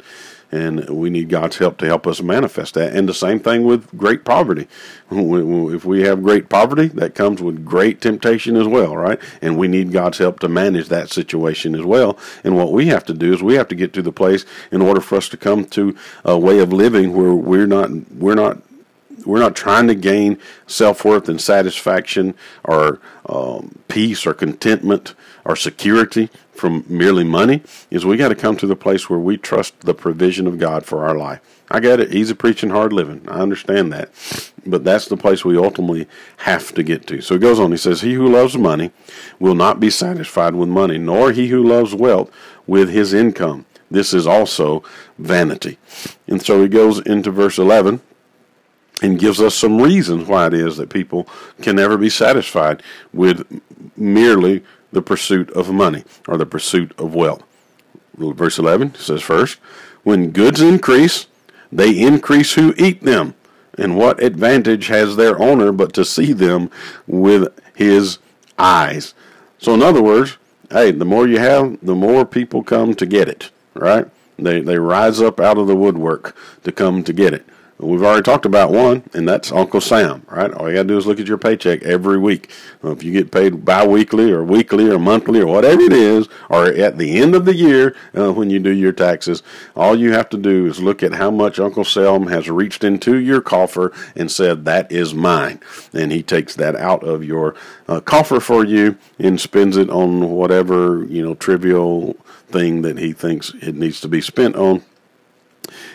And 0.52 0.88
we 0.88 1.10
need 1.10 1.28
God's 1.28 1.58
help 1.58 1.76
to 1.78 1.86
help 1.86 2.06
us 2.06 2.22
manifest 2.22 2.74
that. 2.74 2.94
And 2.94 3.08
the 3.08 3.14
same 3.14 3.40
thing 3.40 3.64
with 3.64 3.96
great 3.96 4.24
poverty. 4.24 4.68
If 5.08 5.84
we 5.84 6.02
have 6.02 6.22
great 6.22 6.48
poverty, 6.48 6.88
that 6.88 7.14
comes 7.14 7.40
with 7.40 7.64
great 7.64 8.00
temptation 8.00 8.56
as 8.56 8.66
well, 8.66 8.96
right? 8.96 9.20
And 9.40 9.56
we 9.56 9.68
need 9.68 9.92
God's 9.92 10.18
help 10.18 10.40
to 10.40 10.48
manage 10.48 10.88
that 10.88 11.10
situation 11.10 11.74
as 11.74 11.84
well. 11.84 12.18
And 12.42 12.56
what 12.56 12.72
we 12.72 12.86
have 12.86 13.04
to 13.06 13.14
do 13.14 13.32
is 13.32 13.42
we 13.42 13.54
have 13.54 13.68
to 13.68 13.74
get 13.74 13.92
to 13.94 14.02
the 14.02 14.12
place 14.12 14.44
in 14.70 14.82
order 14.82 15.00
for 15.00 15.16
us 15.16 15.28
to 15.28 15.36
come 15.36 15.64
to 15.66 15.96
a 16.24 16.38
way 16.38 16.58
of 16.58 16.72
living 16.72 17.12
where 17.12 17.34
we're 17.34 17.66
not 17.66 17.90
we're 18.12 18.34
not 18.34 18.58
we're 19.26 19.40
not 19.40 19.56
trying 19.56 19.88
to 19.88 19.94
gain 19.94 20.38
self 20.66 21.04
worth 21.04 21.28
and 21.28 21.40
satisfaction 21.40 22.34
or 22.64 23.00
um, 23.26 23.78
peace 23.88 24.26
or 24.26 24.34
contentment 24.34 25.14
or 25.44 25.56
security 25.56 26.30
from 26.52 26.84
merely 26.88 27.24
money. 27.24 27.62
Is 27.90 28.06
we 28.06 28.16
got 28.16 28.28
to 28.28 28.34
come 28.34 28.56
to 28.56 28.66
the 28.66 28.76
place 28.76 29.10
where 29.10 29.18
we 29.18 29.36
trust 29.36 29.80
the 29.80 29.94
provision 29.94 30.46
of 30.46 30.58
God 30.58 30.84
for 30.84 31.04
our 31.04 31.16
life. 31.16 31.40
I 31.70 31.80
get 31.80 32.00
it. 32.00 32.14
Easy 32.14 32.34
preaching, 32.34 32.70
hard 32.70 32.92
living. 32.92 33.22
I 33.28 33.40
understand 33.40 33.92
that. 33.92 34.10
But 34.64 34.84
that's 34.84 35.06
the 35.06 35.16
place 35.16 35.44
we 35.44 35.58
ultimately 35.58 36.06
have 36.38 36.72
to 36.74 36.82
get 36.82 37.06
to. 37.08 37.20
So 37.20 37.34
he 37.34 37.40
goes 37.40 37.58
on. 37.58 37.72
He 37.72 37.76
says, 37.76 38.00
He 38.00 38.14
who 38.14 38.28
loves 38.28 38.56
money 38.56 38.92
will 39.38 39.54
not 39.54 39.80
be 39.80 39.90
satisfied 39.90 40.54
with 40.54 40.68
money, 40.68 40.98
nor 40.98 41.32
he 41.32 41.48
who 41.48 41.62
loves 41.62 41.94
wealth 41.94 42.30
with 42.66 42.88
his 42.90 43.12
income. 43.12 43.66
This 43.90 44.12
is 44.12 44.26
also 44.26 44.82
vanity. 45.18 45.78
And 46.26 46.42
so 46.42 46.62
he 46.62 46.68
goes 46.68 46.98
into 47.00 47.30
verse 47.30 47.58
11 47.58 48.00
and 49.02 49.18
gives 49.18 49.40
us 49.40 49.54
some 49.54 49.80
reasons 49.80 50.26
why 50.26 50.46
it 50.46 50.54
is 50.54 50.76
that 50.76 50.88
people 50.88 51.28
can 51.60 51.76
never 51.76 51.98
be 51.98 52.08
satisfied 52.08 52.82
with 53.12 53.60
merely 53.96 54.64
the 54.92 55.02
pursuit 55.02 55.50
of 55.50 55.70
money 55.70 56.04
or 56.26 56.38
the 56.38 56.46
pursuit 56.46 56.92
of 56.98 57.14
wealth. 57.14 57.42
Verse 58.16 58.58
11 58.58 58.94
says, 58.94 59.22
First, 59.22 59.58
when 60.02 60.30
goods 60.30 60.62
increase, 60.62 61.26
they 61.70 61.98
increase 61.98 62.54
who 62.54 62.74
eat 62.78 63.02
them. 63.02 63.34
And 63.76 63.98
what 63.98 64.22
advantage 64.22 64.86
has 64.86 65.16
their 65.16 65.38
owner 65.38 65.70
but 65.70 65.92
to 65.94 66.04
see 66.04 66.32
them 66.32 66.70
with 67.06 67.48
his 67.74 68.18
eyes? 68.58 69.12
So, 69.58 69.74
in 69.74 69.82
other 69.82 70.02
words, 70.02 70.38
hey, 70.70 70.92
the 70.92 71.04
more 71.04 71.28
you 71.28 71.38
have, 71.38 71.78
the 71.82 71.94
more 71.94 72.24
people 72.24 72.62
come 72.62 72.94
to 72.94 73.04
get 73.04 73.28
it, 73.28 73.50
right? 73.74 74.06
They, 74.38 74.60
they 74.60 74.78
rise 74.78 75.20
up 75.20 75.40
out 75.40 75.58
of 75.58 75.66
the 75.66 75.76
woodwork 75.76 76.34
to 76.64 76.72
come 76.72 77.02
to 77.04 77.12
get 77.12 77.34
it. 77.34 77.44
We've 77.78 78.02
already 78.02 78.22
talked 78.22 78.46
about 78.46 78.70
one, 78.70 79.02
and 79.12 79.28
that's 79.28 79.52
Uncle 79.52 79.82
Sam, 79.82 80.24
right? 80.30 80.50
All 80.50 80.68
you 80.68 80.76
got 80.76 80.82
to 80.84 80.88
do 80.88 80.96
is 80.96 81.06
look 81.06 81.20
at 81.20 81.26
your 81.26 81.36
paycheck 81.36 81.82
every 81.82 82.16
week. 82.16 82.50
If 82.82 83.02
you 83.02 83.12
get 83.12 83.30
paid 83.30 83.66
bi-weekly 83.66 84.32
or 84.32 84.42
weekly 84.42 84.88
or 84.90 84.98
monthly 84.98 85.40
or 85.40 85.46
whatever 85.46 85.82
it 85.82 85.92
is, 85.92 86.26
or 86.48 86.64
at 86.64 86.96
the 86.96 87.18
end 87.18 87.34
of 87.34 87.44
the 87.44 87.54
year 87.54 87.94
uh, 88.16 88.32
when 88.32 88.48
you 88.48 88.60
do 88.60 88.70
your 88.70 88.92
taxes, 88.92 89.42
all 89.74 89.94
you 89.94 90.12
have 90.12 90.30
to 90.30 90.38
do 90.38 90.64
is 90.64 90.80
look 90.80 91.02
at 91.02 91.12
how 91.12 91.30
much 91.30 91.60
Uncle 91.60 91.84
Sam 91.84 92.28
has 92.28 92.48
reached 92.48 92.82
into 92.82 93.18
your 93.18 93.42
coffer 93.42 93.92
and 94.14 94.30
said, 94.30 94.64
that 94.64 94.90
is 94.90 95.12
mine. 95.12 95.60
And 95.92 96.12
he 96.12 96.22
takes 96.22 96.54
that 96.54 96.76
out 96.76 97.04
of 97.04 97.24
your 97.24 97.54
uh, 97.88 98.00
coffer 98.00 98.40
for 98.40 98.64
you 98.64 98.96
and 99.18 99.38
spends 99.38 99.76
it 99.76 99.90
on 99.90 100.30
whatever, 100.30 101.04
you 101.04 101.22
know, 101.22 101.34
trivial 101.34 102.14
thing 102.48 102.80
that 102.82 102.96
he 102.96 103.12
thinks 103.12 103.52
it 103.60 103.74
needs 103.74 104.00
to 104.00 104.08
be 104.08 104.22
spent 104.22 104.56
on 104.56 104.82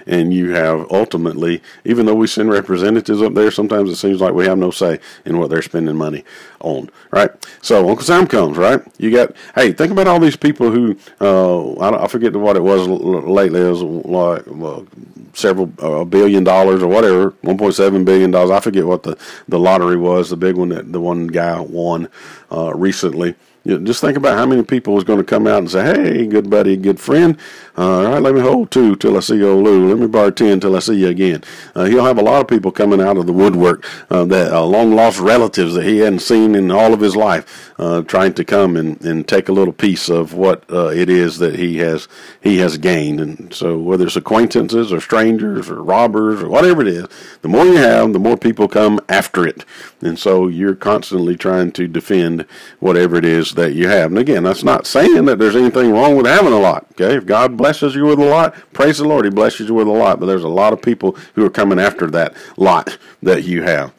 and 0.06 0.34
you 0.34 0.52
have 0.52 0.92
ultimately, 0.92 1.62
even 1.86 2.06
though 2.06 2.16
we 2.16 2.28
send 2.28 2.50
representatives 2.50 3.22
up 3.22 3.34
there, 3.34 3.52
sometimes 3.52 3.90
it 3.90 3.96
seems 3.96 4.22
like 4.22 4.34
we 4.34 4.46
have 4.46 4.58
no 4.58 4.72
say 4.72 5.00
in 5.26 5.38
what 5.40 5.50
they're 5.50 5.62
spending 5.62 5.96
money 5.96 6.24
on, 6.60 6.90
right? 7.12 7.32
So 7.62 7.90
Uncle 7.90 8.06
Sam 8.06 8.28
comes, 8.28 8.58
right? 8.58 8.82
You 8.98 9.12
got, 9.12 9.36
hey, 9.56 9.72
think 9.74 9.92
about 9.92 10.08
all 10.08 10.20
these 10.20 10.36
people 10.38 10.72
who, 10.72 10.98
uh, 11.20 11.74
I, 11.76 12.06
I 12.06 12.08
forget 12.08 12.36
what 12.36 12.56
it 12.56 12.64
was 12.64 12.88
lately, 12.88 13.62
it 13.62 13.70
was 13.70 13.82
like 13.84 14.44
well, 14.48 14.88
several 15.34 15.72
uh, 15.80 16.04
billion 16.06 16.44
dollars 16.44 16.84
or 16.84 16.88
whatever, 16.88 17.32
1.7 17.44 18.06
billion 18.06 18.32
dollars. 18.32 18.52
I 18.52 18.60
forget 18.60 18.86
what 18.86 19.04
the, 19.04 19.18
the 19.48 19.60
lottery 19.60 19.98
was, 19.98 20.30
the 20.30 20.38
big 20.38 20.56
one 20.56 20.70
that 20.70 20.92
the 20.92 21.00
one 21.02 21.28
guy 21.28 21.60
won 21.60 22.10
uh, 22.52 22.74
recently 22.76 23.36
You 23.64 23.78
know, 23.80 23.86
just 23.86 24.02
think 24.02 24.18
about 24.18 24.38
how 24.38 24.46
many 24.46 24.64
people 24.64 24.98
is 24.98 25.04
going 25.04 25.20
to 25.20 25.26
come 25.26 25.48
out 25.48 25.60
and 25.60 25.72
say, 25.72 25.84
"Hey, 25.84 26.28
good 26.28 26.50
buddy, 26.50 26.76
good 26.78 27.00
friend, 27.00 27.38
all 27.78 28.04
right, 28.04 28.22
let 28.22 28.36
me 28.36 28.42
hold 28.42 28.70
two 28.70 28.96
till 28.98 29.16
I 29.16 29.22
see 29.22 29.42
old 29.44 29.64
Lou. 29.64 29.94
Let 29.94 29.98
me 29.98 30.32
ten 30.32 30.60
till 30.60 30.76
I 30.76 30.80
see 30.80 30.96
you 30.96 31.08
again." 31.08 31.44
Uh, 31.74 31.86
he'll 31.86 32.06
have 32.06 32.18
a 32.18 32.24
lot 32.24 32.42
of 32.42 32.48
people 32.48 32.72
coming 32.72 33.02
out 33.02 33.18
of 33.18 33.28
the 33.28 33.34
woodwork 33.34 33.88
uh, 34.12 34.26
that 34.26 34.52
uh, 34.52 34.66
long 34.66 34.94
lost 34.94 35.20
relatives 35.20 35.74
that 35.76 35.86
he 35.86 36.00
hadn't 36.00 36.20
seen 36.20 36.54
in 36.54 36.70
all 36.70 36.94
of 36.94 37.00
his 37.00 37.16
life, 37.16 37.74
uh, 37.80 38.02
trying 38.02 38.34
to 38.34 38.44
come 38.44 38.76
and, 38.76 39.02
and 39.06 39.28
take 39.28 39.48
a 39.48 39.54
little 39.54 39.74
piece 39.74 40.10
of 40.10 40.34
what 40.34 40.64
uh, 40.70 40.88
it 40.88 41.10
is 41.10 41.38
that 41.38 41.56
he 41.56 41.78
has 41.78 42.10
he 42.42 42.58
has 42.58 42.78
gained. 42.78 43.22
And 43.22 43.54
so, 43.54 43.78
whether 43.78 44.06
it's 44.06 44.18
acquaintances 44.18 44.92
or 44.92 45.00
strangers 45.00 45.70
or 45.70 45.82
robbers 45.82 46.44
or 46.44 46.50
whatever 46.50 46.82
it 46.82 46.90
is, 46.90 47.08
the 47.42 47.48
more 47.48 47.66
you 47.66 47.78
have, 47.78 48.12
the 48.12 48.20
more 48.20 48.38
people 48.38 48.68
come 48.68 49.00
after 49.08 49.48
it. 49.48 49.64
And 50.02 50.20
so, 50.20 50.48
you're 50.48 50.76
constantly 50.76 51.38
trying 51.38 51.72
to 51.74 51.88
defend 51.88 52.46
whatever 52.80 53.16
it 53.16 53.26
is 53.26 53.54
that 53.54 53.74
you 53.74 53.88
have. 53.88 54.12
And 54.12 54.20
again, 54.20 54.44
that's 54.44 54.64
not 54.64 54.86
saying 54.86 55.26
that 55.26 55.40
there's 55.40 55.56
anything 55.56 55.92
wrong 55.92 56.18
with 56.18 56.26
having 56.26 56.54
a 56.54 56.60
lot. 56.60 56.86
Okay, 57.02 57.16
if 57.16 57.26
God 57.26 57.58
blesses 57.58 57.96
you 57.96 58.06
with 58.06 58.20
a 58.20 58.26
lot, 58.26 58.56
praise 58.74 59.00
the 59.00 59.06
Lord, 59.06 59.26
He 59.26 59.32
blesses 59.32 59.68
you 59.68 59.74
with 59.74 59.88
a 59.88 59.92
lot. 59.92 60.20
But 60.20 60.28
there's 60.28 60.44
a 60.44 60.50
lot 60.50 60.74
of 60.74 60.82
people 60.82 61.18
who 61.34 61.46
are 61.46 61.50
coming 61.50 61.80
after 61.80 62.08
that 62.12 62.36
lot 62.58 62.98
that 63.24 63.44
you 63.44 63.64
have. 63.64 63.94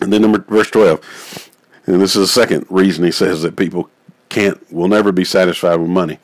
And 0.00 0.12
then 0.12 0.22
number 0.22 0.38
verse 0.38 0.70
twelve, 0.70 1.50
and 1.86 2.00
this 2.00 2.14
is 2.14 2.22
the 2.22 2.40
second 2.40 2.66
reason 2.70 3.04
he 3.04 3.10
says 3.10 3.42
that 3.42 3.56
people 3.56 3.90
can't 4.28 4.72
will 4.72 4.88
never 4.88 5.10
be 5.10 5.24
satisfied 5.24 5.76
with 5.76 5.90
money. 5.90 6.18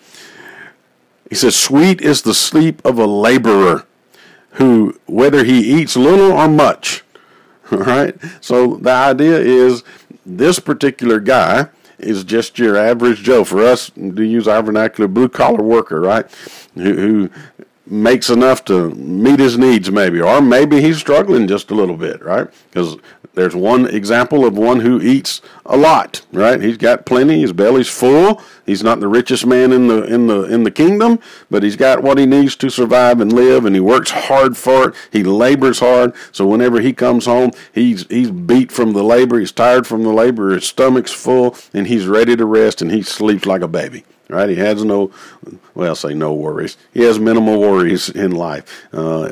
He 1.28 1.34
says, 1.34 1.56
"Sweet 1.56 2.00
is 2.00 2.22
the 2.22 2.34
sleep 2.34 2.84
of 2.84 2.98
a 2.98 3.06
laborer, 3.06 3.84
who 4.52 4.98
whether 5.06 5.42
he 5.42 5.80
eats 5.80 5.96
little 5.96 6.32
or 6.32 6.48
much." 6.48 7.02
All 7.72 7.78
right. 7.78 8.14
So 8.40 8.76
the 8.76 8.92
idea 8.92 9.38
is 9.38 9.82
this 10.24 10.60
particular 10.60 11.18
guy 11.18 11.68
is 12.04 12.24
just 12.24 12.58
your 12.58 12.76
average 12.76 13.22
Joe. 13.22 13.44
For 13.44 13.60
us, 13.64 13.90
to 13.90 14.22
use 14.22 14.46
our 14.46 14.62
vernacular, 14.62 15.08
blue 15.08 15.28
collar 15.28 15.62
worker, 15.62 16.00
right? 16.00 16.26
Who, 16.74 16.94
who, 16.94 17.30
makes 17.86 18.30
enough 18.30 18.64
to 18.64 18.90
meet 18.90 19.38
his 19.38 19.58
needs, 19.58 19.90
maybe, 19.90 20.20
or 20.20 20.40
maybe 20.40 20.80
he's 20.80 20.96
struggling 20.96 21.46
just 21.46 21.70
a 21.70 21.74
little 21.74 21.96
bit, 21.96 22.22
right? 22.22 22.48
Because 22.70 22.96
there's 23.34 23.56
one 23.56 23.86
example 23.86 24.44
of 24.44 24.56
one 24.56 24.80
who 24.80 25.00
eats 25.00 25.40
a 25.66 25.76
lot, 25.76 26.24
right? 26.32 26.60
He's 26.60 26.76
got 26.76 27.04
plenty, 27.04 27.40
his 27.40 27.52
belly's 27.52 27.88
full. 27.88 28.40
He's 28.64 28.82
not 28.82 29.00
the 29.00 29.08
richest 29.08 29.44
man 29.44 29.72
in 29.72 29.88
the 29.88 30.04
in 30.04 30.28
the 30.28 30.44
in 30.44 30.62
the 30.62 30.70
kingdom, 30.70 31.18
but 31.50 31.62
he's 31.62 31.76
got 31.76 32.02
what 32.02 32.18
he 32.18 32.26
needs 32.26 32.54
to 32.56 32.70
survive 32.70 33.20
and 33.20 33.32
live 33.32 33.64
and 33.64 33.74
he 33.74 33.80
works 33.80 34.12
hard 34.12 34.56
for 34.56 34.90
it. 34.90 34.94
He 35.10 35.24
labors 35.24 35.80
hard. 35.80 36.14
So 36.32 36.46
whenever 36.46 36.80
he 36.80 36.92
comes 36.92 37.26
home, 37.26 37.50
he's 37.72 38.06
he's 38.08 38.30
beat 38.30 38.70
from 38.70 38.92
the 38.92 39.02
labor, 39.02 39.40
he's 39.40 39.52
tired 39.52 39.86
from 39.86 40.04
the 40.04 40.12
labor, 40.12 40.50
his 40.50 40.66
stomach's 40.66 41.12
full, 41.12 41.56
and 41.72 41.88
he's 41.88 42.06
ready 42.06 42.36
to 42.36 42.46
rest 42.46 42.80
and 42.80 42.92
he 42.92 43.02
sleeps 43.02 43.46
like 43.46 43.62
a 43.62 43.68
baby 43.68 44.04
right? 44.30 44.48
He 44.48 44.56
has 44.56 44.82
no, 44.84 45.10
well, 45.74 45.94
say 45.94 46.14
no 46.14 46.32
worries. 46.32 46.76
He 46.92 47.02
has 47.02 47.18
minimal 47.18 47.60
worries 47.60 48.08
in 48.08 48.32
life. 48.32 48.86
Uh, 48.92 49.26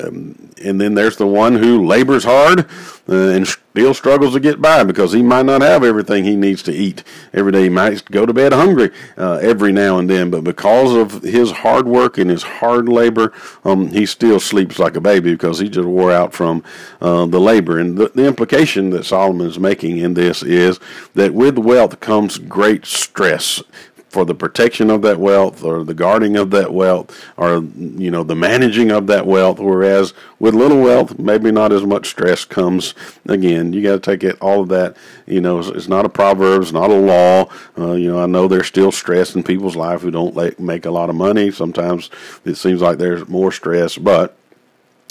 and 0.63 0.81
then 0.81 0.95
there's 0.95 1.17
the 1.17 1.27
one 1.27 1.57
who 1.57 1.85
labors 1.87 2.25
hard 2.25 2.67
uh, 3.09 3.15
and 3.15 3.49
still 3.73 3.95
struggles 3.95 4.35
to 4.35 4.41
get 4.41 4.61
by 4.61 4.85
because 4.85 5.15
he 5.15 5.23
might 5.23 5.47
not 5.47 5.63
have 5.63 5.83
everything 5.83 6.25
he 6.25 6.37
needs 6.37 6.63
to 6.63 6.73
eat 6.73 7.03
every 7.33 7.51
day. 7.51 7.63
He 7.63 7.69
might 7.71 8.05
go 8.11 8.27
to 8.27 8.33
bed 8.35 8.53
hungry 8.53 8.91
uh, 9.17 9.39
every 9.41 9.73
now 9.73 9.99
and 9.99 10.11
then, 10.11 10.31
but 10.31 10.45
because 10.45 10.95
of 10.95 11.23
his 11.23 11.51
hard 11.51 11.89
work 11.89 12.19
and 12.19 12.31
his 12.31 12.43
hard 12.43 12.87
labor, 12.87 13.33
um, 13.65 13.89
he 13.89 14.05
still 14.05 14.39
sleeps 14.39 14.79
like 14.79 14.95
a 14.95 15.01
baby 15.01 15.33
because 15.33 15.59
he 15.59 15.71
just 15.71 15.89
wore 15.89 16.13
out 16.13 16.35
from 16.35 16.63
uh, 17.01 17.25
the 17.25 17.41
labor. 17.41 17.79
And 17.79 17.97
the, 17.97 18.11
the 18.11 18.27
implication 18.27 18.91
that 18.91 19.07
Solomon 19.07 19.47
is 19.47 19.59
making 19.59 19.97
in 19.97 20.13
this 20.13 20.43
is 20.43 20.79
that 21.15 21.33
with 21.33 21.57
wealth 21.57 21.99
comes 21.99 22.37
great 22.37 22.85
stress 22.85 23.63
for 24.13 24.27
the 24.27 24.35
protection 24.35 24.91
of 24.91 25.01
that 25.01 25.19
wealth 25.19 25.65
or 25.65 25.83
the 25.85 25.95
guarding 25.95 26.37
of 26.37 26.51
that 26.51 26.71
wealth 26.71 27.19
or 27.39 27.63
you 27.97 28.11
know 28.11 28.23
the 28.23 28.35
managing 28.35 28.91
of 28.91 29.07
that 29.07 29.27
wealth. 29.27 29.59
Whereas 29.59 30.13
with 30.39 30.55
little 30.55 30.83
wealth 30.83 31.19
maybe 31.19 31.51
not 31.51 31.73
as 31.73 31.87
much 31.87 32.09
stress 32.09 32.45
comes. 32.45 32.95
Again 33.27 33.73
you 33.73 33.83
got 33.83 33.95
to 33.95 34.01
take 34.01 34.23
it 34.23 34.39
all 34.43 34.61
of 34.61 34.69
that 34.69 34.99
you 35.27 35.41
know 35.41 35.61
it's, 35.61 35.89
not 35.89 36.05
a 36.05 36.11
proverb 36.11 36.61
it's 36.61 36.73
not 36.73 36.91
a 36.91 36.95
law. 36.95 37.49
Uh, 37.79 37.93
you 37.93 38.13
know 38.13 38.23
i 38.23 38.27
know 38.27 38.47
there's 38.49 38.67
still 38.67 38.93
stress 38.93 39.35
in 39.35 39.43
people's 39.43 39.77
life 39.77 40.03
who 40.03 40.11
don't 40.11 40.61
make 40.61 40.85
a 40.85 40.91
lot 40.91 41.09
of 41.09 41.17
money. 41.17 41.51
Sometimes 41.51 42.11
it 42.45 42.57
seems 42.57 42.83
like 42.83 42.99
there's 42.99 43.27
more 43.29 43.51
stress 43.51 43.97
but 43.97 44.37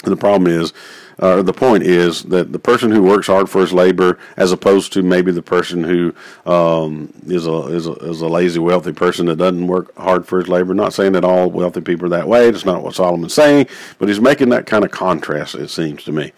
the 0.04 0.16
problem 0.16 0.48
is 0.48 0.72
uh, 1.18 1.42
the 1.42 1.52
point 1.52 1.82
is 1.82 2.22
that 2.24 2.52
the 2.52 2.58
person 2.58 2.90
who 2.90 3.02
works 3.02 3.26
hard 3.26 3.48
for 3.48 3.60
his 3.60 3.72
labor, 3.72 4.18
as 4.36 4.52
opposed 4.52 4.92
to 4.94 5.02
maybe 5.02 5.32
the 5.32 5.42
person 5.42 5.84
who 5.84 6.14
um, 6.50 7.12
is 7.26 7.46
a, 7.46 7.66
is 7.68 7.86
a 7.86 7.92
is 7.92 8.20
a 8.20 8.28
lazy 8.28 8.58
wealthy 8.58 8.92
person 8.92 9.26
that 9.26 9.36
doesn't 9.36 9.66
work 9.66 9.94
hard 9.96 10.26
for 10.26 10.38
his 10.38 10.48
labor. 10.48 10.74
Not 10.74 10.92
saying 10.92 11.12
that 11.12 11.24
all 11.24 11.50
wealthy 11.50 11.80
people 11.80 12.06
are 12.06 12.10
that 12.10 12.28
way. 12.28 12.48
It's 12.48 12.64
not 12.64 12.82
what 12.82 12.94
Solomon's 12.94 13.34
saying, 13.34 13.66
but 13.98 14.08
he's 14.08 14.20
making 14.20 14.48
that 14.50 14.66
kind 14.66 14.84
of 14.84 14.90
contrast. 14.90 15.54
It 15.54 15.68
seems 15.68 16.04
to 16.04 16.12
me. 16.12 16.32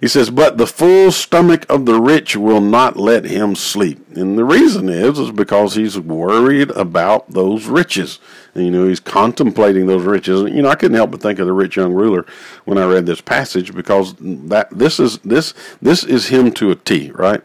He 0.00 0.08
says, 0.08 0.28
"But 0.28 0.58
the 0.58 0.66
full 0.66 1.10
stomach 1.12 1.64
of 1.70 1.86
the 1.86 2.00
rich 2.00 2.36
will 2.36 2.60
not 2.60 2.96
let 2.96 3.24
him 3.24 3.54
sleep." 3.54 4.00
And 4.14 4.36
the 4.36 4.44
reason 4.44 4.88
is 4.88 5.18
is 5.18 5.30
because 5.30 5.74
he's 5.74 5.98
worried 5.98 6.70
about 6.72 7.30
those 7.30 7.66
riches. 7.66 8.18
And, 8.54 8.64
you 8.64 8.70
know, 8.70 8.86
he's 8.86 9.00
contemplating 9.00 9.86
those 9.86 10.04
riches. 10.04 10.42
You 10.42 10.62
know, 10.62 10.68
I 10.68 10.76
couldn't 10.76 10.96
help 10.96 11.10
but 11.10 11.20
think 11.20 11.38
of 11.38 11.46
the 11.46 11.52
rich 11.52 11.76
young 11.76 11.92
ruler 11.92 12.24
when 12.64 12.78
I 12.78 12.86
read 12.86 13.06
this 13.06 13.20
passage 13.20 13.74
because 13.74 14.14
that 14.18 14.68
this 14.70 15.00
is 15.00 15.18
this 15.18 15.54
this 15.82 16.04
is 16.04 16.28
him 16.28 16.52
to 16.52 16.70
a 16.70 16.76
T, 16.76 17.10
right? 17.12 17.42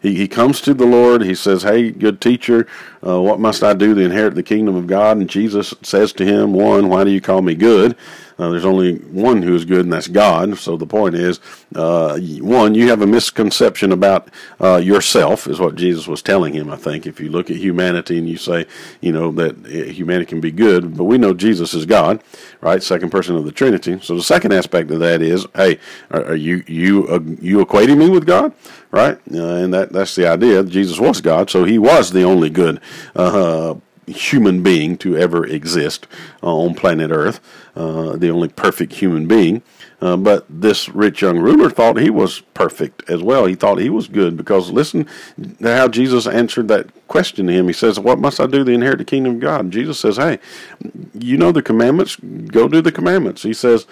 He, 0.00 0.14
he 0.14 0.28
comes 0.28 0.60
to 0.62 0.74
the 0.74 0.86
Lord. 0.86 1.22
He 1.22 1.34
says, 1.34 1.62
Hey, 1.62 1.90
good 1.90 2.20
teacher, 2.20 2.66
uh, 3.06 3.20
what 3.20 3.40
must 3.40 3.62
I 3.62 3.74
do 3.74 3.94
to 3.94 4.00
inherit 4.00 4.34
the 4.34 4.42
kingdom 4.42 4.76
of 4.76 4.86
God? 4.86 5.16
And 5.16 5.28
Jesus 5.28 5.74
says 5.82 6.12
to 6.14 6.24
him, 6.24 6.52
One, 6.52 6.88
why 6.88 7.04
do 7.04 7.10
you 7.10 7.20
call 7.20 7.42
me 7.42 7.54
good? 7.54 7.96
Uh, 8.40 8.48
there's 8.48 8.64
only 8.64 8.96
one 8.96 9.42
who 9.42 9.54
is 9.54 9.66
good, 9.66 9.80
and 9.80 9.92
that's 9.92 10.08
God. 10.08 10.56
So 10.56 10.78
the 10.78 10.86
point 10.86 11.14
is, 11.14 11.40
uh, 11.74 12.18
one, 12.40 12.74
you 12.74 12.88
have 12.88 13.02
a 13.02 13.06
misconception 13.06 13.92
about 13.92 14.30
uh, 14.58 14.78
yourself, 14.78 15.46
is 15.46 15.60
what 15.60 15.74
Jesus 15.74 16.08
was 16.08 16.22
telling 16.22 16.54
him. 16.54 16.70
I 16.70 16.76
think 16.76 17.06
if 17.06 17.20
you 17.20 17.28
look 17.28 17.50
at 17.50 17.58
humanity 17.58 18.16
and 18.16 18.26
you 18.26 18.38
say, 18.38 18.64
you 19.02 19.12
know, 19.12 19.30
that 19.32 19.66
uh, 19.66 19.92
humanity 19.92 20.24
can 20.24 20.40
be 20.40 20.50
good, 20.50 20.96
but 20.96 21.04
we 21.04 21.18
know 21.18 21.34
Jesus 21.34 21.74
is 21.74 21.84
God, 21.84 22.24
right? 22.62 22.82
Second 22.82 23.10
person 23.10 23.36
of 23.36 23.44
the 23.44 23.52
Trinity. 23.52 24.00
So 24.00 24.16
the 24.16 24.22
second 24.22 24.52
aspect 24.52 24.90
of 24.90 25.00
that 25.00 25.20
is, 25.20 25.46
hey, 25.54 25.78
are, 26.10 26.24
are 26.24 26.34
you 26.34 26.64
you 26.66 27.08
uh, 27.08 27.20
you 27.42 27.62
equating 27.62 27.98
me 27.98 28.08
with 28.08 28.24
God, 28.24 28.54
right? 28.90 29.18
Uh, 29.30 29.56
and 29.56 29.74
that 29.74 29.92
that's 29.92 30.14
the 30.14 30.26
idea. 30.26 30.64
Jesus 30.64 30.98
was 30.98 31.20
God, 31.20 31.50
so 31.50 31.64
he 31.64 31.78
was 31.78 32.12
the 32.12 32.22
only 32.22 32.48
good 32.48 32.80
human 34.10 34.62
being 34.62 34.96
to 34.98 35.16
ever 35.16 35.46
exist 35.46 36.06
uh, 36.42 36.54
on 36.54 36.74
planet 36.74 37.10
Earth, 37.10 37.40
uh, 37.76 38.16
the 38.16 38.30
only 38.30 38.48
perfect 38.48 38.94
human 38.94 39.26
being. 39.26 39.62
Uh, 40.00 40.16
but 40.16 40.46
this 40.48 40.88
rich 40.88 41.20
young 41.20 41.38
ruler 41.38 41.68
thought 41.68 41.98
he 41.98 42.08
was 42.08 42.40
perfect 42.54 43.08
as 43.10 43.22
well. 43.22 43.44
He 43.44 43.54
thought 43.54 43.78
he 43.78 43.90
was 43.90 44.08
good 44.08 44.34
because 44.34 44.70
listen 44.70 45.06
to 45.60 45.76
how 45.76 45.88
Jesus 45.88 46.26
answered 46.26 46.68
that 46.68 46.88
question 47.06 47.46
to 47.46 47.52
him. 47.52 47.66
He 47.66 47.74
says, 47.74 48.00
What 48.00 48.18
must 48.18 48.40
I 48.40 48.46
do 48.46 48.64
to 48.64 48.72
inherit 48.72 48.98
the 48.98 49.04
kingdom 49.04 49.34
of 49.34 49.40
God? 49.40 49.60
And 49.60 49.72
Jesus 49.72 50.00
says, 50.00 50.16
Hey, 50.16 50.38
you 51.12 51.36
know 51.36 51.52
the 51.52 51.60
commandments, 51.60 52.16
go 52.16 52.66
do 52.66 52.80
the 52.80 52.92
commandments. 52.92 53.42
He 53.42 53.52
says, 53.52 53.86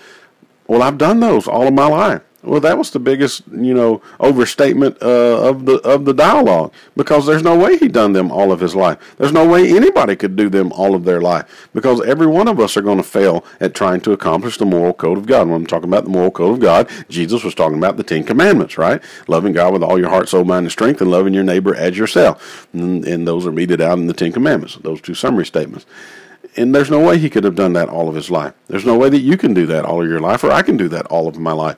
Well, 0.67 0.83
I've 0.83 0.97
done 0.97 1.21
those 1.21 1.47
all 1.47 1.69
of 1.69 1.75
my 1.75 1.87
life. 1.87 2.23
Well, 2.45 2.61
that 2.61 2.79
was 2.79 2.93
the 2.93 3.01
biggest, 3.01 3.43
you 3.49 3.75
know, 3.75 4.01
overstatement 4.21 5.03
uh, 5.03 5.49
of 5.49 5.67
the 5.67 5.79
of 5.79 6.05
the 6.05 6.15
dialogue 6.15 6.73
because 6.97 7.27
there's 7.27 7.43
no 7.43 7.59
way 7.59 7.77
he 7.77 7.89
done 7.89 8.13
them 8.13 8.31
all 8.31 8.53
of 8.53 8.61
his 8.61 8.77
life. 8.77 9.17
There's 9.19 9.33
no 9.33 9.47
way 9.47 9.69
anybody 9.69 10.15
could 10.15 10.37
do 10.37 10.49
them 10.49 10.71
all 10.71 10.95
of 10.95 11.05
their 11.05 11.21
life 11.21 11.69
because 11.75 12.01
every 12.03 12.29
one 12.29 12.47
of 12.47 12.61
us 12.61 12.77
are 12.77 12.83
going 12.83 12.99
to 12.99 13.03
fail 13.03 13.45
at 13.59 13.75
trying 13.75 14.03
to 14.03 14.13
accomplish 14.13 14.57
the 14.57 14.67
moral 14.67 14.95
code 14.95 15.19
of 15.19 15.27
God. 15.27 15.49
When 15.49 15.57
I'm 15.57 15.67
talking 15.67 15.89
about 15.89 16.05
the 16.05 16.11
moral 16.11 16.31
code 16.31 16.55
of 16.55 16.61
God, 16.61 16.89
Jesus 17.09 17.43
was 17.43 17.57
talking 17.57 17.79
about 17.79 17.97
the 17.97 18.05
Ten 18.05 18.23
Commandments, 18.23 18.79
right? 18.79 19.03
Loving 19.27 19.53
God 19.53 19.73
with 19.73 19.83
all 19.83 19.99
your 19.99 20.11
heart, 20.11 20.29
soul, 20.29 20.45
mind, 20.45 20.67
and 20.67 20.73
strength, 20.73 21.01
and 21.01 21.11
loving 21.11 21.35
your 21.35 21.45
neighbor 21.45 21.75
as 21.75 21.99
yourself. 21.99 22.69
And, 22.73 23.05
and 23.05 23.27
those 23.27 23.49
are 23.49 23.53
meted 23.53 23.81
out 23.81 23.99
in 23.99 24.07
the 24.07 24.15
Ten 24.15 24.31
Commandments. 24.31 24.77
Those 24.77 25.01
two 25.01 25.15
summary 25.15 25.45
statements 25.45 25.87
and 26.59 26.75
there's 26.75 26.91
no 26.91 27.01
way 27.01 27.19
he 27.19 27.31
could 27.31 27.45
have 27.45 27.55
done 27.55 27.73
that 27.75 27.89
all 27.89 28.09
of 28.09 28.15
his 28.15 28.31
life. 28.31 28.55
There's 28.67 28.85
no 28.85 28.99
way 28.99 29.09
that 29.09 29.21
you 29.21 29.37
can 29.37 29.55
do 29.55 29.67
that 29.67 29.85
all 29.85 30.03
of 30.03 30.09
your 30.09 30.21
life, 30.21 30.45
or 30.45 30.51
I 30.51 30.63
can 30.63 30.77
do 30.77 30.89
that 30.89 31.07
all 31.07 31.29
of 31.29 31.39
my 31.39 31.53
life. 31.53 31.77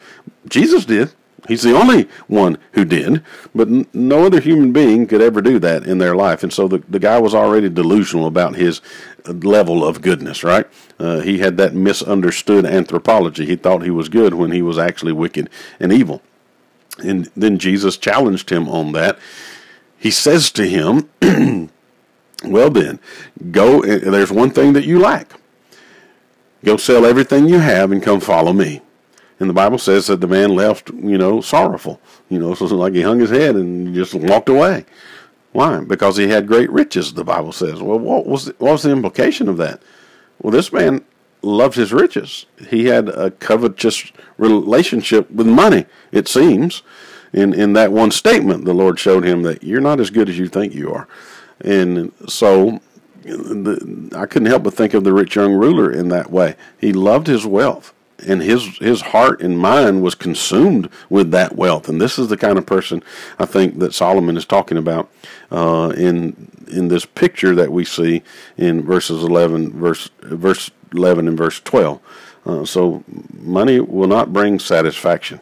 Jesus 0.49 0.85
did. 0.85 1.13
He's 1.49 1.63
the 1.63 1.77
only 1.77 2.09
one 2.27 2.59
who 2.73 2.85
did, 2.85 3.25
but 3.55 3.69
no 3.95 4.27
other 4.27 4.41
human 4.41 4.73
being 4.73 5.07
could 5.07 5.23
ever 5.23 5.41
do 5.41 5.59
that 5.59 5.85
in 5.85 5.99
their 5.99 6.15
life. 6.15 6.43
And 6.43 6.53
so 6.53 6.69
the, 6.69 6.83
the 6.89 6.99
guy 6.99 7.19
was 7.19 7.35
already 7.35 7.69
delusional 7.69 8.27
about 8.27 8.57
his 8.57 8.81
level 9.27 9.85
of 9.85 10.03
goodness, 10.03 10.45
right? 10.45 10.67
Uh, 10.99 11.21
he 11.21 11.39
had 11.39 11.57
that 11.57 11.75
misunderstood 11.75 12.67
anthropology. 12.67 13.47
He 13.47 13.57
thought 13.57 13.83
he 13.83 13.91
was 13.91 14.09
good 14.09 14.35
when 14.35 14.53
he 14.53 14.63
was 14.63 14.79
actually 14.79 15.13
wicked 15.13 15.49
and 15.79 15.93
evil. 15.93 16.23
And 17.03 17.31
then 17.35 17.59
Jesus 17.59 17.97
challenged 17.97 18.51
him 18.51 18.69
on 18.69 18.93
that. 18.93 19.19
He 19.99 20.11
says 20.11 20.51
to 20.53 20.69
him, 20.69 21.09
Well, 22.45 22.71
then, 22.71 22.99
go. 23.51 23.83
There's 23.83 24.33
one 24.33 24.51
thing 24.51 24.73
that 24.73 24.87
you 24.87 24.99
lack. 24.99 25.33
Go 26.65 26.77
sell 26.77 27.07
everything 27.07 27.49
you 27.49 27.59
have 27.59 27.93
and 27.93 28.03
come 28.03 28.21
follow 28.21 28.53
me. 28.53 28.83
And 29.39 29.49
the 29.49 29.55
Bible 29.55 29.79
says 29.79 30.07
that 30.09 30.21
the 30.21 30.27
man 30.27 30.55
left, 30.55 30.91
you 30.91 31.17
know, 31.17 31.41
sorrowful. 31.41 32.01
You 32.29 32.39
know, 32.39 32.55
so 32.55 32.67
it's 32.67 32.73
like 32.73 32.93
he 32.93 33.03
hung 33.03 33.21
his 33.21 33.31
head 33.31 33.57
and 33.57 33.95
just 33.95 34.15
walked 34.15 34.51
away. 34.51 34.85
Why? 35.53 35.81
Because 35.81 36.17
he 36.17 36.29
had 36.29 36.47
great 36.47 36.71
riches, 36.71 37.15
the 37.15 37.25
Bible 37.25 37.53
says. 37.53 37.83
Well, 37.83 37.99
what 37.99 38.27
was 38.27 38.47
the, 38.47 38.55
what 38.59 38.73
was 38.73 38.83
the 38.83 38.91
implication 38.91 39.49
of 39.49 39.57
that? 39.57 39.83
Well, 40.41 40.53
this 40.53 40.73
man 40.73 41.05
loved 41.43 41.77
his 41.77 41.93
riches. 41.93 42.47
He 42.69 42.87
had 42.87 43.09
a 43.09 43.31
covetous 43.31 44.13
relationship 44.37 45.31
with 45.31 45.47
money, 45.47 45.87
it 46.13 46.29
seems. 46.29 46.83
In, 47.33 47.55
in 47.55 47.73
that 47.75 47.93
one 47.93 48.11
statement, 48.11 48.65
the 48.65 48.75
Lord 48.75 48.99
showed 48.99 49.25
him 49.25 49.43
that 49.43 49.63
you're 49.63 49.81
not 49.81 50.01
as 50.01 50.11
good 50.11 50.29
as 50.29 50.39
you 50.39 50.49
think 50.49 50.75
you 50.75 50.93
are. 50.93 51.09
And 51.63 52.13
so 52.29 52.81
the, 53.23 54.13
I 54.17 54.27
couldn't 54.27 54.49
help 54.49 54.63
but 54.63 54.75
think 54.75 54.95
of 54.95 55.05
the 55.05 55.13
rich 55.13 55.37
young 55.37 55.55
ruler 55.55 55.91
in 55.91 56.09
that 56.09 56.31
way. 56.31 56.57
He 56.79 56.93
loved 56.93 57.27
his 57.27 57.47
wealth 57.47 57.93
and 58.27 58.43
his 58.43 58.79
his 58.79 59.01
heart 59.01 59.41
and 59.41 59.59
mind 59.59 60.03
was 60.03 60.15
consumed 60.15 60.89
with 61.09 61.31
that 61.31 61.57
wealth. 61.57 61.89
And 61.89 62.01
this 62.01 62.19
is 62.19 62.29
the 62.29 62.37
kind 62.37 62.59
of 62.59 62.67
person 62.67 63.03
I 63.39 63.47
think 63.47 63.79
that 63.79 63.95
Solomon 63.95 64.37
is 64.37 64.45
talking 64.45 64.77
about 64.77 65.11
uh, 65.51 65.93
in 65.97 66.51
in 66.69 66.89
this 66.89 67.05
picture 67.05 67.55
that 67.55 67.73
we 67.73 67.85
see 67.85 68.23
in 68.57 68.83
verses 68.83 69.23
eleven 69.23 69.73
verse 69.73 70.11
verse 70.21 70.71
eleven 70.93 71.29
and 71.29 71.37
verse 71.37 71.61
twelve. 71.61 72.01
Uh, 72.47 72.65
so 72.65 73.05
money 73.33 73.81
will 73.81 74.09
not 74.09 74.33
bring 74.33 74.59
satisfaction. 74.59 75.41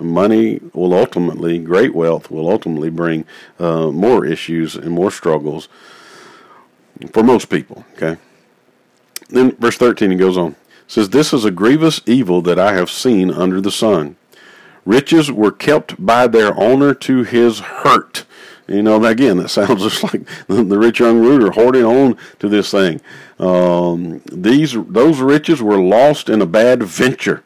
Money 0.00 0.60
will 0.72 0.94
ultimately, 0.94 1.58
great 1.58 1.94
wealth 1.94 2.30
will 2.30 2.48
ultimately 2.48 2.90
bring 2.90 3.24
uh, 3.58 3.88
more 3.88 4.24
issues 4.24 4.74
and 4.74 4.90
more 4.90 5.10
struggles 5.10 5.68
for 7.12 7.22
most 7.22 7.50
people. 7.50 7.84
Okay. 7.94 8.16
Then 9.28 9.52
verse 9.56 9.76
thirteen 9.76 10.10
he 10.10 10.16
goes 10.16 10.36
on 10.36 10.56
says, 10.90 11.10
This 11.10 11.32
is 11.32 11.44
a 11.44 11.50
grievous 11.50 12.00
evil 12.04 12.42
that 12.42 12.58
I 12.58 12.72
have 12.74 12.90
seen 12.90 13.30
under 13.30 13.60
the 13.60 13.70
sun. 13.70 14.16
Riches 14.84 15.30
were 15.30 15.52
kept 15.52 16.04
by 16.04 16.26
their 16.26 16.58
owner 16.58 16.94
to 16.94 17.22
his 17.22 17.60
hurt. 17.60 18.24
You 18.66 18.82
know, 18.82 19.04
again, 19.04 19.38
that 19.38 19.48
sounds 19.50 19.82
just 19.82 20.02
like 20.02 20.26
the 20.46 20.78
rich 20.78 21.00
young 21.00 21.20
ruler 21.20 21.52
hoarding 21.52 21.84
on 21.84 22.16
to 22.38 22.48
this 22.48 22.70
thing. 22.70 23.00
Um, 23.38 24.20
these 24.30 24.72
those 24.72 25.20
riches 25.20 25.62
were 25.62 25.80
lost 25.80 26.28
in 26.28 26.42
a 26.42 26.46
bad 26.46 26.82
venture, 26.82 27.42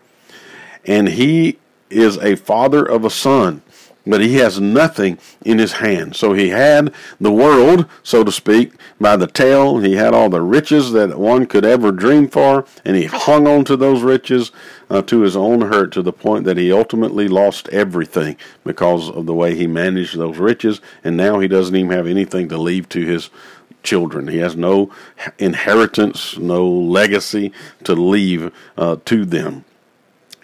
and 0.84 1.09
he 1.09 1.59
is 1.95 2.16
a 2.18 2.36
father 2.36 2.84
of 2.84 3.05
a 3.05 3.11
son 3.11 3.62
but 4.07 4.20
he 4.20 4.36
has 4.36 4.61
nothing 4.61 5.18
in 5.45 5.59
his 5.59 5.74
hand. 5.74 6.14
So 6.16 6.32
he 6.32 6.51
had 6.51 6.92
the 7.20 7.32
world, 7.32 7.86
so 8.03 8.22
to 8.24 8.32
speak, 8.32 8.72
by 9.01 9.16
the 9.16 9.26
tail. 9.26 9.78
He 9.78 9.95
had 9.95 10.14
all 10.14 10.28
the 10.28 10.42
riches 10.42 10.92
that 10.92 11.18
one 11.18 11.47
could 11.47 11.64
ever 11.64 11.90
dream 11.90 12.28
for, 12.28 12.66
and 12.84 12.97
he 12.97 13.07
hung 13.07 13.47
on 13.47 13.64
to 13.64 13.76
those 13.76 14.03
riches 14.03 14.53
uh, 14.90 15.03
to 15.03 15.20
his 15.20 15.36
own 15.36 15.62
hurt 15.62 15.92
to 15.92 16.03
the 16.03 16.12
point 16.12 16.45
that 16.45 16.59
he 16.59 16.72
ultimately 16.72 17.28
lost 17.28 17.68
everything 17.70 18.36
because 18.64 19.09
of 19.09 19.26
the 19.26 19.34
way 19.34 19.55
he 19.55 19.66
managed 19.66 20.18
those 20.18 20.38
riches, 20.38 20.80
and 21.03 21.16
now 21.16 21.38
he 21.38 21.49
doesn't 21.49 21.74
even 21.74 21.90
have 21.90 22.07
anything 22.07 22.49
to 22.49 22.59
leave 22.59 22.88
to 22.90 23.05
his 23.05 23.30
children. 23.82 24.28
He 24.28 24.38
has 24.38 24.57
no 24.57 24.90
inheritance, 25.38 26.38
no 26.38 26.68
legacy 26.68 27.53
to 27.84 27.95
leave 27.95 28.53
uh, 28.76 28.97
to 29.07 29.24
them. 29.24 29.64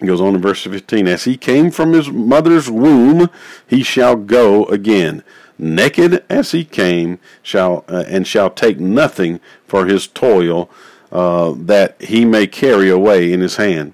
He 0.01 0.07
goes 0.07 0.19
on 0.19 0.33
in 0.33 0.41
verse 0.41 0.63
15 0.63 1.07
As 1.07 1.23
he 1.23 1.37
came 1.37 1.69
from 1.69 1.93
his 1.93 2.09
mother's 2.09 2.69
womb, 2.69 3.29
he 3.67 3.83
shall 3.83 4.15
go 4.15 4.65
again. 4.65 5.23
Naked 5.59 6.25
as 6.27 6.51
he 6.51 6.65
came, 6.65 7.19
shall 7.43 7.85
uh, 7.87 8.03
and 8.07 8.25
shall 8.25 8.49
take 8.49 8.79
nothing 8.79 9.39
for 9.67 9.85
his 9.85 10.07
toil 10.07 10.71
uh, 11.11 11.53
that 11.55 12.01
he 12.01 12.25
may 12.25 12.47
carry 12.47 12.89
away 12.89 13.31
in 13.31 13.41
his 13.41 13.57
hand. 13.57 13.93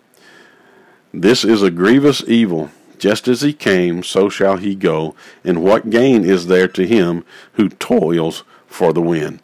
This 1.14 1.44
is 1.44 1.62
a 1.62 1.70
grievous 1.70 2.24
evil. 2.26 2.72
Just 2.98 3.28
as 3.28 3.42
he 3.42 3.54
came, 3.54 4.02
so 4.02 4.30
shall 4.30 4.58
he 4.58 4.76
go. 4.76 5.14
And 5.44 5.62
what 5.62 5.90
gain 5.90 6.24
is 6.24 6.48
there 6.48 6.70
to 6.70 6.88
him 6.88 7.26
who 7.54 7.70
toils 7.70 8.44
for 8.66 8.94
the 8.94 9.02
wind? 9.02 9.42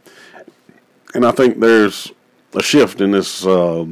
And 1.13 1.25
I 1.25 1.31
think 1.31 1.59
there's 1.59 2.11
a 2.55 2.63
shift 2.63 3.01
in 3.01 3.11
this 3.11 3.45
uh, 3.45 3.85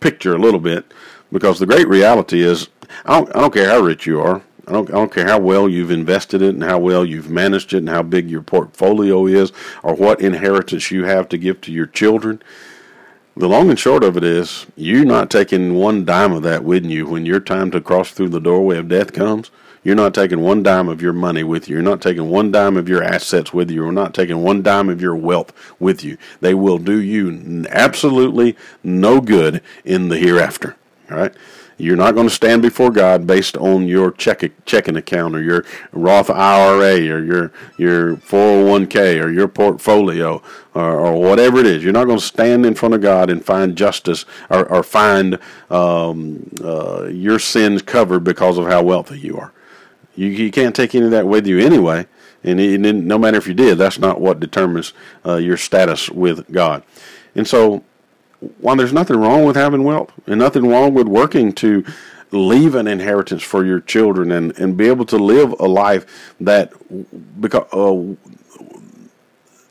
picture 0.00 0.34
a 0.34 0.38
little 0.38 0.60
bit 0.60 0.86
because 1.32 1.58
the 1.58 1.66
great 1.66 1.88
reality 1.88 2.42
is, 2.42 2.68
I 3.06 3.18
don't, 3.18 3.34
I 3.34 3.40
don't 3.40 3.54
care 3.54 3.68
how 3.68 3.80
rich 3.80 4.06
you 4.06 4.20
are. 4.20 4.42
I 4.66 4.72
don't, 4.72 4.88
I 4.90 4.92
don't 4.92 5.12
care 5.12 5.26
how 5.26 5.40
well 5.40 5.68
you've 5.68 5.90
invested 5.90 6.40
it 6.40 6.54
and 6.54 6.62
how 6.62 6.78
well 6.78 7.04
you've 7.04 7.30
managed 7.30 7.72
it 7.74 7.78
and 7.78 7.88
how 7.88 8.02
big 8.02 8.30
your 8.30 8.42
portfolio 8.42 9.26
is 9.26 9.50
or 9.82 9.94
what 9.94 10.20
inheritance 10.20 10.90
you 10.90 11.04
have 11.04 11.28
to 11.30 11.38
give 11.38 11.60
to 11.62 11.72
your 11.72 11.86
children. 11.86 12.40
The 13.36 13.48
long 13.48 13.70
and 13.70 13.78
short 13.78 14.04
of 14.04 14.16
it 14.16 14.24
is, 14.24 14.66
you're 14.76 15.06
not 15.06 15.30
taking 15.30 15.74
one 15.74 16.04
dime 16.04 16.32
of 16.32 16.42
that 16.42 16.64
with 16.64 16.84
you 16.84 17.06
when 17.06 17.26
your 17.26 17.40
time 17.40 17.70
to 17.70 17.80
cross 17.80 18.12
through 18.12 18.28
the 18.28 18.40
doorway 18.40 18.76
of 18.76 18.88
death 18.88 19.12
comes. 19.12 19.50
You're 19.82 19.96
not 19.96 20.14
taking 20.14 20.40
one 20.40 20.62
dime 20.62 20.88
of 20.88 21.02
your 21.02 21.14
money 21.14 21.42
with 21.42 21.68
you. 21.68 21.74
You're 21.74 21.82
not 21.82 22.00
taking 22.00 22.30
one 22.30 22.52
dime 22.52 22.76
of 22.76 22.88
your 22.88 23.02
assets 23.02 23.52
with 23.52 23.70
you. 23.70 23.82
You're 23.82 23.90
not 23.90 24.14
taking 24.14 24.42
one 24.42 24.62
dime 24.62 24.88
of 24.88 25.00
your 25.00 25.16
wealth 25.16 25.52
with 25.80 26.04
you. 26.04 26.18
They 26.40 26.54
will 26.54 26.78
do 26.78 27.00
you 27.00 27.66
absolutely 27.68 28.56
no 28.84 29.20
good 29.20 29.60
in 29.84 30.08
the 30.08 30.18
hereafter. 30.18 30.76
All 31.12 31.18
right. 31.18 31.34
You're 31.78 31.96
not 31.96 32.14
going 32.14 32.28
to 32.28 32.34
stand 32.34 32.62
before 32.62 32.90
God 32.90 33.26
based 33.26 33.56
on 33.56 33.88
your 33.88 34.12
check, 34.12 34.44
checking 34.64 34.96
account 34.96 35.34
or 35.34 35.42
your 35.42 35.64
Roth 35.90 36.30
IRA 36.30 37.12
or 37.12 37.24
your 37.24 37.52
your 37.76 38.16
401k 38.18 39.22
or 39.22 39.30
your 39.30 39.48
portfolio 39.48 40.42
or, 40.74 41.00
or 41.00 41.20
whatever 41.20 41.58
it 41.58 41.66
is. 41.66 41.82
You're 41.82 41.92
not 41.92 42.04
going 42.04 42.18
to 42.18 42.24
stand 42.24 42.64
in 42.64 42.74
front 42.74 42.94
of 42.94 43.00
God 43.00 43.30
and 43.30 43.44
find 43.44 43.76
justice 43.76 44.24
or, 44.48 44.64
or 44.68 44.82
find 44.82 45.38
um, 45.70 46.48
uh, 46.62 47.06
your 47.06 47.38
sins 47.38 47.82
covered 47.82 48.20
because 48.20 48.58
of 48.58 48.66
how 48.66 48.82
wealthy 48.82 49.18
you 49.18 49.38
are. 49.38 49.52
You, 50.14 50.28
you 50.28 50.50
can't 50.50 50.76
take 50.76 50.94
any 50.94 51.06
of 51.06 51.10
that 51.10 51.26
with 51.26 51.46
you 51.46 51.58
anyway. 51.58 52.06
And, 52.44 52.60
and 52.60 53.06
no 53.06 53.18
matter 53.18 53.38
if 53.38 53.46
you 53.46 53.54
did, 53.54 53.78
that's 53.78 53.98
not 53.98 54.20
what 54.20 54.40
determines 54.40 54.92
uh, 55.24 55.36
your 55.36 55.56
status 55.56 56.10
with 56.10 56.50
God. 56.52 56.82
And 57.34 57.46
so 57.46 57.84
while 58.58 58.76
there's 58.76 58.92
nothing 58.92 59.16
wrong 59.16 59.44
with 59.44 59.56
having 59.56 59.84
wealth 59.84 60.12
and 60.26 60.38
nothing 60.38 60.66
wrong 60.68 60.94
with 60.94 61.06
working 61.06 61.52
to 61.52 61.84
leave 62.32 62.74
an 62.74 62.88
inheritance 62.88 63.42
for 63.42 63.64
your 63.64 63.80
children 63.80 64.32
and, 64.32 64.58
and 64.58 64.76
be 64.76 64.88
able 64.88 65.04
to 65.04 65.16
live 65.16 65.54
a 65.60 65.68
life 65.68 66.34
that 66.40 66.72
because 67.40 67.66
uh, 67.72 68.14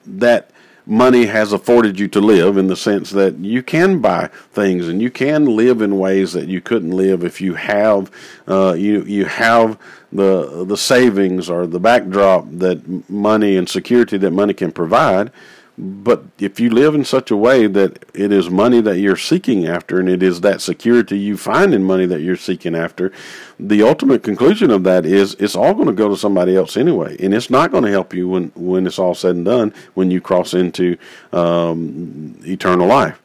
that 0.06 0.52
money 0.86 1.26
has 1.28 1.54
afforded 1.54 2.00
you 2.00 2.08
to 2.08 2.20
live 2.20 2.58
in 2.58 2.68
the 2.68 2.76
sense 2.76 3.12
that 3.12 3.38
you 3.38 3.62
can 3.62 4.00
buy 4.00 4.28
things 4.52 4.88
and 4.88 5.02
you 5.02 5.12
can 5.12 5.46
live 5.46 5.82
in 5.82 6.00
ways 6.00 6.34
that 6.34 6.48
you 6.48 6.60
couldn't 6.60 6.92
live 6.92 7.24
if 7.24 7.40
you 7.40 7.54
have 7.54 8.12
uh, 8.48 8.74
you 8.74 9.04
you 9.04 9.26
have 9.26 9.78
the 10.12 10.66
the 10.66 10.78
savings 10.78 11.50
or 11.50 11.68
the 11.68 11.80
backdrop 11.80 12.46
that 12.52 13.10
money 13.10 13.58
and 13.58 13.70
security 13.70 14.18
that 14.18 14.32
money 14.32 14.54
can 14.54 14.72
provide 14.72 15.32
but 15.78 16.24
if 16.38 16.60
you 16.60 16.70
live 16.70 16.94
in 16.94 17.06
such 17.06 17.32
a 17.32 17.38
way 17.38 17.66
that 17.66 18.06
it 18.14 18.32
is 18.32 18.50
money 18.50 18.82
that 18.82 19.00
you're 19.00 19.16
seeking 19.16 19.66
after, 19.66 20.00
and 20.00 20.10
it 20.10 20.22
is 20.22 20.42
that 20.42 20.62
security 20.62 21.18
you 21.18 21.38
find 21.38 21.74
in 21.74 21.84
money 21.84 22.06
that 22.06 22.22
you're 22.22 22.36
seeking 22.36 22.76
after, 22.76 23.12
the 23.60 23.82
ultimate 23.82 24.22
conclusion 24.22 24.70
of 24.70 24.84
that 24.84 25.06
is 25.06 25.36
it's 25.40 25.56
all 25.56 25.74
going 25.74 25.88
to 25.88 25.94
go 25.94 26.10
to 26.10 26.18
somebody 26.18 26.56
else 26.56 26.78
anyway, 26.78 27.16
and 27.20 27.34
it's 27.34 27.50
not 27.50 27.72
going 27.72 27.84
to 27.84 27.92
help 27.92 28.14
you 28.14 28.28
when 28.28 28.52
when 28.56 28.86
it's 28.86 29.00
all 29.00 29.16
said 29.16 29.36
and 29.36 29.46
done 29.46 29.74
when 29.94 30.12
you 30.12 30.22
cross 30.22 30.54
into 30.54 30.98
um, 31.34 32.38
eternal 32.46 32.88
life. 32.88 33.22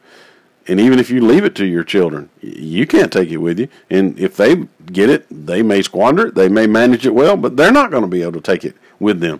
And 0.69 0.79
even 0.81 0.99
if 0.99 1.09
you 1.09 1.21
leave 1.21 1.45
it 1.45 1.55
to 1.55 1.65
your 1.65 1.83
children, 1.83 2.29
you 2.41 2.85
can't 2.85 3.11
take 3.11 3.29
it 3.29 3.37
with 3.37 3.57
you. 3.57 3.69
And 3.89 4.19
if 4.19 4.35
they 4.35 4.67
get 4.91 5.09
it, 5.09 5.25
they 5.29 5.61
may 5.61 5.81
squander 5.81 6.27
it, 6.27 6.35
they 6.35 6.49
may 6.49 6.67
manage 6.67 7.05
it 7.05 7.13
well, 7.13 7.37
but 7.37 7.55
they're 7.55 7.71
not 7.71 7.89
going 7.89 8.03
to 8.03 8.09
be 8.09 8.21
able 8.21 8.33
to 8.33 8.41
take 8.41 8.65
it 8.65 8.75
with 8.99 9.21
them. 9.21 9.39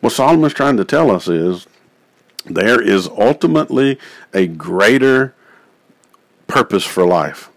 What 0.00 0.12
Solomon's 0.12 0.54
trying 0.54 0.76
to 0.76 0.84
tell 0.84 1.10
us 1.10 1.28
is 1.28 1.66
there 2.46 2.80
is 2.80 3.08
ultimately 3.08 3.98
a 4.32 4.46
greater 4.46 5.34
purpose 6.46 6.84
for 6.84 7.06
life. 7.06 7.50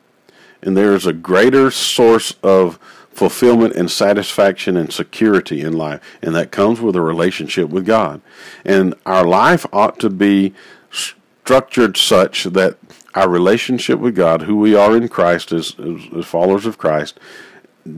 And 0.62 0.76
there 0.76 0.94
is 0.94 1.06
a 1.06 1.14
greater 1.14 1.72
source 1.72 2.36
of 2.44 2.80
fulfillment 3.12 3.76
and 3.76 3.90
satisfaction 3.92 4.78
and 4.78 4.92
security 4.94 5.62
in 5.62 5.74
life. 5.74 6.02
And 6.22 6.36
that 6.36 6.52
comes 6.52 6.80
with 6.80 6.96
a 6.96 7.02
relationship 7.02 7.70
with 7.70 7.86
God. 7.86 8.22
And 8.66 8.96
our 9.06 9.26
life 9.26 9.66
ought 9.72 10.00
to 10.00 10.10
be 10.10 10.54
structured 10.92 11.98
such 11.98 12.46
that 12.46 12.78
our 13.16 13.28
relationship 13.28 14.00
with 14.00 14.16
God, 14.16 14.44
who 14.44 14.56
we 14.56 14.76
are 14.76 14.96
in 14.96 15.08
Christ 15.10 15.52
as, 15.52 15.76
as, 16.16 16.26
followers 16.26 16.66
of 16.66 16.78
Christ, 16.78 17.20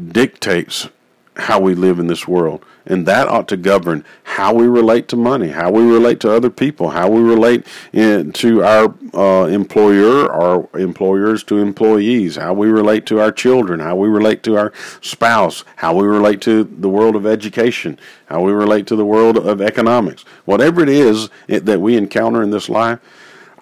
dictates 0.08 0.90
how 1.36 1.60
we 1.60 1.76
live 1.76 2.00
in 2.00 2.08
this 2.08 2.28
world. 2.28 2.66
And 2.86 3.06
that 3.06 3.28
ought 3.28 3.48
to 3.50 3.58
govern 3.58 4.04
how 4.24 4.54
we 4.54 4.68
relate 4.68 5.08
to 5.10 5.16
money, 5.16 5.50
how 5.50 5.72
we 5.72 5.84
relate 5.84 6.20
to 6.22 6.34
other 6.34 6.50
people, 6.50 6.90
how 6.90 7.10
we 7.10 7.22
relate 7.22 7.66
in, 7.94 8.32
to 8.34 8.64
our 8.64 8.96
uh, 9.14 9.46
employer, 9.46 10.32
our 10.32 10.68
employers 10.80 11.44
to 11.46 11.60
employees, 11.60 12.38
how 12.38 12.54
we 12.54 12.68
relate 12.68 13.06
to 13.08 13.20
our 13.20 13.32
children, 13.32 13.80
how 13.80 13.96
we 13.96 14.08
relate 14.08 14.42
to 14.44 14.58
our 14.58 14.74
spouse, 15.02 15.64
how 15.78 15.96
we 15.96 16.08
relate 16.08 16.42
to 16.42 16.64
the 16.64 16.90
world 16.90 17.16
of 17.16 17.26
education, 17.26 18.00
how 18.26 18.42
we 18.42 18.52
relate 18.52 18.88
to 18.88 18.96
the 18.96 19.06
world 19.06 19.38
of 19.38 19.62
economics. 19.62 20.24
Whatever 20.46 20.82
it 20.82 20.90
is 20.90 21.30
that 21.48 21.82
we 21.82 21.96
encounter 21.96 22.42
in 22.42 22.50
this 22.50 22.70
life, 22.70 23.00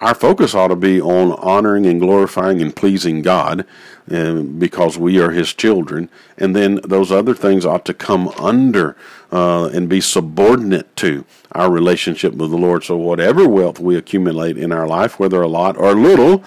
our 0.00 0.14
focus 0.14 0.54
ought 0.54 0.68
to 0.68 0.76
be 0.76 1.00
on 1.00 1.32
honoring 1.32 1.84
and 1.84 2.00
glorifying 2.00 2.62
and 2.62 2.74
pleasing 2.74 3.20
God 3.20 3.66
uh, 4.10 4.40
because 4.40 4.96
we 4.96 5.20
are 5.20 5.30
His 5.30 5.52
children. 5.52 6.08
And 6.38 6.56
then 6.56 6.80
those 6.84 7.12
other 7.12 7.34
things 7.34 7.66
ought 7.66 7.84
to 7.84 7.94
come 7.94 8.28
under 8.28 8.96
uh, 9.30 9.66
and 9.66 9.88
be 9.88 10.00
subordinate 10.00 10.96
to 10.96 11.24
our 11.52 11.70
relationship 11.70 12.34
with 12.34 12.50
the 12.50 12.56
Lord. 12.56 12.84
So, 12.84 12.96
whatever 12.96 13.46
wealth 13.46 13.78
we 13.78 13.96
accumulate 13.96 14.56
in 14.56 14.72
our 14.72 14.86
life, 14.86 15.18
whether 15.18 15.42
a 15.42 15.48
lot 15.48 15.76
or 15.76 15.94
little, 15.94 16.42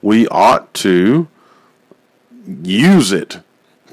we 0.00 0.28
ought 0.28 0.72
to 0.74 1.28
use 2.62 3.12
it 3.12 3.40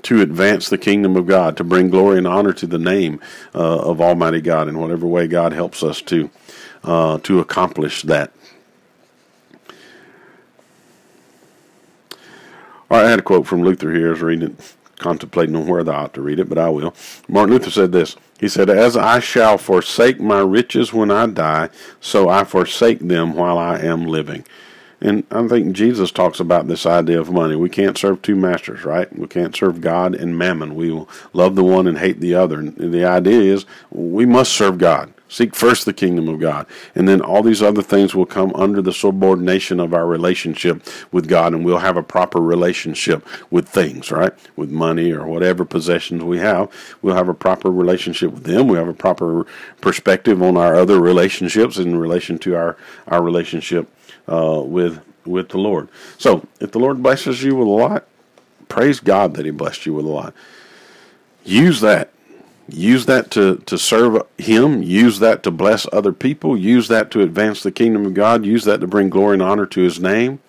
to 0.03 0.22
advance 0.22 0.70
the 0.70 0.78
kingdom 0.78 1.16
of 1.16 1.28
God, 1.28 1.57
to 1.57 1.64
bring 1.64 1.89
glory 1.89 2.20
and 2.20 2.28
honor 2.28 2.53
to 2.53 2.68
the 2.68 2.80
name 2.80 3.20
uh, 3.53 3.80
of 3.80 3.99
Almighty 3.99 4.41
God 4.41 4.68
in 4.68 4.80
whatever 4.80 5.05
way 5.05 5.28
God 5.28 5.51
helps 5.51 5.84
us 5.84 6.01
to 6.03 6.30
uh, 6.84 7.18
to 7.20 7.39
accomplish 7.39 8.03
that. 8.03 8.32
All 12.92 12.98
right, 12.98 13.06
I 13.06 13.10
had 13.12 13.20
a 13.20 13.24
quote 13.24 13.46
from 13.46 13.64
Luther 13.64 13.94
here. 13.94 14.08
I 14.08 14.12
was 14.12 14.22
reading 14.22 14.50
it, 14.50 14.76
contemplating 14.98 15.56
on 15.56 15.68
whether 15.68 15.94
I 15.94 16.06
ought 16.06 16.14
to 16.16 16.22
read 16.22 16.40
it, 16.40 16.50
but 16.50 16.58
I 16.58 16.70
will. 16.70 16.96
Martin 17.28 17.54
Luther 17.54 17.70
said 17.70 17.92
this. 17.92 18.16
He 18.40 18.48
said, 18.48 18.68
As 18.70 18.98
I 18.98 19.20
shall 19.20 19.60
forsake 19.60 20.20
my 20.20 20.40
riches 20.40 20.92
when 20.92 21.12
I 21.12 21.28
die, 21.28 21.70
so 22.02 22.30
I 22.30 22.46
forsake 22.46 23.00
them 23.00 23.36
while 23.36 23.60
I 23.60 23.78
am 23.80 24.06
living. 24.06 24.44
And 25.02 25.24
I 25.30 25.48
think 25.48 25.74
Jesus 25.74 26.12
talks 26.12 26.40
about 26.40 26.68
this 26.68 26.86
idea 26.86 27.22
of 27.22 27.32
money. 27.32 27.56
We 27.56 27.70
can't 27.70 27.98
serve 27.98 28.22
two 28.22 28.36
masters, 28.36 28.84
right? 28.84 29.16
We 29.18 29.28
can't 29.28 29.56
serve 29.56 29.82
God 29.82 30.16
and 30.16 30.38
mammon. 30.38 30.74
We 30.76 30.92
will 30.92 31.08
love 31.32 31.56
the 31.56 31.64
one 31.64 31.88
and 31.88 32.00
hate 32.00 32.20
the 32.20 32.34
other. 32.34 32.60
And 32.60 32.94
the 32.94 33.06
idea 33.06 33.54
is 33.54 33.66
we 33.92 34.26
must 34.26 34.52
serve 34.52 34.78
God. 34.80 35.14
Seek 35.30 35.55
first 35.55 35.86
the 35.86 35.93
kingdom 35.93 36.27
of 36.27 36.39
God. 36.39 36.65
And 36.95 37.07
then 37.07 37.21
all 37.21 37.43
these 37.43 37.61
other 37.61 37.84
things 37.84 38.15
will 38.15 38.25
come 38.25 38.51
under 38.55 38.82
the 38.82 38.91
subordination 38.91 39.80
of 39.80 39.93
our 39.93 40.07
relationship 40.07 40.84
with 41.11 41.27
God, 41.27 41.53
and 41.53 41.63
we'll 41.63 41.77
have 41.77 41.97
a 41.97 42.03
proper 42.03 42.41
relationship 42.41 43.25
with 43.51 43.69
things, 43.69 44.11
right? 44.11 44.34
With 44.55 44.71
money 44.71 45.11
or 45.11 45.27
whatever 45.27 45.65
possessions 45.65 46.23
we 46.23 46.39
have. 46.39 46.71
We'll 47.03 47.15
have 47.15 47.30
a 47.30 47.36
proper 47.36 47.69
relationship 47.69 48.32
with 48.32 48.43
them. 48.43 48.67
We 48.67 48.77
have 48.77 48.88
a 48.88 48.93
proper 48.93 49.45
perspective 49.82 50.41
on 50.41 50.57
our 50.57 50.75
other 50.75 50.99
relationships 50.99 51.77
in 51.77 51.95
relation 51.95 52.39
to 52.39 52.55
our, 52.55 52.75
our 53.07 53.21
relationship 53.21 53.88
uh, 54.27 54.63
with 54.65 54.99
with 55.25 55.49
the 55.49 55.57
Lord. 55.59 55.89
So, 56.17 56.47
if 56.59 56.71
the 56.71 56.80
Lord 56.80 57.03
blesses 57.03 57.43
you 57.43 57.55
with 57.55 57.67
a 57.67 57.71
lot, 57.71 58.07
praise 58.67 58.99
God 58.99 59.36
that 59.36 59.45
He 59.45 59.51
blessed 59.51 59.86
you 59.86 59.93
with 59.93 60.05
a 60.05 60.09
lot. 60.09 60.34
Use 61.43 61.82
that. 61.82 62.11
Use 62.72 63.05
that 63.05 63.32
to, 63.32 63.57
to 63.65 63.78
serve 63.78 64.22
Him. 64.38 64.84
Use 64.84 65.20
that 65.20 65.43
to 65.43 65.51
bless 65.51 65.88
other 65.91 66.11
people. 66.11 66.57
Use 66.57 66.88
that 66.88 67.11
to 67.11 67.22
advance 67.22 67.63
the 67.63 67.72
kingdom 67.72 68.05
of 68.05 68.13
God. 68.13 68.45
Use 68.45 68.63
that 68.65 68.82
to 68.82 68.88
bring 68.88 69.09
glory 69.09 69.36
and 69.36 69.41
honor 69.41 69.65
to 69.67 69.82
His 69.82 69.99
name. 69.99 70.39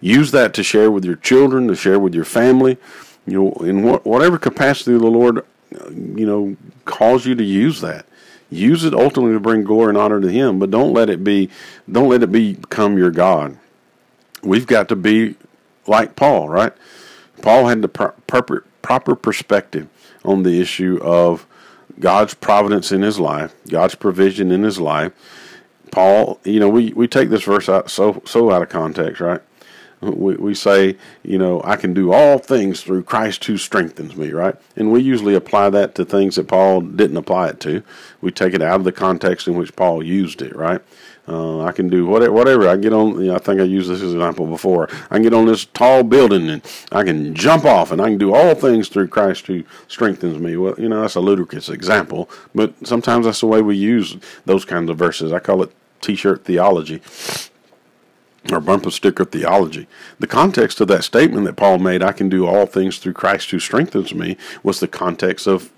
Use 0.00 0.30
that 0.30 0.54
to 0.54 0.62
share 0.62 0.90
with 0.90 1.04
your 1.04 1.16
children, 1.16 1.68
to 1.68 1.74
share 1.74 1.98
with 1.98 2.14
your 2.14 2.24
family. 2.24 2.78
You 3.26 3.32
know, 3.32 3.50
in 3.64 3.82
whatever 3.82 4.38
capacity 4.38 4.92
the 4.92 5.06
Lord, 5.06 5.38
uh, 5.38 5.90
you 5.90 6.26
know, 6.26 6.56
calls 6.84 7.26
you 7.26 7.34
to 7.34 7.44
use 7.44 7.80
that. 7.80 8.06
Use 8.50 8.84
it 8.84 8.94
ultimately 8.94 9.34
to 9.34 9.40
bring 9.40 9.64
glory 9.64 9.90
and 9.90 9.98
honor 9.98 10.20
to 10.20 10.30
Him, 10.30 10.58
but 10.58 10.70
don't 10.70 10.94
let 10.94 11.10
it 11.10 11.22
be, 11.22 11.50
don't 11.90 12.08
let 12.08 12.22
it 12.22 12.32
become 12.32 12.96
your 12.96 13.10
God. 13.10 13.58
We've 14.42 14.66
got 14.66 14.88
to 14.88 14.96
be 14.96 15.36
like 15.86 16.16
Paul, 16.16 16.48
right? 16.48 16.72
Paul 17.42 17.66
had 17.66 17.82
the 17.82 17.88
proper 17.88 18.64
proper 18.82 19.14
perspective 19.14 19.88
on 20.24 20.42
the 20.44 20.60
issue 20.60 20.98
of 21.02 21.46
God's 22.00 22.34
providence 22.34 22.92
in 22.92 23.02
his 23.02 23.18
life, 23.18 23.54
God's 23.68 23.94
provision 23.94 24.52
in 24.52 24.62
his 24.62 24.80
life. 24.80 25.12
Paul, 25.90 26.38
you 26.44 26.60
know, 26.60 26.68
we, 26.68 26.92
we 26.92 27.08
take 27.08 27.30
this 27.30 27.44
verse 27.44 27.68
out 27.68 27.90
so 27.90 28.22
so 28.26 28.50
out 28.50 28.62
of 28.62 28.68
context, 28.68 29.20
right? 29.20 29.40
we, 30.00 30.36
we 30.36 30.54
say, 30.54 30.96
you 31.22 31.38
know, 31.38 31.60
I 31.64 31.76
can 31.76 31.92
do 31.92 32.12
all 32.12 32.38
things 32.38 32.82
through 32.82 33.02
Christ 33.04 33.44
who 33.44 33.56
strengthens 33.56 34.16
me, 34.16 34.30
right? 34.30 34.54
And 34.76 34.92
we 34.92 35.02
usually 35.02 35.34
apply 35.34 35.70
that 35.70 35.94
to 35.96 36.04
things 36.04 36.36
that 36.36 36.48
Paul 36.48 36.82
didn't 36.82 37.16
apply 37.16 37.48
it 37.48 37.60
to. 37.60 37.82
We 38.20 38.30
take 38.30 38.54
it 38.54 38.62
out 38.62 38.76
of 38.76 38.84
the 38.84 38.92
context 38.92 39.48
in 39.48 39.56
which 39.56 39.74
Paul 39.74 40.02
used 40.02 40.40
it, 40.42 40.54
right? 40.54 40.80
Uh, 41.28 41.60
I 41.60 41.72
can 41.72 41.88
do 41.88 42.06
whatever. 42.06 42.32
Whatever 42.32 42.68
I 42.68 42.76
get 42.76 42.92
on, 42.92 43.20
you 43.20 43.26
know, 43.26 43.34
I 43.34 43.38
think 43.38 43.60
I 43.60 43.64
used 43.64 43.90
this 43.90 44.00
example 44.00 44.46
before. 44.46 44.88
I 45.10 45.16
can 45.16 45.22
get 45.22 45.34
on 45.34 45.46
this 45.46 45.66
tall 45.66 46.02
building 46.02 46.48
and 46.48 46.62
I 46.90 47.04
can 47.04 47.34
jump 47.34 47.64
off, 47.64 47.92
and 47.92 48.00
I 48.00 48.06
can 48.06 48.18
do 48.18 48.34
all 48.34 48.54
things 48.54 48.88
through 48.88 49.08
Christ 49.08 49.46
who 49.46 49.64
strengthens 49.88 50.38
me. 50.38 50.56
Well, 50.56 50.74
you 50.78 50.88
know, 50.88 51.02
that's 51.02 51.16
a 51.16 51.20
ludicrous 51.20 51.68
example, 51.68 52.30
but 52.54 52.74
sometimes 52.86 53.26
that's 53.26 53.40
the 53.40 53.46
way 53.46 53.60
we 53.60 53.76
use 53.76 54.16
those 54.46 54.64
kinds 54.64 54.88
of 54.88 54.96
verses. 54.96 55.32
I 55.32 55.38
call 55.38 55.62
it 55.62 55.72
T-shirt 56.00 56.44
theology 56.44 57.02
or 58.50 58.60
bumper 58.60 58.90
sticker 58.90 59.26
theology. 59.26 59.86
The 60.18 60.26
context 60.26 60.80
of 60.80 60.88
that 60.88 61.04
statement 61.04 61.44
that 61.44 61.56
Paul 61.56 61.78
made, 61.78 62.02
I 62.02 62.12
can 62.12 62.30
do 62.30 62.46
all 62.46 62.64
things 62.64 62.98
through 62.98 63.12
Christ 63.12 63.50
who 63.50 63.58
strengthens 63.58 64.14
me, 64.14 64.38
was 64.62 64.80
the 64.80 64.88
context 64.88 65.46
of 65.46 65.70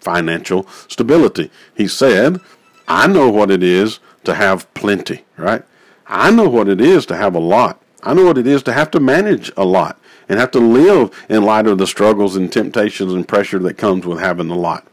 financial 0.00 0.68
stability. 0.88 1.50
He 1.74 1.86
said, 1.86 2.40
I 2.88 3.06
know 3.06 3.28
what 3.28 3.50
it 3.50 3.62
is 3.62 4.00
to 4.24 4.34
have 4.34 4.72
plenty, 4.74 5.24
right? 5.36 5.62
I 6.06 6.30
know 6.30 6.48
what 6.48 6.68
it 6.68 6.80
is 6.80 7.04
to 7.06 7.16
have 7.16 7.34
a 7.34 7.40
lot. 7.40 7.80
I 8.02 8.14
know 8.14 8.24
what 8.24 8.38
it 8.38 8.46
is 8.46 8.62
to 8.64 8.72
have 8.72 8.90
to 8.92 9.00
manage 9.00 9.52
a 9.56 9.64
lot 9.64 10.00
and 10.28 10.40
have 10.40 10.50
to 10.52 10.58
live 10.58 11.26
in 11.28 11.42
light 11.42 11.66
of 11.66 11.78
the 11.78 11.86
struggles 11.86 12.34
and 12.34 12.50
temptations 12.50 13.12
and 13.12 13.28
pressure 13.28 13.58
that 13.60 13.76
comes 13.76 14.06
with 14.06 14.20
having 14.20 14.50
a 14.50 14.56
lot. 14.56 14.86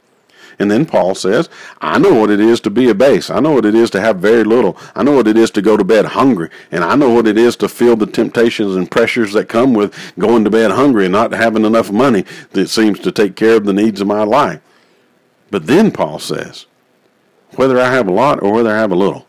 And 0.57 0.71
then 0.71 0.85
Paul 0.85 1.15
says, 1.15 1.49
I 1.81 1.99
know 1.99 2.13
what 2.13 2.29
it 2.29 2.39
is 2.39 2.61
to 2.61 2.69
be 2.69 2.89
a 2.89 2.95
base. 2.95 3.29
I 3.29 3.39
know 3.39 3.51
what 3.51 3.65
it 3.65 3.75
is 3.75 3.89
to 3.91 4.01
have 4.01 4.17
very 4.17 4.43
little. 4.43 4.77
I 4.95 5.03
know 5.03 5.11
what 5.11 5.27
it 5.27 5.37
is 5.37 5.51
to 5.51 5.61
go 5.61 5.75
to 5.75 5.83
bed 5.83 6.05
hungry. 6.05 6.49
And 6.71 6.83
I 6.83 6.95
know 6.95 7.09
what 7.09 7.27
it 7.27 7.37
is 7.37 7.55
to 7.57 7.67
feel 7.67 7.95
the 7.95 8.05
temptations 8.05 8.75
and 8.75 8.89
pressures 8.89 9.33
that 9.33 9.49
come 9.49 9.73
with 9.73 9.93
going 10.17 10.45
to 10.45 10.49
bed 10.49 10.71
hungry 10.71 11.05
and 11.05 11.11
not 11.11 11.33
having 11.33 11.65
enough 11.65 11.91
money 11.91 12.23
that 12.51 12.69
seems 12.69 12.99
to 12.99 13.11
take 13.11 13.35
care 13.35 13.55
of 13.55 13.65
the 13.65 13.73
needs 13.73 13.99
of 13.99 14.07
my 14.07 14.23
life. 14.23 14.61
But 15.51 15.67
then 15.67 15.91
Paul 15.91 16.19
says, 16.19 16.65
whether 17.57 17.79
I 17.79 17.91
have 17.91 18.07
a 18.07 18.13
lot 18.13 18.41
or 18.41 18.51
whether 18.51 18.71
I 18.71 18.77
have 18.77 18.91
a 18.91 18.95
little, 18.95 19.27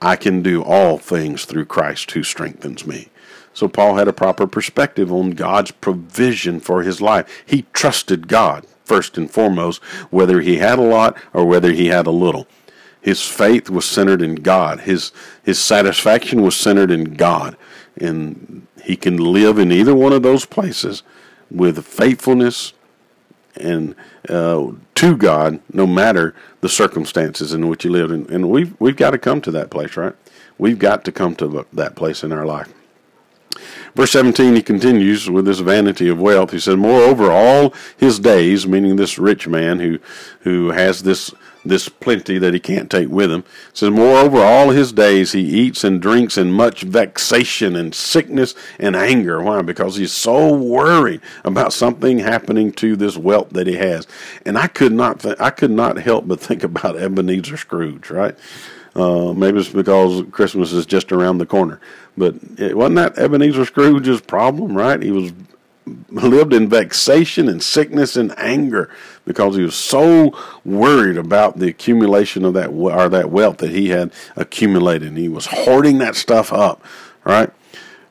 I 0.00 0.16
can 0.16 0.42
do 0.42 0.62
all 0.62 0.98
things 0.98 1.44
through 1.44 1.66
Christ 1.66 2.10
who 2.10 2.22
strengthens 2.22 2.86
me. 2.86 3.08
So 3.54 3.68
Paul 3.68 3.96
had 3.96 4.08
a 4.08 4.12
proper 4.12 4.46
perspective 4.46 5.12
on 5.12 5.30
God's 5.30 5.70
provision 5.70 6.60
for 6.60 6.82
his 6.82 7.00
life. 7.00 7.44
He 7.46 7.66
trusted 7.72 8.28
God 8.28 8.66
first 8.84 9.16
and 9.16 9.30
foremost, 9.30 9.82
whether 10.10 10.40
he 10.40 10.58
had 10.58 10.78
a 10.78 10.82
lot 10.82 11.16
or 11.32 11.46
whether 11.46 11.72
he 11.72 11.86
had 11.86 12.06
a 12.06 12.10
little. 12.10 12.46
His 13.00 13.22
faith 13.22 13.70
was 13.70 13.84
centered 13.84 14.20
in 14.20 14.36
God. 14.36 14.80
His 14.80 15.12
his 15.42 15.58
satisfaction 15.58 16.42
was 16.42 16.56
centered 16.56 16.90
in 16.90 17.14
God, 17.14 17.56
and 17.96 18.66
he 18.82 18.96
can 18.96 19.16
live 19.16 19.58
in 19.58 19.72
either 19.72 19.94
one 19.94 20.12
of 20.12 20.22
those 20.22 20.44
places 20.44 21.02
with 21.50 21.84
faithfulness 21.84 22.73
and 23.56 23.94
uh, 24.28 24.72
to 24.96 25.16
God, 25.16 25.60
no 25.72 25.86
matter 25.86 26.34
the 26.60 26.68
circumstances 26.68 27.52
in 27.52 27.68
which 27.68 27.84
you 27.84 27.90
live. 27.90 28.10
And, 28.10 28.28
and 28.30 28.50
we've 28.50 28.78
we've 28.80 28.96
got 28.96 29.10
to 29.10 29.18
come 29.18 29.40
to 29.42 29.50
that 29.52 29.70
place, 29.70 29.96
right? 29.96 30.14
We've 30.58 30.78
got 30.78 31.04
to 31.04 31.12
come 31.12 31.34
to 31.36 31.66
that 31.72 31.96
place 31.96 32.22
in 32.22 32.32
our 32.32 32.46
life. 32.46 32.72
Verse 33.94 34.10
17, 34.10 34.56
he 34.56 34.62
continues 34.62 35.30
with 35.30 35.44
this 35.44 35.60
vanity 35.60 36.08
of 36.08 36.20
wealth. 36.20 36.50
He 36.50 36.58
said, 36.58 36.78
Moreover, 36.78 37.30
all 37.30 37.72
his 37.96 38.18
days, 38.18 38.66
meaning 38.66 38.96
this 38.96 39.18
rich 39.18 39.46
man 39.46 39.78
who, 39.78 39.98
who 40.40 40.70
has 40.70 41.02
this, 41.02 41.32
this 41.64 41.88
plenty 41.88 42.38
that 42.38 42.54
he 42.54 42.60
can't 42.60 42.90
take 42.90 43.08
with 43.08 43.30
him, 43.30 43.44
says, 43.72 43.90
Moreover, 43.90 44.38
all 44.38 44.70
his 44.70 44.92
days 44.92 45.32
he 45.32 45.40
eats 45.40 45.84
and 45.84 46.00
drinks 46.00 46.36
in 46.36 46.52
much 46.52 46.82
vexation 46.82 47.74
and 47.76 47.94
sickness 47.94 48.54
and 48.78 48.94
anger. 48.94 49.42
Why? 49.42 49.62
Because 49.62 49.96
he's 49.96 50.12
so 50.12 50.54
worried 50.54 51.20
about 51.44 51.72
something 51.72 52.18
happening 52.18 52.72
to 52.72 52.96
this 52.96 53.16
wealth 53.16 53.50
that 53.50 53.66
he 53.66 53.76
has. 53.76 54.06
And 54.44 54.58
I 54.58 54.66
could 54.66 54.92
not, 54.92 55.20
th- 55.20 55.40
I 55.40 55.50
could 55.50 55.70
not 55.70 55.98
help 55.98 56.28
but 56.28 56.40
think 56.40 56.62
about 56.62 56.96
Ebenezer 56.96 57.56
Scrooge, 57.56 58.10
right? 58.10 58.36
Uh, 58.94 59.32
maybe 59.32 59.58
it's 59.58 59.68
because 59.68 60.24
Christmas 60.30 60.72
is 60.72 60.86
just 60.86 61.10
around 61.10 61.38
the 61.38 61.46
corner. 61.46 61.80
But 62.16 62.36
it 62.58 62.76
wasn't 62.76 62.96
that 62.96 63.18
Ebenezer 63.18 63.64
Scrooge's 63.64 64.20
problem, 64.20 64.76
right? 64.76 65.02
He 65.02 65.10
was 65.10 65.32
lived 65.86 66.52
in 66.52 66.68
vexation 66.68 67.48
and 67.48 67.62
sickness 67.62 68.16
and 68.16 68.36
anger 68.38 68.90
because 69.24 69.56
he 69.56 69.62
was 69.62 69.74
so 69.74 70.36
worried 70.64 71.16
about 71.16 71.58
the 71.58 71.68
accumulation 71.68 72.44
of 72.44 72.54
that 72.54 72.68
or 72.68 73.08
that 73.08 73.30
wealth 73.30 73.58
that 73.58 73.70
he 73.70 73.90
had 73.90 74.12
accumulated. 74.36 75.08
And 75.08 75.18
he 75.18 75.28
was 75.28 75.46
hoarding 75.46 75.98
that 75.98 76.16
stuff 76.16 76.52
up, 76.52 76.82
right? 77.24 77.50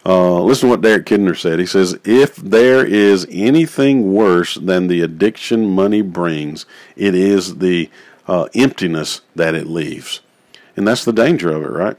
Uh, 0.06 0.42
listen 0.42 0.68
to 0.68 0.74
what 0.74 0.82
Derek 0.82 1.06
Kidner 1.06 1.38
said. 1.38 1.60
He 1.60 1.66
says, 1.66 1.98
If 2.04 2.36
there 2.36 2.86
is 2.86 3.26
anything 3.32 4.14
worse 4.14 4.56
than 4.56 4.88
the 4.88 5.02
addiction 5.02 5.70
money 5.70 6.02
brings, 6.02 6.66
it 6.96 7.16
is 7.16 7.60
the 7.60 7.90
uh, 8.28 8.50
emptiness 8.54 9.22
that 9.36 9.56
it 9.56 9.68
leaves. 9.68 10.22
And 10.76 10.88
that's 10.88 11.06
the 11.06 11.14
danger 11.14 11.52
of 11.52 11.64
it, 11.64 11.70
right? 11.70 11.98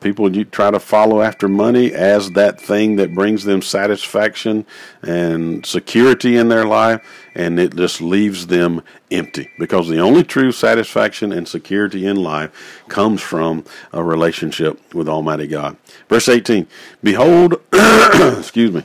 People 0.00 0.36
you 0.36 0.44
try 0.44 0.70
to 0.70 0.78
follow 0.78 1.22
after 1.22 1.48
money 1.48 1.92
as 1.92 2.30
that 2.32 2.60
thing 2.60 2.94
that 2.96 3.14
brings 3.14 3.42
them 3.42 3.60
satisfaction 3.60 4.64
and 5.02 5.66
security 5.66 6.36
in 6.36 6.48
their 6.48 6.64
life, 6.64 7.04
and 7.34 7.58
it 7.58 7.74
just 7.74 8.00
leaves 8.00 8.46
them 8.46 8.82
empty. 9.10 9.50
Because 9.58 9.88
the 9.88 9.98
only 9.98 10.22
true 10.22 10.52
satisfaction 10.52 11.32
and 11.32 11.48
security 11.48 12.06
in 12.06 12.14
life 12.16 12.80
comes 12.86 13.20
from 13.20 13.64
a 13.92 14.04
relationship 14.04 14.94
with 14.94 15.08
Almighty 15.08 15.48
God. 15.48 15.76
Verse 16.08 16.28
18 16.28 16.68
Behold, 17.02 17.60
excuse 17.72 18.70
me. 18.70 18.84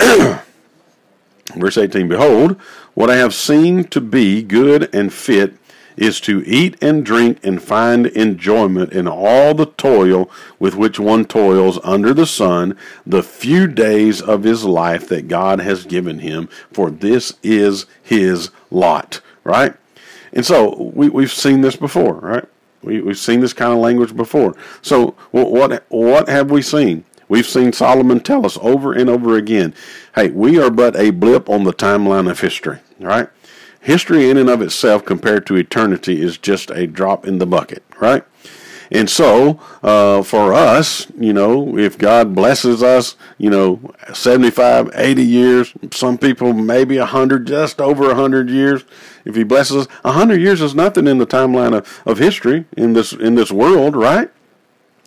Verse 1.56 1.78
18 1.78 2.08
Behold, 2.08 2.60
what 2.94 3.10
I 3.10 3.16
have 3.16 3.32
seen 3.32 3.84
to 3.84 4.00
be 4.00 4.42
good 4.42 4.92
and 4.92 5.12
fit 5.12 5.54
is 5.96 6.20
to 6.20 6.42
eat 6.46 6.76
and 6.82 7.04
drink 7.04 7.38
and 7.42 7.62
find 7.62 8.06
enjoyment 8.06 8.92
in 8.92 9.06
all 9.08 9.54
the 9.54 9.66
toil 9.66 10.30
with 10.58 10.74
which 10.74 10.98
one 10.98 11.24
toils 11.24 11.78
under 11.82 12.14
the 12.14 12.26
sun, 12.26 12.76
the 13.06 13.22
few 13.22 13.66
days 13.66 14.20
of 14.20 14.44
his 14.44 14.64
life 14.64 15.08
that 15.08 15.28
God 15.28 15.60
has 15.60 15.84
given 15.84 16.20
him, 16.20 16.48
for 16.72 16.90
this 16.90 17.34
is 17.42 17.86
his 18.02 18.50
lot. 18.70 19.20
Right? 19.44 19.74
And 20.32 20.46
so 20.46 20.90
we, 20.94 21.08
we've 21.08 21.32
seen 21.32 21.60
this 21.60 21.76
before, 21.76 22.14
right? 22.14 22.44
We, 22.82 23.00
we've 23.00 23.18
seen 23.18 23.40
this 23.40 23.52
kind 23.52 23.72
of 23.72 23.78
language 23.78 24.16
before. 24.16 24.56
So 24.80 25.14
what 25.30 25.84
what 25.88 26.28
have 26.28 26.50
we 26.50 26.62
seen? 26.62 27.04
We've 27.28 27.46
seen 27.46 27.72
Solomon 27.72 28.20
tell 28.20 28.44
us 28.44 28.58
over 28.60 28.92
and 28.92 29.08
over 29.08 29.36
again, 29.36 29.74
hey, 30.14 30.28
we 30.30 30.58
are 30.60 30.70
but 30.70 30.96
a 30.96 31.10
blip 31.10 31.48
on 31.48 31.64
the 31.64 31.72
timeline 31.72 32.30
of 32.30 32.40
history, 32.40 32.80
right? 33.00 33.28
History 33.82 34.30
in 34.30 34.38
and 34.38 34.48
of 34.48 34.62
itself 34.62 35.04
compared 35.04 35.44
to 35.46 35.56
eternity 35.56 36.22
is 36.22 36.38
just 36.38 36.70
a 36.70 36.86
drop 36.86 37.26
in 37.26 37.38
the 37.38 37.46
bucket, 37.46 37.82
right? 38.00 38.24
And 38.92 39.08
so, 39.08 39.58
uh, 39.82 40.22
for 40.22 40.52
us, 40.52 41.06
you 41.18 41.32
know, 41.32 41.78
if 41.78 41.96
God 41.96 42.34
blesses 42.34 42.82
us, 42.82 43.16
you 43.38 43.48
know, 43.48 43.80
75, 44.12 44.90
80 44.94 45.22
years, 45.24 45.72
some 45.90 46.18
people 46.18 46.52
maybe 46.52 46.98
100, 46.98 47.46
just 47.46 47.80
over 47.80 48.08
100 48.08 48.50
years, 48.50 48.84
if 49.24 49.34
He 49.34 49.44
blesses 49.44 49.86
us, 49.86 49.92
100 50.02 50.42
years 50.42 50.60
is 50.60 50.74
nothing 50.74 51.06
in 51.06 51.16
the 51.16 51.26
timeline 51.26 51.74
of, 51.74 52.02
of 52.04 52.18
history 52.18 52.66
in 52.76 52.92
this, 52.92 53.14
in 53.14 53.34
this 53.34 53.50
world, 53.50 53.96
right? 53.96 54.30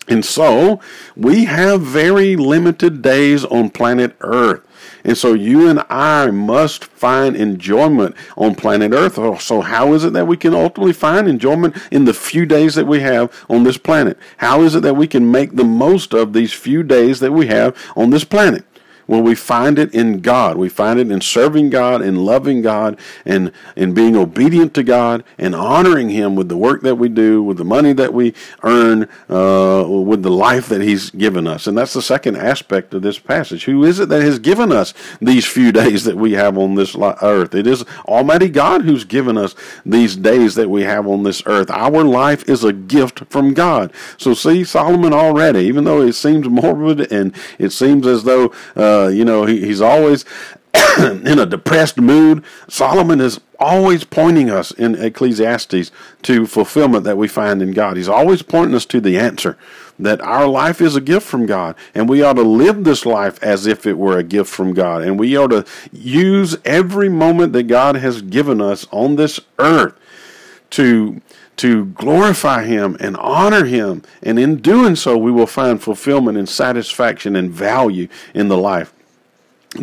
And 0.08 0.26
so, 0.26 0.80
we 1.16 1.46
have 1.46 1.82
very 1.82 2.36
limited 2.36 3.04
days 3.04 3.46
on 3.46 3.70
planet 3.70 4.16
Earth. 4.20 4.66
And 5.06 5.16
so 5.16 5.34
you 5.34 5.70
and 5.70 5.84
I 5.88 6.32
must 6.32 6.84
find 6.84 7.36
enjoyment 7.36 8.16
on 8.36 8.56
planet 8.56 8.92
Earth. 8.92 9.20
Oh, 9.20 9.38
so 9.38 9.62
how 9.62 9.94
is 9.94 10.04
it 10.04 10.14
that 10.14 10.26
we 10.26 10.36
can 10.36 10.56
ultimately 10.56 10.94
find 10.94 11.28
enjoyment 11.28 11.78
in 11.92 12.06
the 12.06 12.14
few 12.14 12.48
days 12.48 12.74
that 12.74 12.88
we 12.88 13.02
have 13.02 13.32
on 13.48 13.64
this 13.64 13.78
planet? 13.78 14.18
How 14.38 14.64
is 14.64 14.74
it 14.74 14.82
that 14.82 14.96
we 14.96 15.06
can 15.06 15.32
make 15.32 15.56
the 15.56 15.64
most 15.64 16.14
of 16.14 16.34
these 16.34 16.54
few 16.54 16.82
days 16.82 17.20
that 17.20 17.32
we 17.32 17.46
have 17.48 17.78
on 17.96 18.10
this 18.10 18.24
planet? 18.24 18.66
Well, 19.08 19.22
we 19.22 19.36
find 19.36 19.78
it 19.78 19.94
in 19.94 20.22
God. 20.22 20.58
We 20.58 20.70
find 20.70 21.00
it 21.00 21.12
in 21.12 21.22
serving 21.22 21.70
God 21.70 22.02
and 22.02 22.26
loving 22.26 22.62
God 22.62 23.00
and 23.26 23.52
in 23.76 23.94
being 23.94 24.16
obedient 24.16 24.74
to 24.76 24.84
God 24.84 25.24
and 25.38 25.54
honoring 25.54 26.10
Him 26.10 26.36
with 26.36 26.50
the 26.50 26.58
work 26.58 26.82
that 26.82 26.96
we 26.96 27.10
do, 27.10 27.44
with 27.44 27.58
the 27.58 27.66
money 27.66 27.94
that 27.94 28.14
we 28.14 28.34
earn, 28.64 29.04
uh, 29.30 29.86
with 29.88 30.24
the 30.24 30.32
life 30.32 30.70
that 30.70 30.82
He's 30.82 31.12
given 31.12 31.46
us. 31.46 31.68
And 31.68 31.78
that's 31.78 31.94
the 31.94 32.02
second 32.02 32.38
aspect 32.38 32.94
of 32.94 33.04
this 33.04 33.20
passage. 33.20 33.66
Who 33.66 33.84
is 33.84 34.00
it 34.00 34.10
that 34.10 34.24
has 34.24 34.40
given 34.40 34.72
us 34.72 34.94
these 35.22 35.46
few 35.46 35.72
days 35.72 36.04
that 36.06 36.18
we 36.18 36.34
have 36.34 36.58
on 36.58 36.76
this 36.76 36.96
earth? 36.96 37.54
It 37.54 37.68
is 37.68 37.86
Almighty 38.08 38.50
God 38.50 38.82
who's 38.84 39.04
given 39.06 39.38
us 39.38 39.56
these 39.86 40.16
days 40.16 40.56
that 40.56 40.70
we 40.70 40.82
have 40.84 41.08
on 41.08 41.24
this 41.24 41.44
earth. 41.46 41.70
Our 41.70 42.04
life 42.04 42.48
is 42.50 42.64
a 42.64 42.74
gift 42.74 43.26
from 43.30 43.54
God. 43.54 43.94
So 44.18 44.34
see, 44.34 44.64
Solomon 44.64 45.14
already, 45.14 45.60
even 45.62 45.84
though 45.84 46.02
it 46.02 46.14
seems 46.14 46.50
morbid 46.50 47.12
and 47.12 47.36
it 47.60 47.72
seems 47.72 48.08
as 48.08 48.24
though 48.24 48.54
uh, 48.76 48.95
uh, 48.96 49.08
you 49.08 49.26
know, 49.26 49.46
he, 49.46 49.66
he's 49.66 49.82
always 49.82 50.26
in 51.00 51.40
a 51.40 51.46
depressed 51.46 51.98
mood. 51.98 52.44
Solomon 52.68 53.22
is 53.22 53.40
always 53.60 54.04
pointing 54.04 54.50
us 54.50 54.72
in 54.72 54.96
Ecclesiastes 54.96 55.92
to 56.24 56.46
fulfillment 56.46 57.04
that 57.04 57.18
we 57.18 57.28
find 57.28 57.62
in 57.62 57.72
God. 57.72 57.98
He's 57.98 58.10
always 58.10 58.42
pointing 58.42 58.76
us 58.76 58.86
to 58.88 59.02
the 59.02 59.18
answer 59.18 59.58
that 59.98 60.20
our 60.22 60.48
life 60.48 60.82
is 60.82 60.96
a 60.96 61.02
gift 61.02 61.26
from 61.26 61.46
God, 61.46 61.76
and 61.94 62.10
we 62.10 62.22
ought 62.22 62.34
to 62.34 62.42
live 62.42 62.84
this 62.84 63.06
life 63.06 63.42
as 63.42 63.66
if 63.66 63.86
it 63.86 63.98
were 63.98 64.18
a 64.18 64.24
gift 64.24 64.50
from 64.50 64.74
God, 64.74 65.02
and 65.02 65.18
we 65.18 65.38
ought 65.38 65.52
to 65.52 65.66
use 65.94 66.58
every 66.66 67.08
moment 67.08 67.54
that 67.54 67.64
God 67.64 67.96
has 67.96 68.22
given 68.22 68.60
us 68.60 68.86
on 68.92 69.16
this 69.16 69.40
earth 69.58 69.94
to 70.72 71.22
to 71.58 71.86
glorify 71.86 72.64
Him 72.64 72.98
and 73.00 73.16
honor 73.18 73.66
Him. 73.66 74.04
And 74.22 74.38
in 74.40 74.58
doing 74.58 74.96
so, 74.96 75.18
we 75.18 75.32
will 75.32 75.48
find 75.48 75.82
fulfillment 75.82 76.38
and 76.38 76.50
satisfaction 76.50 77.36
and 77.36 77.52
value 77.52 78.08
in 78.34 78.48
the 78.48 78.58
life 78.58 78.94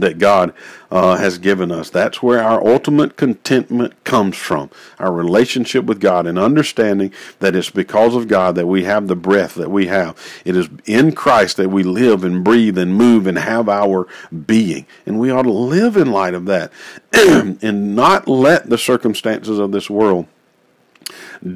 that 0.01 0.19
God 0.19 0.53
uh, 0.91 1.17
has 1.17 1.39
given 1.39 1.71
us. 1.71 1.91
That's 1.91 2.23
where 2.23 2.43
our 2.43 2.67
ultimate 2.67 3.17
contentment 3.17 4.05
comes 4.05 4.37
from. 4.37 4.71
Our 4.99 5.13
relationship 5.13 5.85
with 5.85 6.01
God 6.01 6.27
and 6.27 6.39
understanding 6.39 7.13
that 7.41 7.55
it's 7.55 7.71
because 7.71 8.15
of 8.15 8.29
God 8.29 8.55
that 8.55 8.67
we 8.67 8.85
have 8.85 9.09
the 9.09 9.17
breath 9.17 9.55
that 9.55 9.71
we 9.71 9.87
have. 9.87 10.17
It 10.45 10.57
is 10.57 10.69
in 10.87 11.13
Christ 11.13 11.57
that 11.59 11.71
we 11.71 11.83
live 11.83 12.25
and 12.25 12.43
breathe 12.43 12.79
and 12.79 12.95
move 12.95 13.27
and 13.27 13.39
have 13.39 13.69
our 13.69 14.07
being. 14.47 14.87
And 15.07 15.19
we 15.19 15.31
ought 15.31 15.43
to 15.43 15.53
live 15.53 15.97
in 15.97 16.11
light 16.11 16.35
of 16.35 16.47
that 16.47 16.73
and 17.13 17.95
not 17.95 18.29
let 18.29 18.69
the 18.69 18.79
circumstances 18.79 19.59
of 19.59 19.73
this 19.73 19.91
world 19.91 20.27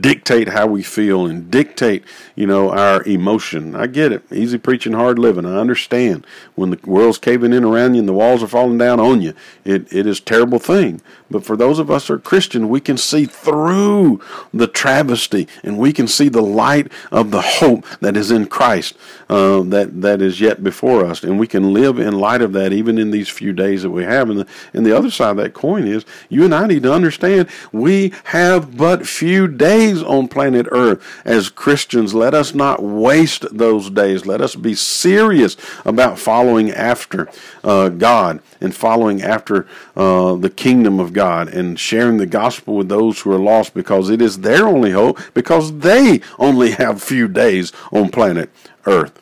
dictate 0.01 0.49
how 0.49 0.67
we 0.67 0.83
feel 0.83 1.27
and 1.27 1.51
dictate, 1.51 2.05
you 2.35 2.47
know, 2.47 2.71
our 2.71 3.03
emotion. 3.05 3.77
I 3.77 3.87
get 3.87 4.13
it. 4.13 4.23
Easy 4.33 4.59
preaching, 4.59 4.93
hard 4.93 5.19
living. 5.19 5.47
I 5.47 5.59
understand. 5.59 6.27
When 6.55 6.71
the 6.71 6.79
world's 6.85 7.19
caving 7.19 7.53
in 7.53 7.65
around 7.65 7.95
you 7.95 8.01
and 8.01 8.09
the 8.09 8.13
walls 8.13 8.43
are 8.43 8.49
falling 8.49 8.79
down 8.79 8.99
on 8.99 9.21
you, 9.21 9.35
it, 9.65 9.93
it 9.93 10.07
is 10.07 10.19
a 10.19 10.23
terrible 10.23 10.59
thing. 10.59 11.01
But 11.31 11.45
for 11.45 11.57
those 11.57 11.79
of 11.79 11.91
us 11.91 12.09
who 12.09 12.15
are 12.15 12.19
Christian, 12.19 12.69
we 12.69 12.81
can 12.81 12.97
see 12.97 13.27
through 13.27 14.21
the 14.53 14.67
travesty 14.67 15.49
and 15.63 15.79
we 15.79 15.93
can 15.93 16.09
see 16.09 16.29
the 16.29 16.43
light 16.43 16.91
of 17.11 17.31
the 17.31 17.43
hope 17.43 17.85
that 18.01 18.17
is 18.17 18.31
in 18.31 18.47
Christ 18.47 18.97
uh, 19.29 19.63
that, 19.63 20.01
that 20.03 20.23
is 20.23 20.41
yet 20.41 20.63
before 20.63 21.05
us. 21.05 21.23
And 21.23 21.39
we 21.39 21.47
can 21.47 21.73
live 21.73 21.99
in 21.99 22.19
light 22.19 22.43
of 22.43 22.53
that 22.55 22.73
even 22.73 22.99
in 22.99 23.11
these 23.11 23.29
few 23.29 23.53
days 23.53 23.83
that 23.83 23.91
we 23.91 24.05
have. 24.05 24.31
And 24.31 24.41
the, 24.41 24.47
and 24.73 24.85
the 24.85 24.97
other 24.97 25.11
side 25.11 25.31
of 25.31 25.37
that 25.39 25.55
coin 25.55 25.87
is 25.87 26.05
you 26.29 26.45
and 26.45 26.55
I 26.55 26.67
need 26.67 26.83
to 26.85 26.93
understand 26.93 27.49
we 27.73 28.13
have 28.25 28.77
but 28.77 29.07
few 29.07 29.49
days 29.49 29.76
on 29.77 30.29
planet 30.29 30.67
Earth 30.71 31.03
as 31.25 31.49
Christians. 31.49 32.15
Let 32.15 32.35
us 32.35 32.55
not 32.55 32.83
waste 32.83 33.45
those 33.57 33.91
days. 33.91 34.25
Let 34.25 34.41
us 34.41 34.55
be 34.55 34.75
serious 34.75 35.57
about 35.85 36.19
following 36.19 36.71
after 36.71 37.29
uh, 37.63 37.91
God 37.91 38.41
and 38.61 38.75
following 38.75 39.23
after 39.23 39.67
uh, 39.97 40.35
the 40.37 40.51
kingdom 40.51 40.99
of 40.99 41.13
God 41.13 41.49
and 41.49 41.79
sharing 41.79 42.17
the 42.17 42.27
gospel 42.27 42.75
with 42.77 42.89
those 42.89 43.21
who 43.21 43.33
are 43.33 43.39
lost 43.39 43.75
because 43.75 44.09
it 44.09 44.23
is 44.23 44.41
their 44.41 44.67
only 44.67 44.93
hope 44.93 45.19
because 45.35 45.79
they 45.79 46.21
only 46.39 46.71
have 46.73 47.03
few 47.03 47.29
days 47.29 47.73
on 47.93 48.11
planet 48.11 48.51
Earth. 48.87 49.13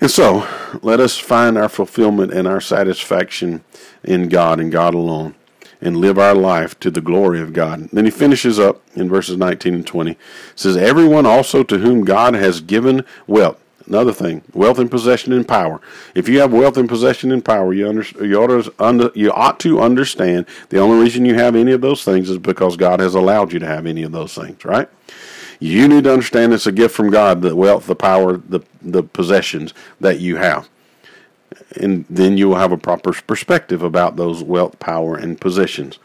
And 0.00 0.10
so, 0.10 0.46
let 0.82 1.00
us 1.00 1.16
find 1.16 1.56
our 1.56 1.68
fulfillment 1.68 2.32
and 2.32 2.46
our 2.46 2.60
satisfaction 2.60 3.64
in 4.02 4.28
God 4.28 4.60
and 4.60 4.70
God 4.70 4.92
alone 4.92 5.34
and 5.84 5.98
live 5.98 6.18
our 6.18 6.34
life 6.34 6.80
to 6.80 6.90
the 6.90 7.02
glory 7.02 7.40
of 7.40 7.52
God. 7.52 7.90
Then 7.92 8.06
he 8.06 8.10
finishes 8.10 8.58
up 8.58 8.80
in 8.94 9.08
verses 9.08 9.36
19 9.36 9.74
and 9.74 9.86
20. 9.86 10.12
It 10.12 10.18
says, 10.56 10.76
Everyone 10.76 11.26
also 11.26 11.62
to 11.62 11.78
whom 11.78 12.04
God 12.04 12.34
has 12.34 12.62
given 12.62 13.04
wealth. 13.26 13.60
Another 13.86 14.14
thing, 14.14 14.40
wealth 14.54 14.78
and 14.78 14.90
possession 14.90 15.34
and 15.34 15.46
power. 15.46 15.78
If 16.14 16.26
you 16.26 16.40
have 16.40 16.54
wealth 16.54 16.78
and 16.78 16.88
possession 16.88 17.30
and 17.30 17.44
power, 17.44 17.74
you, 17.74 17.86
under, 17.86 18.02
you, 18.24 18.42
ought 18.42 18.46
to 18.46 18.74
under, 18.78 19.10
you 19.14 19.30
ought 19.30 19.60
to 19.60 19.80
understand 19.80 20.46
the 20.70 20.78
only 20.78 21.02
reason 21.02 21.26
you 21.26 21.34
have 21.34 21.54
any 21.54 21.72
of 21.72 21.82
those 21.82 22.02
things 22.02 22.30
is 22.30 22.38
because 22.38 22.78
God 22.78 23.00
has 23.00 23.14
allowed 23.14 23.52
you 23.52 23.58
to 23.58 23.66
have 23.66 23.84
any 23.84 24.02
of 24.02 24.12
those 24.12 24.34
things, 24.34 24.64
right? 24.64 24.88
You 25.60 25.86
need 25.86 26.04
to 26.04 26.12
understand 26.14 26.54
it's 26.54 26.66
a 26.66 26.72
gift 26.72 26.96
from 26.96 27.10
God, 27.10 27.42
the 27.42 27.54
wealth, 27.54 27.86
the 27.86 27.94
power, 27.94 28.38
the, 28.38 28.60
the 28.80 29.02
possessions 29.02 29.74
that 30.00 30.18
you 30.18 30.36
have. 30.36 30.66
And 31.80 32.04
then 32.08 32.36
you 32.36 32.48
will 32.48 32.56
have 32.56 32.72
a 32.72 32.78
proper 32.78 33.12
perspective 33.12 33.82
about 33.82 34.16
those 34.16 34.42
wealth, 34.42 34.78
power, 34.78 35.16
and 35.16 35.40
possessions. 35.40 35.98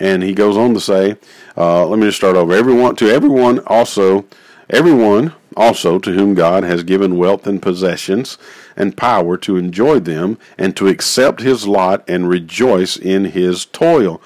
And 0.00 0.22
he 0.22 0.32
goes 0.32 0.56
on 0.56 0.74
to 0.74 0.80
say, 0.80 1.16
uh, 1.56 1.86
let 1.86 1.98
me 1.98 2.06
just 2.06 2.18
start 2.18 2.36
over. 2.36 2.52
Everyone 2.54 2.96
to 2.96 3.10
everyone 3.10 3.58
also 3.66 4.26
Everyone 4.72 5.34
also 5.54 5.98
to 5.98 6.12
whom 6.12 6.34
God 6.34 6.64
has 6.64 6.82
given 6.82 7.18
wealth 7.18 7.46
and 7.46 7.60
possessions 7.60 8.38
and 8.74 8.96
power 8.96 9.36
to 9.36 9.58
enjoy 9.58 10.00
them 10.00 10.38
and 10.56 10.74
to 10.76 10.88
accept 10.88 11.42
his 11.42 11.68
lot 11.68 12.02
and 12.08 12.26
rejoice 12.26 12.96
in 12.96 13.26
his 13.26 13.66
toil. 13.66 14.22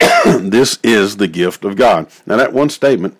this 0.24 0.80
is 0.82 1.18
the 1.18 1.28
gift 1.28 1.64
of 1.64 1.76
God. 1.76 2.08
Now, 2.26 2.36
that 2.36 2.52
one 2.52 2.68
statement, 2.68 3.16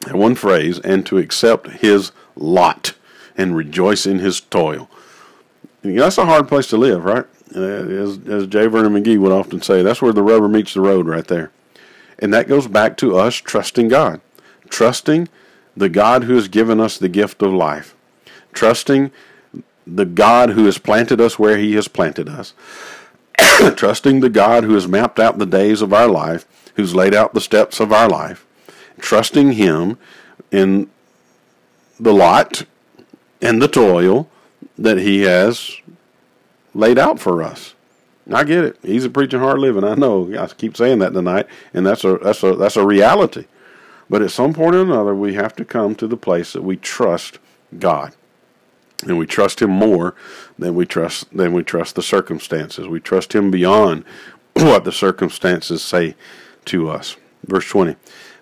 that 0.00 0.16
one 0.16 0.34
phrase, 0.34 0.78
and 0.80 1.04
to 1.06 1.18
accept 1.18 1.68
his 1.68 2.10
lot 2.34 2.94
and 3.36 3.54
rejoice 3.54 4.06
in 4.06 4.20
his 4.20 4.40
toil. 4.40 4.88
That's 5.94 6.18
a 6.18 6.26
hard 6.26 6.48
place 6.48 6.66
to 6.68 6.76
live, 6.76 7.04
right? 7.04 7.24
Uh, 7.54 7.60
as, 7.60 8.18
as 8.26 8.46
J. 8.46 8.66
Vernon 8.66 8.92
McGee 8.92 9.18
would 9.18 9.32
often 9.32 9.62
say, 9.62 9.82
that's 9.82 10.02
where 10.02 10.12
the 10.12 10.22
rubber 10.22 10.48
meets 10.48 10.74
the 10.74 10.80
road 10.80 11.06
right 11.06 11.26
there. 11.26 11.50
And 12.18 12.32
that 12.34 12.48
goes 12.48 12.66
back 12.66 12.96
to 12.98 13.16
us 13.16 13.34
trusting 13.34 13.88
God. 13.88 14.20
Trusting 14.68 15.28
the 15.76 15.88
God 15.88 16.24
who 16.24 16.34
has 16.34 16.48
given 16.48 16.80
us 16.80 16.98
the 16.98 17.08
gift 17.08 17.42
of 17.42 17.52
life. 17.52 17.94
trusting 18.52 19.10
the 19.86 20.06
God 20.06 20.50
who 20.50 20.64
has 20.64 20.78
planted 20.78 21.20
us 21.20 21.38
where 21.38 21.58
He 21.58 21.74
has 21.74 21.88
planted 21.88 22.28
us, 22.28 22.54
trusting 23.76 24.20
the 24.20 24.30
God 24.30 24.64
who 24.64 24.74
has 24.74 24.88
mapped 24.88 25.20
out 25.20 25.38
the 25.38 25.46
days 25.46 25.82
of 25.82 25.92
our 25.92 26.08
life, 26.08 26.46
who's 26.74 26.94
laid 26.94 27.14
out 27.14 27.34
the 27.34 27.40
steps 27.40 27.78
of 27.78 27.92
our 27.92 28.08
life, 28.08 28.46
trusting 28.98 29.52
Him 29.52 29.98
in 30.50 30.90
the 32.00 32.12
lot 32.12 32.64
and 33.40 33.60
the 33.62 33.68
toil 33.68 34.28
that 34.78 34.98
He 34.98 35.22
has 35.22 35.76
laid 36.74 36.98
out 36.98 37.18
for 37.18 37.42
us. 37.42 37.74
I 38.32 38.44
get 38.44 38.64
it. 38.64 38.78
He's 38.82 39.04
a 39.04 39.10
preaching 39.10 39.40
hard 39.40 39.60
living. 39.60 39.84
I 39.84 39.94
know. 39.94 40.32
I 40.36 40.46
keep 40.48 40.76
saying 40.76 40.98
that 40.98 41.12
tonight, 41.12 41.46
and 41.72 41.86
that's 41.86 42.04
a 42.04 42.18
that's 42.18 42.42
a 42.42 42.56
that's 42.56 42.76
a 42.76 42.84
reality. 42.84 43.46
But 44.10 44.22
at 44.22 44.30
some 44.30 44.52
point 44.52 44.74
or 44.74 44.82
another, 44.82 45.14
we 45.14 45.34
have 45.34 45.54
to 45.56 45.64
come 45.64 45.94
to 45.96 46.06
the 46.06 46.16
place 46.16 46.52
that 46.52 46.62
we 46.62 46.76
trust 46.76 47.38
God, 47.78 48.14
and 49.04 49.18
we 49.18 49.26
trust 49.26 49.62
Him 49.62 49.70
more 49.70 50.14
than 50.58 50.74
we 50.74 50.86
trust 50.86 51.36
than 51.36 51.52
we 51.52 51.62
trust 51.62 51.94
the 51.94 52.02
circumstances. 52.02 52.88
We 52.88 53.00
trust 53.00 53.32
Him 53.32 53.50
beyond 53.50 54.04
what 54.54 54.84
the 54.84 54.92
circumstances 54.92 55.82
say 55.82 56.16
to 56.66 56.90
us. 56.90 57.16
Verse 57.44 57.68
twenty: 57.68 57.94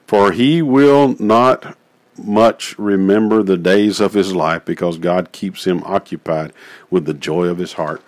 For 0.06 0.32
He 0.32 0.62
will 0.62 1.14
not 1.18 1.76
much 2.16 2.78
remember 2.78 3.42
the 3.42 3.56
days 3.56 4.00
of 4.00 4.14
his 4.14 4.34
life 4.34 4.64
because 4.64 4.98
God 4.98 5.32
keeps 5.32 5.66
him 5.66 5.82
occupied 5.84 6.52
with 6.90 7.04
the 7.06 7.14
joy 7.14 7.46
of 7.46 7.58
his 7.58 7.74
heart. 7.74 8.02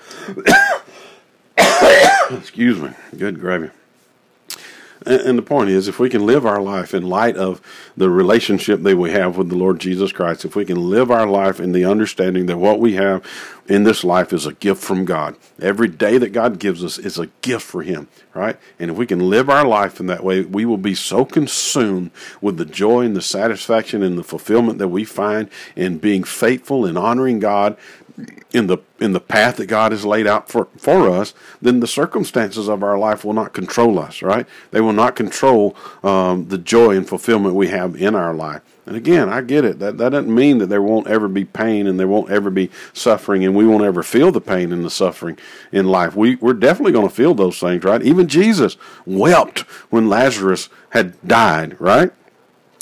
Excuse 2.30 2.80
me. 2.80 2.90
Good 3.16 3.40
gravy. 3.40 3.70
And 5.06 5.38
the 5.38 5.42
point 5.42 5.70
is, 5.70 5.86
if 5.86 6.00
we 6.00 6.10
can 6.10 6.26
live 6.26 6.44
our 6.44 6.60
life 6.60 6.92
in 6.92 7.04
light 7.08 7.36
of 7.36 7.60
the 7.96 8.10
relationship 8.10 8.82
that 8.82 8.96
we 8.96 9.12
have 9.12 9.36
with 9.36 9.48
the 9.48 9.54
Lord 9.54 9.78
Jesus 9.78 10.10
Christ, 10.10 10.44
if 10.44 10.56
we 10.56 10.64
can 10.64 10.90
live 10.90 11.12
our 11.12 11.28
life 11.28 11.60
in 11.60 11.70
the 11.70 11.84
understanding 11.84 12.46
that 12.46 12.58
what 12.58 12.80
we 12.80 12.94
have 12.94 13.24
in 13.68 13.84
this 13.84 14.02
life 14.02 14.32
is 14.32 14.46
a 14.46 14.54
gift 14.54 14.82
from 14.82 15.04
God, 15.04 15.36
every 15.60 15.86
day 15.86 16.18
that 16.18 16.32
God 16.32 16.58
gives 16.58 16.82
us 16.82 16.98
is 16.98 17.20
a 17.20 17.28
gift 17.40 17.64
for 17.64 17.84
Him, 17.84 18.08
right? 18.34 18.56
And 18.80 18.90
if 18.90 18.96
we 18.96 19.06
can 19.06 19.30
live 19.30 19.48
our 19.48 19.64
life 19.64 20.00
in 20.00 20.06
that 20.06 20.24
way, 20.24 20.42
we 20.42 20.64
will 20.64 20.76
be 20.76 20.96
so 20.96 21.24
consumed 21.24 22.10
with 22.40 22.56
the 22.56 22.64
joy 22.64 23.02
and 23.02 23.14
the 23.14 23.22
satisfaction 23.22 24.02
and 24.02 24.18
the 24.18 24.24
fulfillment 24.24 24.78
that 24.78 24.88
we 24.88 25.04
find 25.04 25.48
in 25.76 25.98
being 25.98 26.24
faithful 26.24 26.84
and 26.84 26.98
honoring 26.98 27.38
God 27.38 27.76
in 28.52 28.66
the 28.66 28.78
in 28.98 29.12
the 29.12 29.20
path 29.20 29.56
that 29.56 29.66
God 29.66 29.92
has 29.92 30.04
laid 30.04 30.26
out 30.26 30.48
for, 30.48 30.68
for 30.76 31.10
us, 31.10 31.34
then 31.60 31.80
the 31.80 31.86
circumstances 31.86 32.68
of 32.68 32.82
our 32.82 32.98
life 32.98 33.24
will 33.24 33.34
not 33.34 33.52
control 33.52 33.98
us, 33.98 34.22
right? 34.22 34.46
They 34.70 34.80
will 34.80 34.94
not 34.94 35.16
control 35.16 35.76
um, 36.02 36.48
the 36.48 36.58
joy 36.58 36.96
and 36.96 37.06
fulfillment 37.06 37.54
we 37.54 37.68
have 37.68 37.94
in 37.96 38.14
our 38.14 38.34
life. 38.34 38.62
And 38.86 38.96
again, 38.96 39.28
I 39.28 39.42
get 39.42 39.64
it. 39.64 39.80
That 39.80 39.98
that 39.98 40.10
doesn't 40.10 40.34
mean 40.34 40.58
that 40.58 40.68
there 40.68 40.80
won't 40.80 41.08
ever 41.08 41.28
be 41.28 41.44
pain 41.44 41.86
and 41.86 41.98
there 41.98 42.08
won't 42.08 42.30
ever 42.30 42.50
be 42.50 42.70
suffering 42.92 43.44
and 43.44 43.54
we 43.54 43.66
won't 43.66 43.84
ever 43.84 44.02
feel 44.02 44.30
the 44.30 44.40
pain 44.40 44.72
and 44.72 44.84
the 44.84 44.90
suffering 44.90 45.38
in 45.72 45.86
life. 45.86 46.14
We 46.16 46.36
we're 46.36 46.54
definitely 46.54 46.92
going 46.92 47.08
to 47.08 47.14
feel 47.14 47.34
those 47.34 47.58
things, 47.58 47.84
right? 47.84 48.02
Even 48.02 48.28
Jesus 48.28 48.76
wept 49.04 49.60
when 49.90 50.08
Lazarus 50.08 50.68
had 50.90 51.14
died, 51.26 51.78
right? 51.80 52.12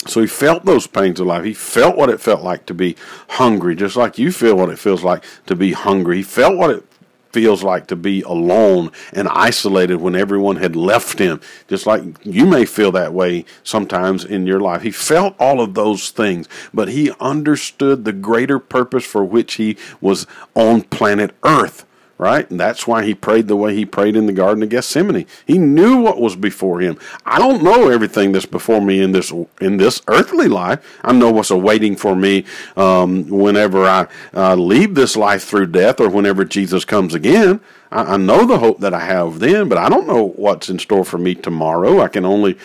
So 0.07 0.21
he 0.21 0.27
felt 0.27 0.65
those 0.65 0.87
pains 0.87 1.19
of 1.19 1.27
life. 1.27 1.43
He 1.43 1.53
felt 1.53 1.97
what 1.97 2.09
it 2.09 2.21
felt 2.21 2.43
like 2.43 2.65
to 2.67 2.73
be 2.73 2.95
hungry, 3.29 3.75
just 3.75 3.95
like 3.95 4.17
you 4.17 4.31
feel 4.31 4.55
what 4.55 4.69
it 4.69 4.79
feels 4.79 5.03
like 5.03 5.23
to 5.47 5.55
be 5.55 5.71
hungry. 5.71 6.17
He 6.17 6.23
felt 6.23 6.57
what 6.57 6.69
it 6.69 6.85
feels 7.31 7.63
like 7.63 7.87
to 7.87 7.95
be 7.97 8.21
alone 8.21 8.89
and 9.11 9.27
isolated 9.27 9.97
when 9.97 10.15
everyone 10.15 10.55
had 10.55 10.73
left 10.73 11.19
him, 11.19 11.41
just 11.67 11.85
like 11.85 12.01
you 12.23 12.45
may 12.45 12.63
feel 12.63 12.93
that 12.93 13.13
way 13.13 13.43
sometimes 13.61 14.23
in 14.23 14.47
your 14.47 14.61
life. 14.61 14.83
He 14.83 14.91
felt 14.91 15.35
all 15.37 15.59
of 15.59 15.73
those 15.73 16.11
things, 16.11 16.47
but 16.73 16.87
he 16.87 17.11
understood 17.19 18.05
the 18.05 18.13
greater 18.13 18.57
purpose 18.57 19.03
for 19.05 19.25
which 19.25 19.55
he 19.55 19.75
was 19.99 20.27
on 20.53 20.83
planet 20.83 21.35
Earth 21.43 21.85
right? 22.17 22.49
And 22.49 22.59
that's 22.59 22.87
why 22.87 23.03
he 23.03 23.13
prayed 23.13 23.47
the 23.47 23.55
way 23.55 23.75
he 23.75 23.85
prayed 23.85 24.15
in 24.15 24.25
the 24.25 24.33
Garden 24.33 24.63
of 24.63 24.69
Gethsemane. 24.69 25.25
He 25.45 25.57
knew 25.57 26.01
what 26.01 26.19
was 26.19 26.35
before 26.35 26.79
him. 26.79 26.97
I 27.25 27.39
don't 27.39 27.63
know 27.63 27.89
everything 27.89 28.31
that's 28.31 28.45
before 28.45 28.81
me 28.81 29.01
in 29.01 29.11
this 29.11 29.31
in 29.59 29.77
this 29.77 30.01
earthly 30.07 30.47
life. 30.47 30.99
I 31.03 31.13
know 31.13 31.31
what's 31.31 31.51
awaiting 31.51 31.95
for 31.95 32.15
me 32.15 32.45
um, 32.77 33.27
whenever 33.29 33.85
I 33.85 34.07
uh, 34.33 34.55
leave 34.55 34.95
this 34.95 35.15
life 35.15 35.43
through 35.43 35.67
death 35.67 35.99
or 35.99 36.09
whenever 36.09 36.45
Jesus 36.45 36.85
comes 36.85 37.13
again. 37.13 37.59
I, 37.91 38.13
I 38.13 38.17
know 38.17 38.45
the 38.45 38.59
hope 38.59 38.79
that 38.79 38.93
I 38.93 39.01
have 39.01 39.39
then, 39.39 39.69
but 39.69 39.77
I 39.77 39.89
don't 39.89 40.07
know 40.07 40.29
what's 40.35 40.69
in 40.69 40.79
store 40.79 41.05
for 41.05 41.17
me 41.17 41.35
tomorrow. 41.35 42.01
I 42.01 42.07
can 42.07 42.25
only 42.25 42.57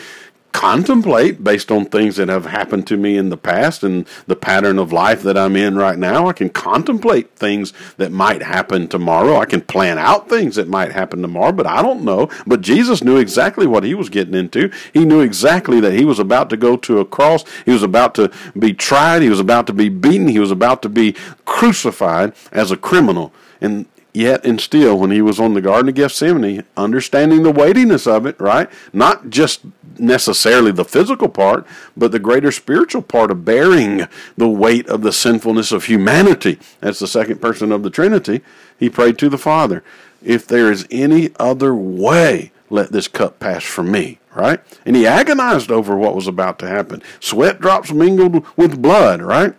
contemplate 0.53 1.43
based 1.43 1.71
on 1.71 1.87
things 1.87 2.17
that 2.17 2.29
have 2.29 2.47
happened 2.47 2.87
to 2.87 2.97
me 2.97 3.17
in 3.17 3.29
the 3.29 3.37
past 3.37 3.83
and 3.83 4.07
the 4.27 4.37
pattern 4.37 4.79
of 4.79 4.93
life 4.93 5.23
that 5.23 5.39
I'm 5.39 5.57
in 5.57 5.77
right 5.77 5.99
now. 5.99 6.29
I 6.29 6.33
can 6.33 6.51
contemplate 6.51 7.35
things 7.37 7.73
that 7.97 8.13
might 8.13 8.43
happen 8.43 8.89
tomorrow. 8.89 9.37
I 9.37 9.45
can 9.45 9.61
plan 9.61 9.99
out 9.99 10.29
things 10.29 10.57
that 10.57 10.69
might 10.69 10.93
happen 10.93 11.23
tomorrow, 11.23 11.53
but 11.53 11.67
I 11.67 11.83
don't 11.83 12.03
know. 12.03 12.29
But 12.47 12.61
Jesus 12.61 13.03
knew 13.03 13.17
exactly 13.17 13.67
what 13.67 13.85
he 13.85 13.95
was 13.95 14.09
getting 14.09 14.35
into. 14.35 14.71
He 14.93 15.05
knew 15.05 15.21
exactly 15.21 15.81
that 15.81 15.95
he 15.95 16.05
was 16.05 16.19
about 16.19 16.51
to 16.51 16.57
go 16.57 16.77
to 16.77 16.99
a 16.99 17.05
cross. 17.05 17.45
He 17.65 17.73
was 17.73 17.83
about 17.83 18.15
to 18.17 18.31
be 18.59 18.73
tried. 18.73 19.23
He 19.23 19.31
was 19.31 19.41
about 19.41 19.67
to 19.69 19.73
be 19.73 19.89
beaten. 19.89 20.29
He 20.29 20.39
was 20.39 20.51
about 20.51 20.83
to 20.83 20.89
be 20.89 21.15
crucified 21.45 22.35
as 22.53 22.71
a 22.71 22.77
criminal. 22.77 23.33
And 23.61 23.87
yet 24.13 24.45
and 24.45 24.61
still, 24.61 24.99
when 24.99 25.11
he 25.11 25.23
was 25.23 25.39
on 25.39 25.55
the 25.55 25.61
Garden 25.61 25.89
of 25.89 25.95
Gethsemane, 25.95 26.65
understanding 26.77 27.43
the 27.43 27.53
weightiness 27.53 28.07
of 28.07 28.27
it, 28.27 28.39
right? 28.41 28.69
Not 28.93 29.31
just 29.31 29.61
necessarily 29.99 30.73
the 30.73 30.85
physical 30.85 31.29
part, 31.29 31.67
but 31.97 32.13
the 32.13 32.19
greater 32.19 32.51
spiritual 32.51 33.03
part 33.03 33.31
of 33.31 33.45
bearing 33.45 34.07
the 34.37 34.49
weight 34.49 34.89
of 34.89 35.03
the 35.03 35.13
sinfulness 35.13 35.73
of 35.73 35.85
humanity. 35.85 36.59
That's 36.81 36.99
the 36.99 37.07
second 37.07 37.41
person 37.41 37.73
of 37.73 37.83
the 37.83 37.91
Trinity. 37.91 38.41
He 38.79 38.89
prayed 38.91 39.19
to 39.19 39.29
the 39.29 39.39
Father, 39.39 39.85
if 40.23 40.47
there 40.47 40.71
is 40.71 40.87
any 40.91 41.31
other 41.39 41.75
way, 41.75 42.53
let 42.69 42.93
this 42.93 43.09
cup 43.09 43.39
pass 43.39 43.65
from 43.65 43.91
me. 43.91 44.19
Right? 44.33 44.61
And 44.87 44.95
he 44.95 45.09
agonized 45.09 45.73
over 45.73 45.97
what 45.97 46.15
was 46.15 46.29
about 46.29 46.61
to 46.61 46.69
happen. 46.69 47.03
Sweat 47.19 47.61
drops 47.61 47.91
mingled 47.91 48.47
with 48.57 48.81
blood, 48.81 49.21
right? 49.21 49.55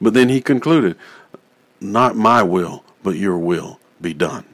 But 0.00 0.14
then 0.14 0.30
he 0.30 0.40
concluded, 0.40 0.96
Not 1.78 2.16
my 2.16 2.42
will, 2.42 2.82
but 3.02 3.16
your 3.16 3.38
will 3.38 3.80
be 4.00 4.14
done. 4.14 4.44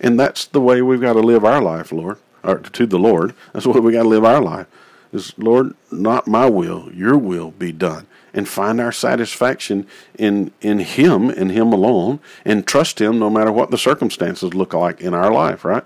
And 0.00 0.18
that's 0.20 0.44
the 0.44 0.60
way 0.60 0.82
we've 0.82 1.00
got 1.00 1.14
to 1.14 1.20
live 1.20 1.44
our 1.44 1.62
life, 1.62 1.92
Lord 1.92 2.18
or 2.46 2.58
to 2.58 2.86
the 2.86 2.98
Lord. 2.98 3.34
That's 3.52 3.66
way 3.66 3.80
we 3.80 3.92
got 3.92 4.04
to 4.04 4.08
live 4.08 4.24
our 4.24 4.40
life. 4.40 4.66
Is 5.12 5.36
Lord, 5.38 5.74
not 5.90 6.26
my 6.26 6.48
will, 6.48 6.90
your 6.92 7.16
will 7.16 7.50
be 7.52 7.72
done, 7.72 8.06
and 8.34 8.48
find 8.48 8.80
our 8.80 8.92
satisfaction 8.92 9.86
in 10.18 10.52
in 10.60 10.80
Him 10.80 11.30
and 11.30 11.50
Him 11.50 11.72
alone, 11.72 12.20
and 12.44 12.66
trust 12.66 13.00
Him 13.00 13.18
no 13.18 13.30
matter 13.30 13.52
what 13.52 13.70
the 13.70 13.78
circumstances 13.78 14.54
look 14.54 14.74
like 14.74 15.00
in 15.00 15.14
our 15.14 15.32
life. 15.32 15.64
Right? 15.64 15.84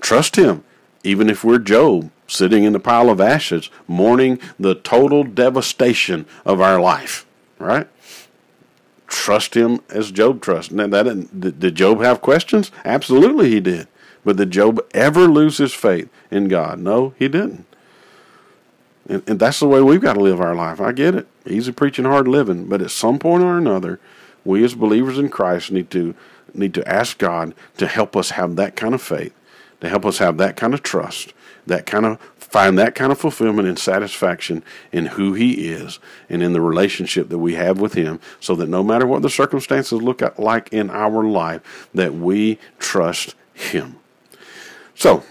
Trust 0.00 0.36
Him, 0.36 0.64
even 1.04 1.30
if 1.30 1.44
we're 1.44 1.58
Job 1.58 2.10
sitting 2.26 2.64
in 2.64 2.72
the 2.72 2.80
pile 2.80 3.10
of 3.10 3.20
ashes, 3.20 3.70
mourning 3.86 4.38
the 4.58 4.74
total 4.74 5.24
devastation 5.24 6.26
of 6.44 6.60
our 6.60 6.80
life. 6.80 7.26
Right? 7.58 7.88
Trust 9.08 9.54
Him 9.54 9.80
as 9.88 10.12
Job 10.12 10.40
trusted. 10.40 10.76
Now, 10.76 10.86
that 10.86 11.58
did 11.58 11.74
Job 11.74 12.00
have 12.00 12.20
questions? 12.20 12.70
Absolutely, 12.84 13.50
he 13.50 13.60
did. 13.60 13.88
But 14.24 14.36
did 14.36 14.50
Job 14.50 14.84
ever 14.92 15.26
lose 15.26 15.58
his 15.58 15.72
faith 15.72 16.08
in 16.30 16.48
God? 16.48 16.78
No, 16.78 17.14
he 17.18 17.28
didn't. 17.28 17.64
And, 19.08 19.22
and 19.26 19.40
that's 19.40 19.60
the 19.60 19.68
way 19.68 19.80
we've 19.80 20.02
got 20.02 20.14
to 20.14 20.20
live 20.20 20.40
our 20.40 20.54
life. 20.54 20.80
I 20.80 20.92
get 20.92 21.14
it. 21.14 21.26
Easy 21.46 21.72
preaching, 21.72 22.04
hard 22.04 22.28
living. 22.28 22.68
But 22.68 22.82
at 22.82 22.90
some 22.90 23.18
point 23.18 23.42
or 23.42 23.56
another, 23.56 23.98
we 24.44 24.62
as 24.64 24.74
believers 24.74 25.18
in 25.18 25.30
Christ 25.30 25.72
need 25.72 25.90
to 25.90 26.14
need 26.54 26.74
to 26.74 26.88
ask 26.88 27.18
God 27.18 27.54
to 27.76 27.86
help 27.86 28.16
us 28.16 28.30
have 28.30 28.56
that 28.56 28.76
kind 28.76 28.94
of 28.94 29.02
faith, 29.02 29.34
to 29.80 29.88
help 29.88 30.04
us 30.04 30.18
have 30.18 30.38
that 30.38 30.56
kind 30.56 30.74
of 30.74 30.82
trust, 30.82 31.32
that 31.66 31.86
kind 31.86 32.06
of 32.06 32.20
find 32.48 32.78
that 32.78 32.94
kind 32.94 33.12
of 33.12 33.18
fulfillment 33.18 33.68
and 33.68 33.78
satisfaction 33.78 34.62
in 34.92 35.06
who 35.06 35.34
he 35.34 35.68
is 35.68 35.98
and 36.28 36.42
in 36.42 36.52
the 36.52 36.60
relationship 36.60 37.28
that 37.28 37.38
we 37.38 37.54
have 37.54 37.80
with 37.80 37.94
him 37.94 38.20
so 38.40 38.54
that 38.54 38.68
no 38.68 38.82
matter 38.82 39.06
what 39.06 39.22
the 39.22 39.30
circumstances 39.30 40.02
look 40.02 40.22
like 40.38 40.72
in 40.72 40.90
our 40.90 41.24
life 41.24 41.88
that 41.94 42.14
we 42.14 42.58
trust 42.78 43.34
him. 43.54 43.98
So 44.94 45.22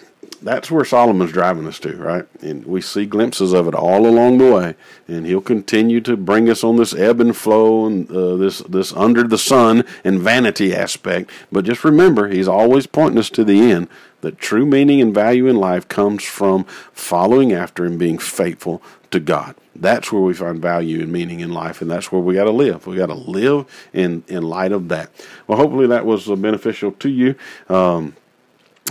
that's 0.42 0.70
where 0.70 0.86
Solomon's 0.86 1.32
driving 1.32 1.68
us 1.68 1.80
to, 1.80 1.96
right? 1.98 2.26
And 2.42 2.66
we 2.66 2.82
see 2.82 3.06
glimpses 3.06 3.54
of 3.54 3.68
it 3.68 3.74
all 3.74 4.06
along 4.06 4.38
the 4.38 4.52
way, 4.52 4.76
and 5.08 5.26
he'll 5.26 5.42
continue 5.42 6.02
to 6.02 6.16
bring 6.16 6.50
us 6.50 6.64
on 6.64 6.78
this 6.78 6.94
ebb 6.94 7.20
and 7.20 7.36
flow 7.36 7.86
and 7.86 8.10
uh, 8.12 8.36
this 8.36 8.60
this 8.60 8.94
under 8.94 9.24
the 9.24 9.38
sun 9.38 9.84
and 10.04 10.20
vanity 10.20 10.76
aspect. 10.76 11.32
But 11.52 11.66
just 11.66 11.84
remember, 11.84 12.28
he's 12.28 12.48
always 12.48 12.88
pointing 12.88 13.20
us 13.20 13.30
to 13.32 13.44
the 13.44 13.72
end. 13.72 13.88
That 14.22 14.40
true 14.40 14.66
meaning 14.66 15.00
and 15.00 15.14
value 15.14 15.48
in 15.48 15.58
life 15.58 15.88
comes 15.88 16.24
from 16.24 16.64
following 16.92 17.54
after 17.54 17.86
and 17.86 18.00
being 18.00 18.18
faithful 18.18 18.82
to 19.12 19.20
God. 19.20 19.56
That's 19.76 20.12
where 20.12 20.22
we 20.22 20.34
find 20.34 20.60
value 20.60 21.02
and 21.02 21.12
meaning 21.12 21.40
in 21.40 21.52
life, 21.52 21.82
and 21.82 21.92
that's 21.92 22.12
where 22.12 22.22
we 22.22 22.34
got 22.34 22.46
to 22.46 22.52
live. 22.52 22.88
We 22.88 22.96
got 22.96 23.08
to 23.08 23.14
live 23.14 23.66
in 23.94 24.24
in 24.28 24.44
light 24.44 24.72
of 24.72 24.90
that. 24.90 25.12
Well, 25.46 25.58
hopefully 25.58 25.88
that 25.88 26.06
was 26.06 26.28
beneficial 26.28 26.92
to 26.94 27.10
you. 27.10 27.36
Um, 27.70 28.16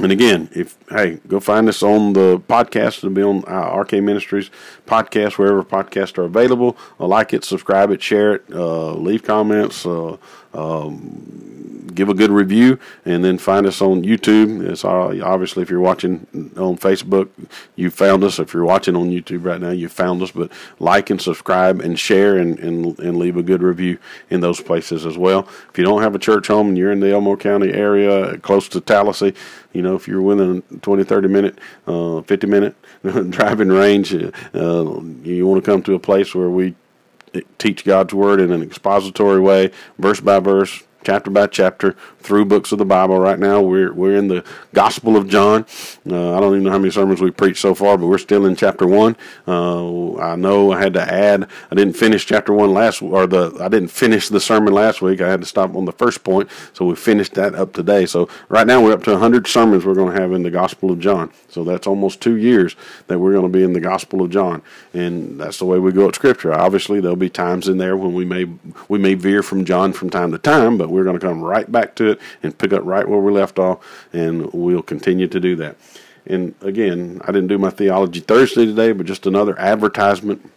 And 0.02 0.12
again, 0.12 0.50
if 0.54 0.76
hey, 0.90 1.20
go 1.26 1.40
find 1.40 1.68
us 1.68 1.82
on 1.82 2.12
the 2.12 2.38
podcast. 2.38 2.98
It'll 2.98 3.10
be 3.10 3.22
on 3.22 3.44
uh, 3.46 3.74
RK 3.78 3.92
Ministries 3.94 4.50
podcast 4.86 5.38
wherever 5.38 5.62
podcasts 5.62 6.18
are 6.18 6.24
available. 6.24 6.76
Uh, 7.00 7.06
like 7.06 7.32
it, 7.32 7.44
subscribe 7.44 7.90
it, 7.90 8.02
share 8.02 8.34
it, 8.34 8.44
uh, 8.52 8.92
leave 8.92 9.22
comments. 9.22 9.86
Um, 10.54 11.86
give 11.96 12.08
a 12.08 12.14
good 12.14 12.30
review, 12.30 12.78
and 13.04 13.24
then 13.24 13.38
find 13.38 13.66
us 13.66 13.82
on 13.82 14.02
YouTube. 14.02 14.64
It's 14.68 14.84
obviously 14.84 15.62
if 15.62 15.70
you're 15.70 15.80
watching 15.80 16.26
on 16.56 16.76
Facebook, 16.76 17.28
you 17.74 17.90
found 17.90 18.22
us. 18.22 18.38
If 18.38 18.54
you're 18.54 18.64
watching 18.64 18.94
on 18.94 19.10
YouTube 19.10 19.44
right 19.44 19.60
now, 19.60 19.70
you 19.70 19.88
found 19.88 20.22
us. 20.22 20.30
But 20.30 20.52
like 20.78 21.10
and 21.10 21.20
subscribe 21.20 21.80
and 21.80 21.98
share 21.98 22.36
and, 22.36 22.58
and, 22.60 22.98
and 23.00 23.18
leave 23.18 23.36
a 23.36 23.42
good 23.42 23.62
review 23.62 23.98
in 24.30 24.40
those 24.40 24.60
places 24.60 25.04
as 25.04 25.18
well. 25.18 25.48
If 25.70 25.78
you 25.78 25.84
don't 25.84 26.02
have 26.02 26.14
a 26.14 26.20
church 26.20 26.46
home 26.46 26.68
and 26.68 26.78
you're 26.78 26.92
in 26.92 27.00
the 27.00 27.12
Elmore 27.12 27.36
County 27.36 27.72
area, 27.72 28.38
close 28.38 28.68
to 28.68 28.80
Tallassee, 28.80 29.34
you 29.72 29.82
know, 29.82 29.96
if 29.96 30.06
you're 30.06 30.22
within 30.22 30.62
20, 30.82 31.02
30 31.02 31.28
minute, 31.28 31.58
uh, 31.86 32.20
50 32.22 32.46
minute 32.46 32.76
driving 33.30 33.68
range, 33.68 34.14
uh, 34.14 35.00
you 35.22 35.46
want 35.46 35.64
to 35.64 35.70
come 35.70 35.82
to 35.82 35.94
a 35.94 35.98
place 35.98 36.34
where 36.34 36.50
we 36.50 36.74
teach 37.58 37.84
God's 37.84 38.14
Word 38.14 38.40
in 38.40 38.52
an 38.52 38.62
expository 38.62 39.40
way, 39.40 39.70
verse 39.98 40.20
by 40.20 40.40
verse, 40.40 40.82
chapter 41.06 41.30
by 41.30 41.46
chapter 41.46 41.92
through 42.18 42.44
books 42.44 42.72
of 42.72 42.78
the 42.78 42.84
Bible. 42.84 43.16
Right 43.16 43.38
now, 43.38 43.62
we're 43.62 43.92
we're 43.92 44.16
in 44.16 44.26
the 44.26 44.44
Gospel 44.74 45.16
of 45.16 45.28
John. 45.28 45.64
Uh, 46.10 46.36
I 46.36 46.40
don't 46.40 46.54
even 46.54 46.64
know 46.64 46.72
how 46.72 46.78
many 46.78 46.90
sermons 46.90 47.20
we 47.20 47.30
preached 47.30 47.60
so 47.60 47.76
far, 47.76 47.96
but 47.96 48.08
we're 48.08 48.18
still 48.18 48.44
in 48.44 48.56
chapter 48.56 48.88
one. 48.88 49.16
Uh, 49.46 50.16
I 50.16 50.34
know 50.34 50.72
I 50.72 50.82
had 50.82 50.94
to 50.94 51.02
add. 51.02 51.48
I 51.70 51.76
didn't 51.76 51.94
finish 51.94 52.26
chapter 52.26 52.52
one 52.52 52.74
last, 52.74 53.02
or 53.02 53.28
the 53.28 53.56
I 53.60 53.68
didn't 53.68 53.90
finish 53.92 54.28
the 54.28 54.40
sermon 54.40 54.74
last 54.74 55.00
week. 55.00 55.20
I 55.20 55.30
had 55.30 55.40
to 55.40 55.46
stop 55.46 55.76
on 55.76 55.84
the 55.84 55.92
first 55.92 56.24
point, 56.24 56.50
so 56.72 56.84
we 56.84 56.96
finished 56.96 57.34
that 57.34 57.54
up 57.54 57.72
today. 57.72 58.04
So 58.04 58.28
right 58.48 58.66
now, 58.66 58.82
we're 58.82 58.92
up 58.92 59.04
to 59.04 59.12
100 59.12 59.46
sermons 59.46 59.84
we're 59.84 59.94
going 59.94 60.12
to 60.12 60.20
have 60.20 60.32
in 60.32 60.42
the 60.42 60.50
Gospel 60.50 60.90
of 60.90 60.98
John. 60.98 61.30
So 61.48 61.62
that's 61.62 61.86
almost 61.86 62.20
two 62.20 62.36
years 62.36 62.74
that 63.06 63.20
we're 63.20 63.32
going 63.32 63.50
to 63.50 63.58
be 63.58 63.62
in 63.62 63.74
the 63.74 63.80
Gospel 63.80 64.22
of 64.22 64.30
John, 64.30 64.60
and 64.92 65.40
that's 65.40 65.58
the 65.58 65.66
way 65.66 65.78
we 65.78 65.92
go 65.92 66.08
at 66.08 66.16
Scripture. 66.16 66.52
Obviously, 66.52 66.98
there'll 66.98 67.14
be 67.14 67.30
times 67.30 67.68
in 67.68 67.78
there 67.78 67.96
when 67.96 68.12
we 68.12 68.24
may 68.24 68.46
we 68.88 68.98
may 68.98 69.14
veer 69.14 69.44
from 69.44 69.64
John 69.64 69.92
from 69.92 70.10
time 70.10 70.32
to 70.32 70.38
time, 70.38 70.76
but 70.76 70.95
we're 70.96 71.04
going 71.04 71.18
to 71.18 71.26
come 71.26 71.42
right 71.42 71.70
back 71.70 71.94
to 71.96 72.12
it 72.12 72.20
and 72.42 72.56
pick 72.56 72.72
up 72.72 72.82
right 72.84 73.08
where 73.08 73.20
we 73.20 73.30
left 73.30 73.58
off, 73.58 74.06
and 74.12 74.52
we'll 74.52 74.82
continue 74.82 75.28
to 75.28 75.38
do 75.38 75.54
that. 75.56 75.76
And 76.26 76.54
again, 76.60 77.20
I 77.24 77.26
didn't 77.26 77.46
do 77.48 77.58
my 77.58 77.70
theology 77.70 78.20
Thursday 78.20 78.66
today, 78.66 78.92
but 78.92 79.06
just 79.06 79.26
another 79.26 79.56
advertisement 79.58 80.50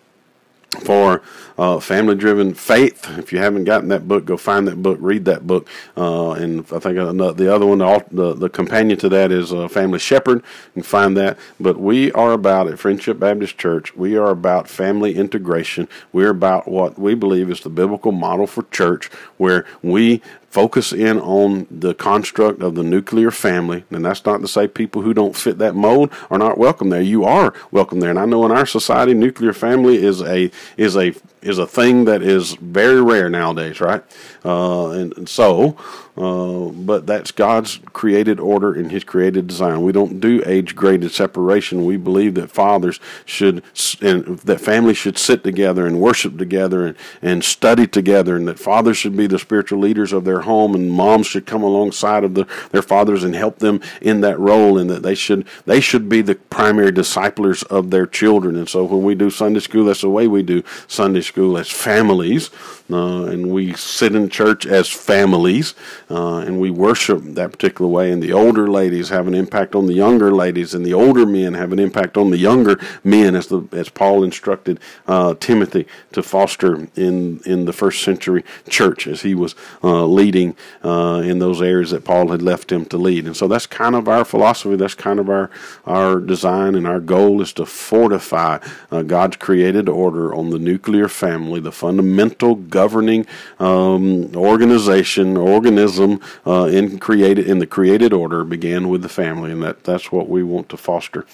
for 0.81 1.21
uh, 1.57 1.79
family 1.79 2.15
driven 2.15 2.53
faith. 2.53 3.05
If 3.17 3.33
you 3.33 3.39
haven't 3.39 3.63
gotten 3.63 3.89
that 3.89 4.07
book, 4.07 4.25
go 4.25 4.37
find 4.37 4.67
that 4.67 4.81
book, 4.81 4.97
read 5.01 5.25
that 5.25 5.45
book. 5.45 5.67
Uh, 5.97 6.31
and 6.31 6.59
I 6.71 6.79
think 6.79 6.95
the 6.95 7.53
other 7.53 7.65
one, 7.65 7.79
the, 7.79 8.33
the 8.33 8.49
companion 8.49 8.97
to 8.99 9.09
that 9.09 9.31
is 9.31 9.51
uh, 9.51 9.67
Family 9.67 9.99
Shepherd. 9.99 10.43
Can 10.73 10.83
find 10.83 11.17
that. 11.17 11.37
But 11.59 11.79
we 11.79 12.11
are 12.13 12.31
about 12.33 12.67
at 12.67 12.79
Friendship 12.79 13.19
Baptist 13.19 13.57
Church, 13.57 13.95
we 13.95 14.15
are 14.15 14.29
about 14.29 14.69
family 14.69 15.15
integration. 15.15 15.87
We're 16.13 16.29
about 16.29 16.67
what 16.67 16.97
we 16.99 17.15
believe 17.15 17.49
is 17.49 17.61
the 17.61 17.69
biblical 17.69 18.11
model 18.11 18.47
for 18.47 18.63
church, 18.63 19.07
where 19.37 19.65
we 19.81 20.21
focus 20.49 20.91
in 20.91 21.19
on 21.19 21.67
the 21.69 21.93
construct 21.93 22.61
of 22.61 22.75
the 22.75 22.83
nuclear 22.83 23.31
family. 23.31 23.83
And 23.91 24.03
that's 24.03 24.25
not 24.25 24.41
to 24.41 24.47
say 24.47 24.67
people 24.67 25.01
who 25.01 25.13
don't 25.13 25.35
fit 25.35 25.57
that 25.59 25.75
mold 25.75 26.11
are 26.29 26.37
not 26.37 26.57
welcome 26.57 26.89
there. 26.89 27.01
You 27.01 27.23
are 27.23 27.53
welcome 27.71 27.99
there. 27.99 28.09
And 28.09 28.19
I 28.19 28.25
know 28.25 28.45
in 28.45 28.51
our 28.51 28.65
society, 28.65 29.13
nuclear 29.13 29.53
family 29.53 30.03
is 30.03 30.21
a 30.21 30.51
is 30.77 30.97
a 30.97 31.13
is 31.41 31.57
a 31.57 31.67
thing 31.67 32.05
that 32.05 32.21
is 32.21 32.53
very 32.55 33.01
rare 33.01 33.29
nowadays, 33.29 33.79
right? 33.79 34.03
Uh, 34.43 34.89
and, 34.89 35.17
and, 35.17 35.29
so, 35.29 35.77
uh, 36.17 36.69
but 36.73 37.07
that's 37.07 37.31
God's 37.31 37.79
created 37.93 38.39
order 38.39 38.73
and 38.73 38.91
His 38.91 39.05
created 39.05 39.47
design. 39.47 39.81
We 39.81 39.93
don't 39.93 40.19
do 40.19 40.43
age 40.45 40.75
graded 40.75 41.11
separation. 41.11 41.85
We 41.85 41.95
believe 41.95 42.35
that 42.35 42.51
fathers 42.51 42.99
should 43.25 43.63
and 44.01 44.39
that 44.39 44.59
families 44.59 44.97
should 44.97 45.17
sit 45.17 45.43
together 45.43 45.87
and 45.87 46.01
worship 46.01 46.37
together 46.37 46.85
and, 46.85 46.97
and 47.21 47.43
study 47.43 47.87
together, 47.87 48.35
and 48.35 48.47
that 48.47 48.59
fathers 48.59 48.97
should 48.97 49.15
be 49.15 49.27
the 49.27 49.39
spiritual 49.39 49.79
leaders 49.79 50.11
of 50.11 50.25
their 50.25 50.38
home, 50.41 50.75
and 50.75 50.91
moms 50.91 51.27
should 51.27 51.45
come 51.45 51.63
alongside 51.63 52.23
of 52.23 52.33
the, 52.33 52.47
their 52.71 52.81
fathers 52.81 53.23
and 53.23 53.35
help 53.35 53.59
them 53.59 53.81
in 54.01 54.21
that 54.21 54.39
role, 54.39 54.77
and 54.77 54.89
that 54.89 55.03
they 55.03 55.15
should 55.15 55.45
they 55.65 55.79
should 55.79 56.09
be 56.09 56.21
the 56.21 56.35
primary 56.35 56.91
disciplers 56.91 57.63
of 57.63 57.89
their 57.89 58.05
children. 58.05 58.55
And 58.55 58.69
so, 58.69 58.83
when 58.83 59.03
we 59.03 59.15
do 59.15 59.29
Sunday 59.29 59.59
school, 59.59 59.85
that's 59.85 60.01
the 60.01 60.09
way 60.09 60.27
we 60.27 60.43
do 60.43 60.63
Sunday 60.87 61.21
school 61.21 61.57
as 61.57 61.69
families, 61.69 62.49
uh, 62.91 63.25
and 63.25 63.51
we 63.51 63.73
sit 63.73 64.15
in 64.15 64.29
church 64.29 64.65
as 64.65 64.89
families, 64.89 65.75
uh, 66.09 66.37
and 66.37 66.59
we 66.59 66.71
worship 66.71 67.21
that 67.23 67.51
particular 67.51 67.89
way. 67.89 68.11
And 68.11 68.21
the 68.21 68.33
older 68.33 68.67
ladies 68.67 69.09
have 69.09 69.27
an 69.27 69.35
impact 69.35 69.75
on 69.75 69.87
the 69.87 69.93
younger 69.93 70.31
ladies, 70.31 70.73
and 70.73 70.85
the 70.85 70.93
older 70.93 71.25
men 71.25 71.53
have 71.53 71.71
an 71.71 71.79
impact 71.79 72.17
on 72.17 72.29
the 72.29 72.37
younger 72.37 72.79
men, 73.03 73.35
as 73.35 73.47
the 73.47 73.67
as 73.71 73.89
Paul 73.89 74.23
instructed 74.23 74.79
uh, 75.07 75.35
Timothy 75.39 75.87
to 76.13 76.23
foster 76.23 76.87
in 76.95 77.39
in 77.45 77.65
the 77.65 77.73
first 77.73 78.03
century 78.03 78.43
church 78.69 79.07
as 79.07 79.21
he 79.21 79.35
was 79.35 79.55
uh, 79.83 80.05
leading 80.29 80.55
uh, 80.83 81.21
in 81.25 81.39
those 81.39 81.59
areas 81.59 81.89
that 81.89 82.03
Paul 82.03 82.27
had 82.29 82.41
left 82.41 82.71
him 82.71 82.85
to 82.85 82.97
lead. 82.97 83.25
And 83.25 83.35
so 83.35 83.47
that's 83.47 83.65
kind 83.65 83.95
of 83.95 84.07
our 84.07 84.23
philosophy. 84.23 84.75
That's 84.75 84.93
kind 84.93 85.19
of 85.19 85.27
our 85.29 85.49
our 85.85 86.19
design, 86.19 86.75
and 86.75 86.85
our 86.85 86.99
goal 86.99 87.41
is 87.41 87.51
to 87.53 87.65
fortify 87.65 88.59
uh, 88.91 89.01
God's 89.01 89.37
created 89.37 89.89
order 89.89 90.33
on 90.35 90.51
the 90.51 90.59
nuclear 90.59 91.07
family, 91.07 91.59
the 91.59 91.71
fundamental 91.71 92.55
governing 92.55 93.25
um, 93.59 94.35
organization, 94.35 95.35
organism 95.35 96.21
uh, 96.45 96.65
in 96.65 96.99
created 96.99 97.47
in 97.47 97.59
the 97.59 97.67
created 97.67 98.13
order 98.13 98.43
began 98.43 98.87
with 98.89 99.01
the 99.01 99.09
family, 99.09 99.51
and 99.51 99.63
that 99.63 99.83
that's 99.83 100.11
what 100.11 100.29
we 100.29 100.43
want 100.43 100.69
to 100.69 100.77
foster 100.77 101.25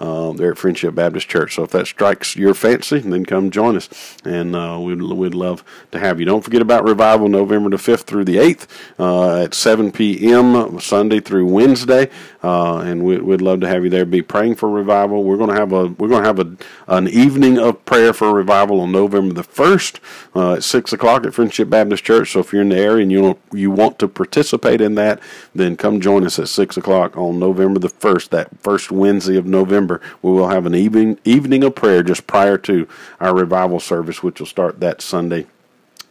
uh, 0.00 0.32
there 0.32 0.52
at 0.52 0.58
Friendship 0.58 0.94
Baptist 0.94 1.28
Church. 1.28 1.54
So 1.54 1.64
if 1.64 1.70
that 1.70 1.86
strikes 1.86 2.36
your 2.36 2.54
fancy, 2.54 2.98
then 2.98 3.24
come 3.24 3.50
join 3.50 3.76
us, 3.76 3.88
and 4.24 4.56
uh, 4.56 4.78
we'd 4.80 5.02
we'd 5.02 5.34
love 5.34 5.64
to 5.92 5.98
have 5.98 6.18
you. 6.18 6.26
Don't 6.26 6.42
forget 6.42 6.62
about 6.62 6.84
revival, 6.84 7.28
November 7.28 7.70
the 7.70 7.78
fifth 7.78 8.02
through 8.02 8.24
the 8.24 8.38
eighth 8.38 8.66
uh, 8.98 9.42
at 9.42 9.54
seven 9.54 9.92
p.m. 9.92 10.80
Sunday 10.80 11.20
through 11.20 11.46
Wednesday, 11.46 12.10
uh, 12.42 12.78
and 12.78 13.04
we, 13.04 13.18
would 13.18 13.42
love 13.42 13.60
to 13.60 13.68
have 13.68 13.84
you 13.84 13.90
there. 13.90 14.04
Be 14.04 14.22
praying 14.22 14.56
for 14.56 14.70
revival. 14.70 15.22
We're 15.22 15.36
going 15.36 15.50
to 15.50 15.56
have 15.56 15.72
a 15.72 15.86
we're 15.86 16.08
going 16.08 16.22
to 16.22 16.28
have 16.28 16.40
a 16.40 16.56
an 16.88 17.08
evening 17.08 17.58
of 17.58 17.84
prayer 17.84 18.12
for 18.12 18.32
revival 18.32 18.80
on 18.80 18.90
November 18.90 19.34
the 19.34 19.42
first 19.42 20.00
uh, 20.34 20.54
at 20.54 20.64
six 20.64 20.92
o'clock 20.92 21.26
at 21.26 21.34
Friendship 21.34 21.68
Baptist 21.68 22.04
Church. 22.04 22.32
So 22.32 22.40
if 22.40 22.52
you're 22.52 22.62
in 22.62 22.70
the 22.70 22.78
area 22.78 23.02
and 23.02 23.12
you 23.12 23.38
you 23.52 23.70
want 23.70 23.98
to 23.98 24.08
participate 24.08 24.80
in 24.80 24.94
that, 24.94 25.20
then 25.54 25.76
come 25.76 26.00
join 26.00 26.24
us 26.24 26.38
at 26.38 26.48
six 26.48 26.76
o'clock 26.76 27.16
on 27.16 27.38
November 27.38 27.78
the 27.78 27.88
first, 27.88 28.30
that 28.30 28.48
first 28.60 28.90
Wednesday 28.90 29.36
of 29.36 29.44
November. 29.44 29.83
We 30.22 30.32
will 30.32 30.48
have 30.48 30.66
an 30.66 30.74
evening 30.74 31.18
evening 31.24 31.64
of 31.64 31.74
prayer 31.74 32.02
just 32.02 32.26
prior 32.26 32.58
to 32.58 32.88
our 33.20 33.34
revival 33.34 33.80
service, 33.80 34.22
which 34.22 34.40
will 34.40 34.46
start 34.46 34.80
that 34.80 35.02
Sunday 35.02 35.46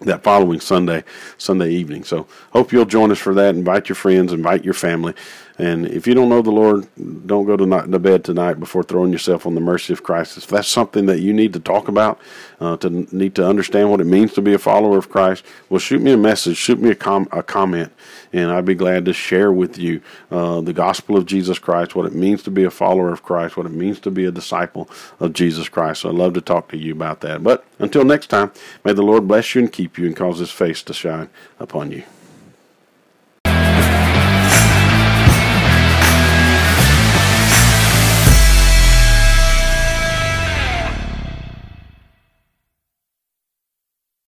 that 0.01 0.23
following 0.23 0.59
Sunday, 0.59 1.03
Sunday 1.37 1.69
evening. 1.71 2.03
So 2.03 2.27
hope 2.51 2.71
you'll 2.71 2.85
join 2.85 3.11
us 3.11 3.19
for 3.19 3.33
that. 3.35 3.55
Invite 3.55 3.89
your 3.89 3.95
friends, 3.95 4.33
invite 4.33 4.65
your 4.65 4.73
family, 4.73 5.13
and 5.63 5.87
if 5.87 6.05
you 6.07 6.13
don't 6.13 6.27
know 6.27 6.41
the 6.41 6.51
Lord, 6.51 6.89
don't 7.25 7.45
go 7.45 7.55
to, 7.55 7.65
night, 7.65 7.89
to 7.89 7.97
bed 7.97 8.25
tonight 8.25 8.59
before 8.59 8.83
throwing 8.83 9.13
yourself 9.13 9.45
on 9.45 9.55
the 9.55 9.61
mercy 9.61 9.93
of 9.93 10.03
Christ. 10.03 10.37
If 10.37 10.47
that's 10.47 10.67
something 10.67 11.05
that 11.05 11.21
you 11.21 11.31
need 11.31 11.53
to 11.53 11.59
talk 11.61 11.87
about, 11.87 12.19
uh, 12.59 12.75
to 12.77 12.89
need 13.15 13.33
to 13.35 13.47
understand 13.47 13.89
what 13.89 14.01
it 14.01 14.05
means 14.05 14.33
to 14.33 14.41
be 14.41 14.53
a 14.53 14.59
follower 14.59 14.97
of 14.97 15.09
Christ, 15.09 15.45
well, 15.69 15.79
shoot 15.79 16.01
me 16.01 16.11
a 16.11 16.17
message, 16.17 16.57
shoot 16.57 16.81
me 16.81 16.89
a, 16.89 16.95
com- 16.95 17.29
a 17.31 17.41
comment, 17.41 17.93
and 18.33 18.51
I'd 18.51 18.65
be 18.65 18.75
glad 18.75 19.05
to 19.05 19.13
share 19.13 19.53
with 19.53 19.77
you 19.77 20.01
uh, 20.31 20.59
the 20.59 20.73
gospel 20.73 21.15
of 21.15 21.25
Jesus 21.25 21.59
Christ, 21.59 21.95
what 21.95 22.07
it 22.07 22.13
means 22.13 22.43
to 22.43 22.51
be 22.51 22.65
a 22.65 22.69
follower 22.69 23.13
of 23.13 23.23
Christ, 23.23 23.55
what 23.55 23.65
it 23.65 23.71
means 23.71 24.01
to 24.01 24.11
be 24.11 24.25
a 24.25 24.31
disciple 24.31 24.89
of 25.21 25.31
Jesus 25.31 25.69
Christ. 25.69 26.01
So 26.01 26.09
I'd 26.09 26.15
love 26.15 26.33
to 26.33 26.41
talk 26.41 26.67
to 26.71 26.77
you 26.77 26.91
about 26.91 27.21
that. 27.21 27.41
But 27.41 27.63
until 27.79 28.03
next 28.03 28.27
time, 28.27 28.51
may 28.83 28.91
the 28.91 29.01
Lord 29.01 29.29
bless 29.29 29.55
you 29.55 29.61
and 29.61 29.71
keep 29.71 29.97
you 29.97 30.07
and 30.07 30.15
cause 30.15 30.39
his 30.39 30.51
face 30.51 30.83
to 30.83 30.93
shine 30.93 31.29
upon 31.57 31.93
you. 31.93 32.03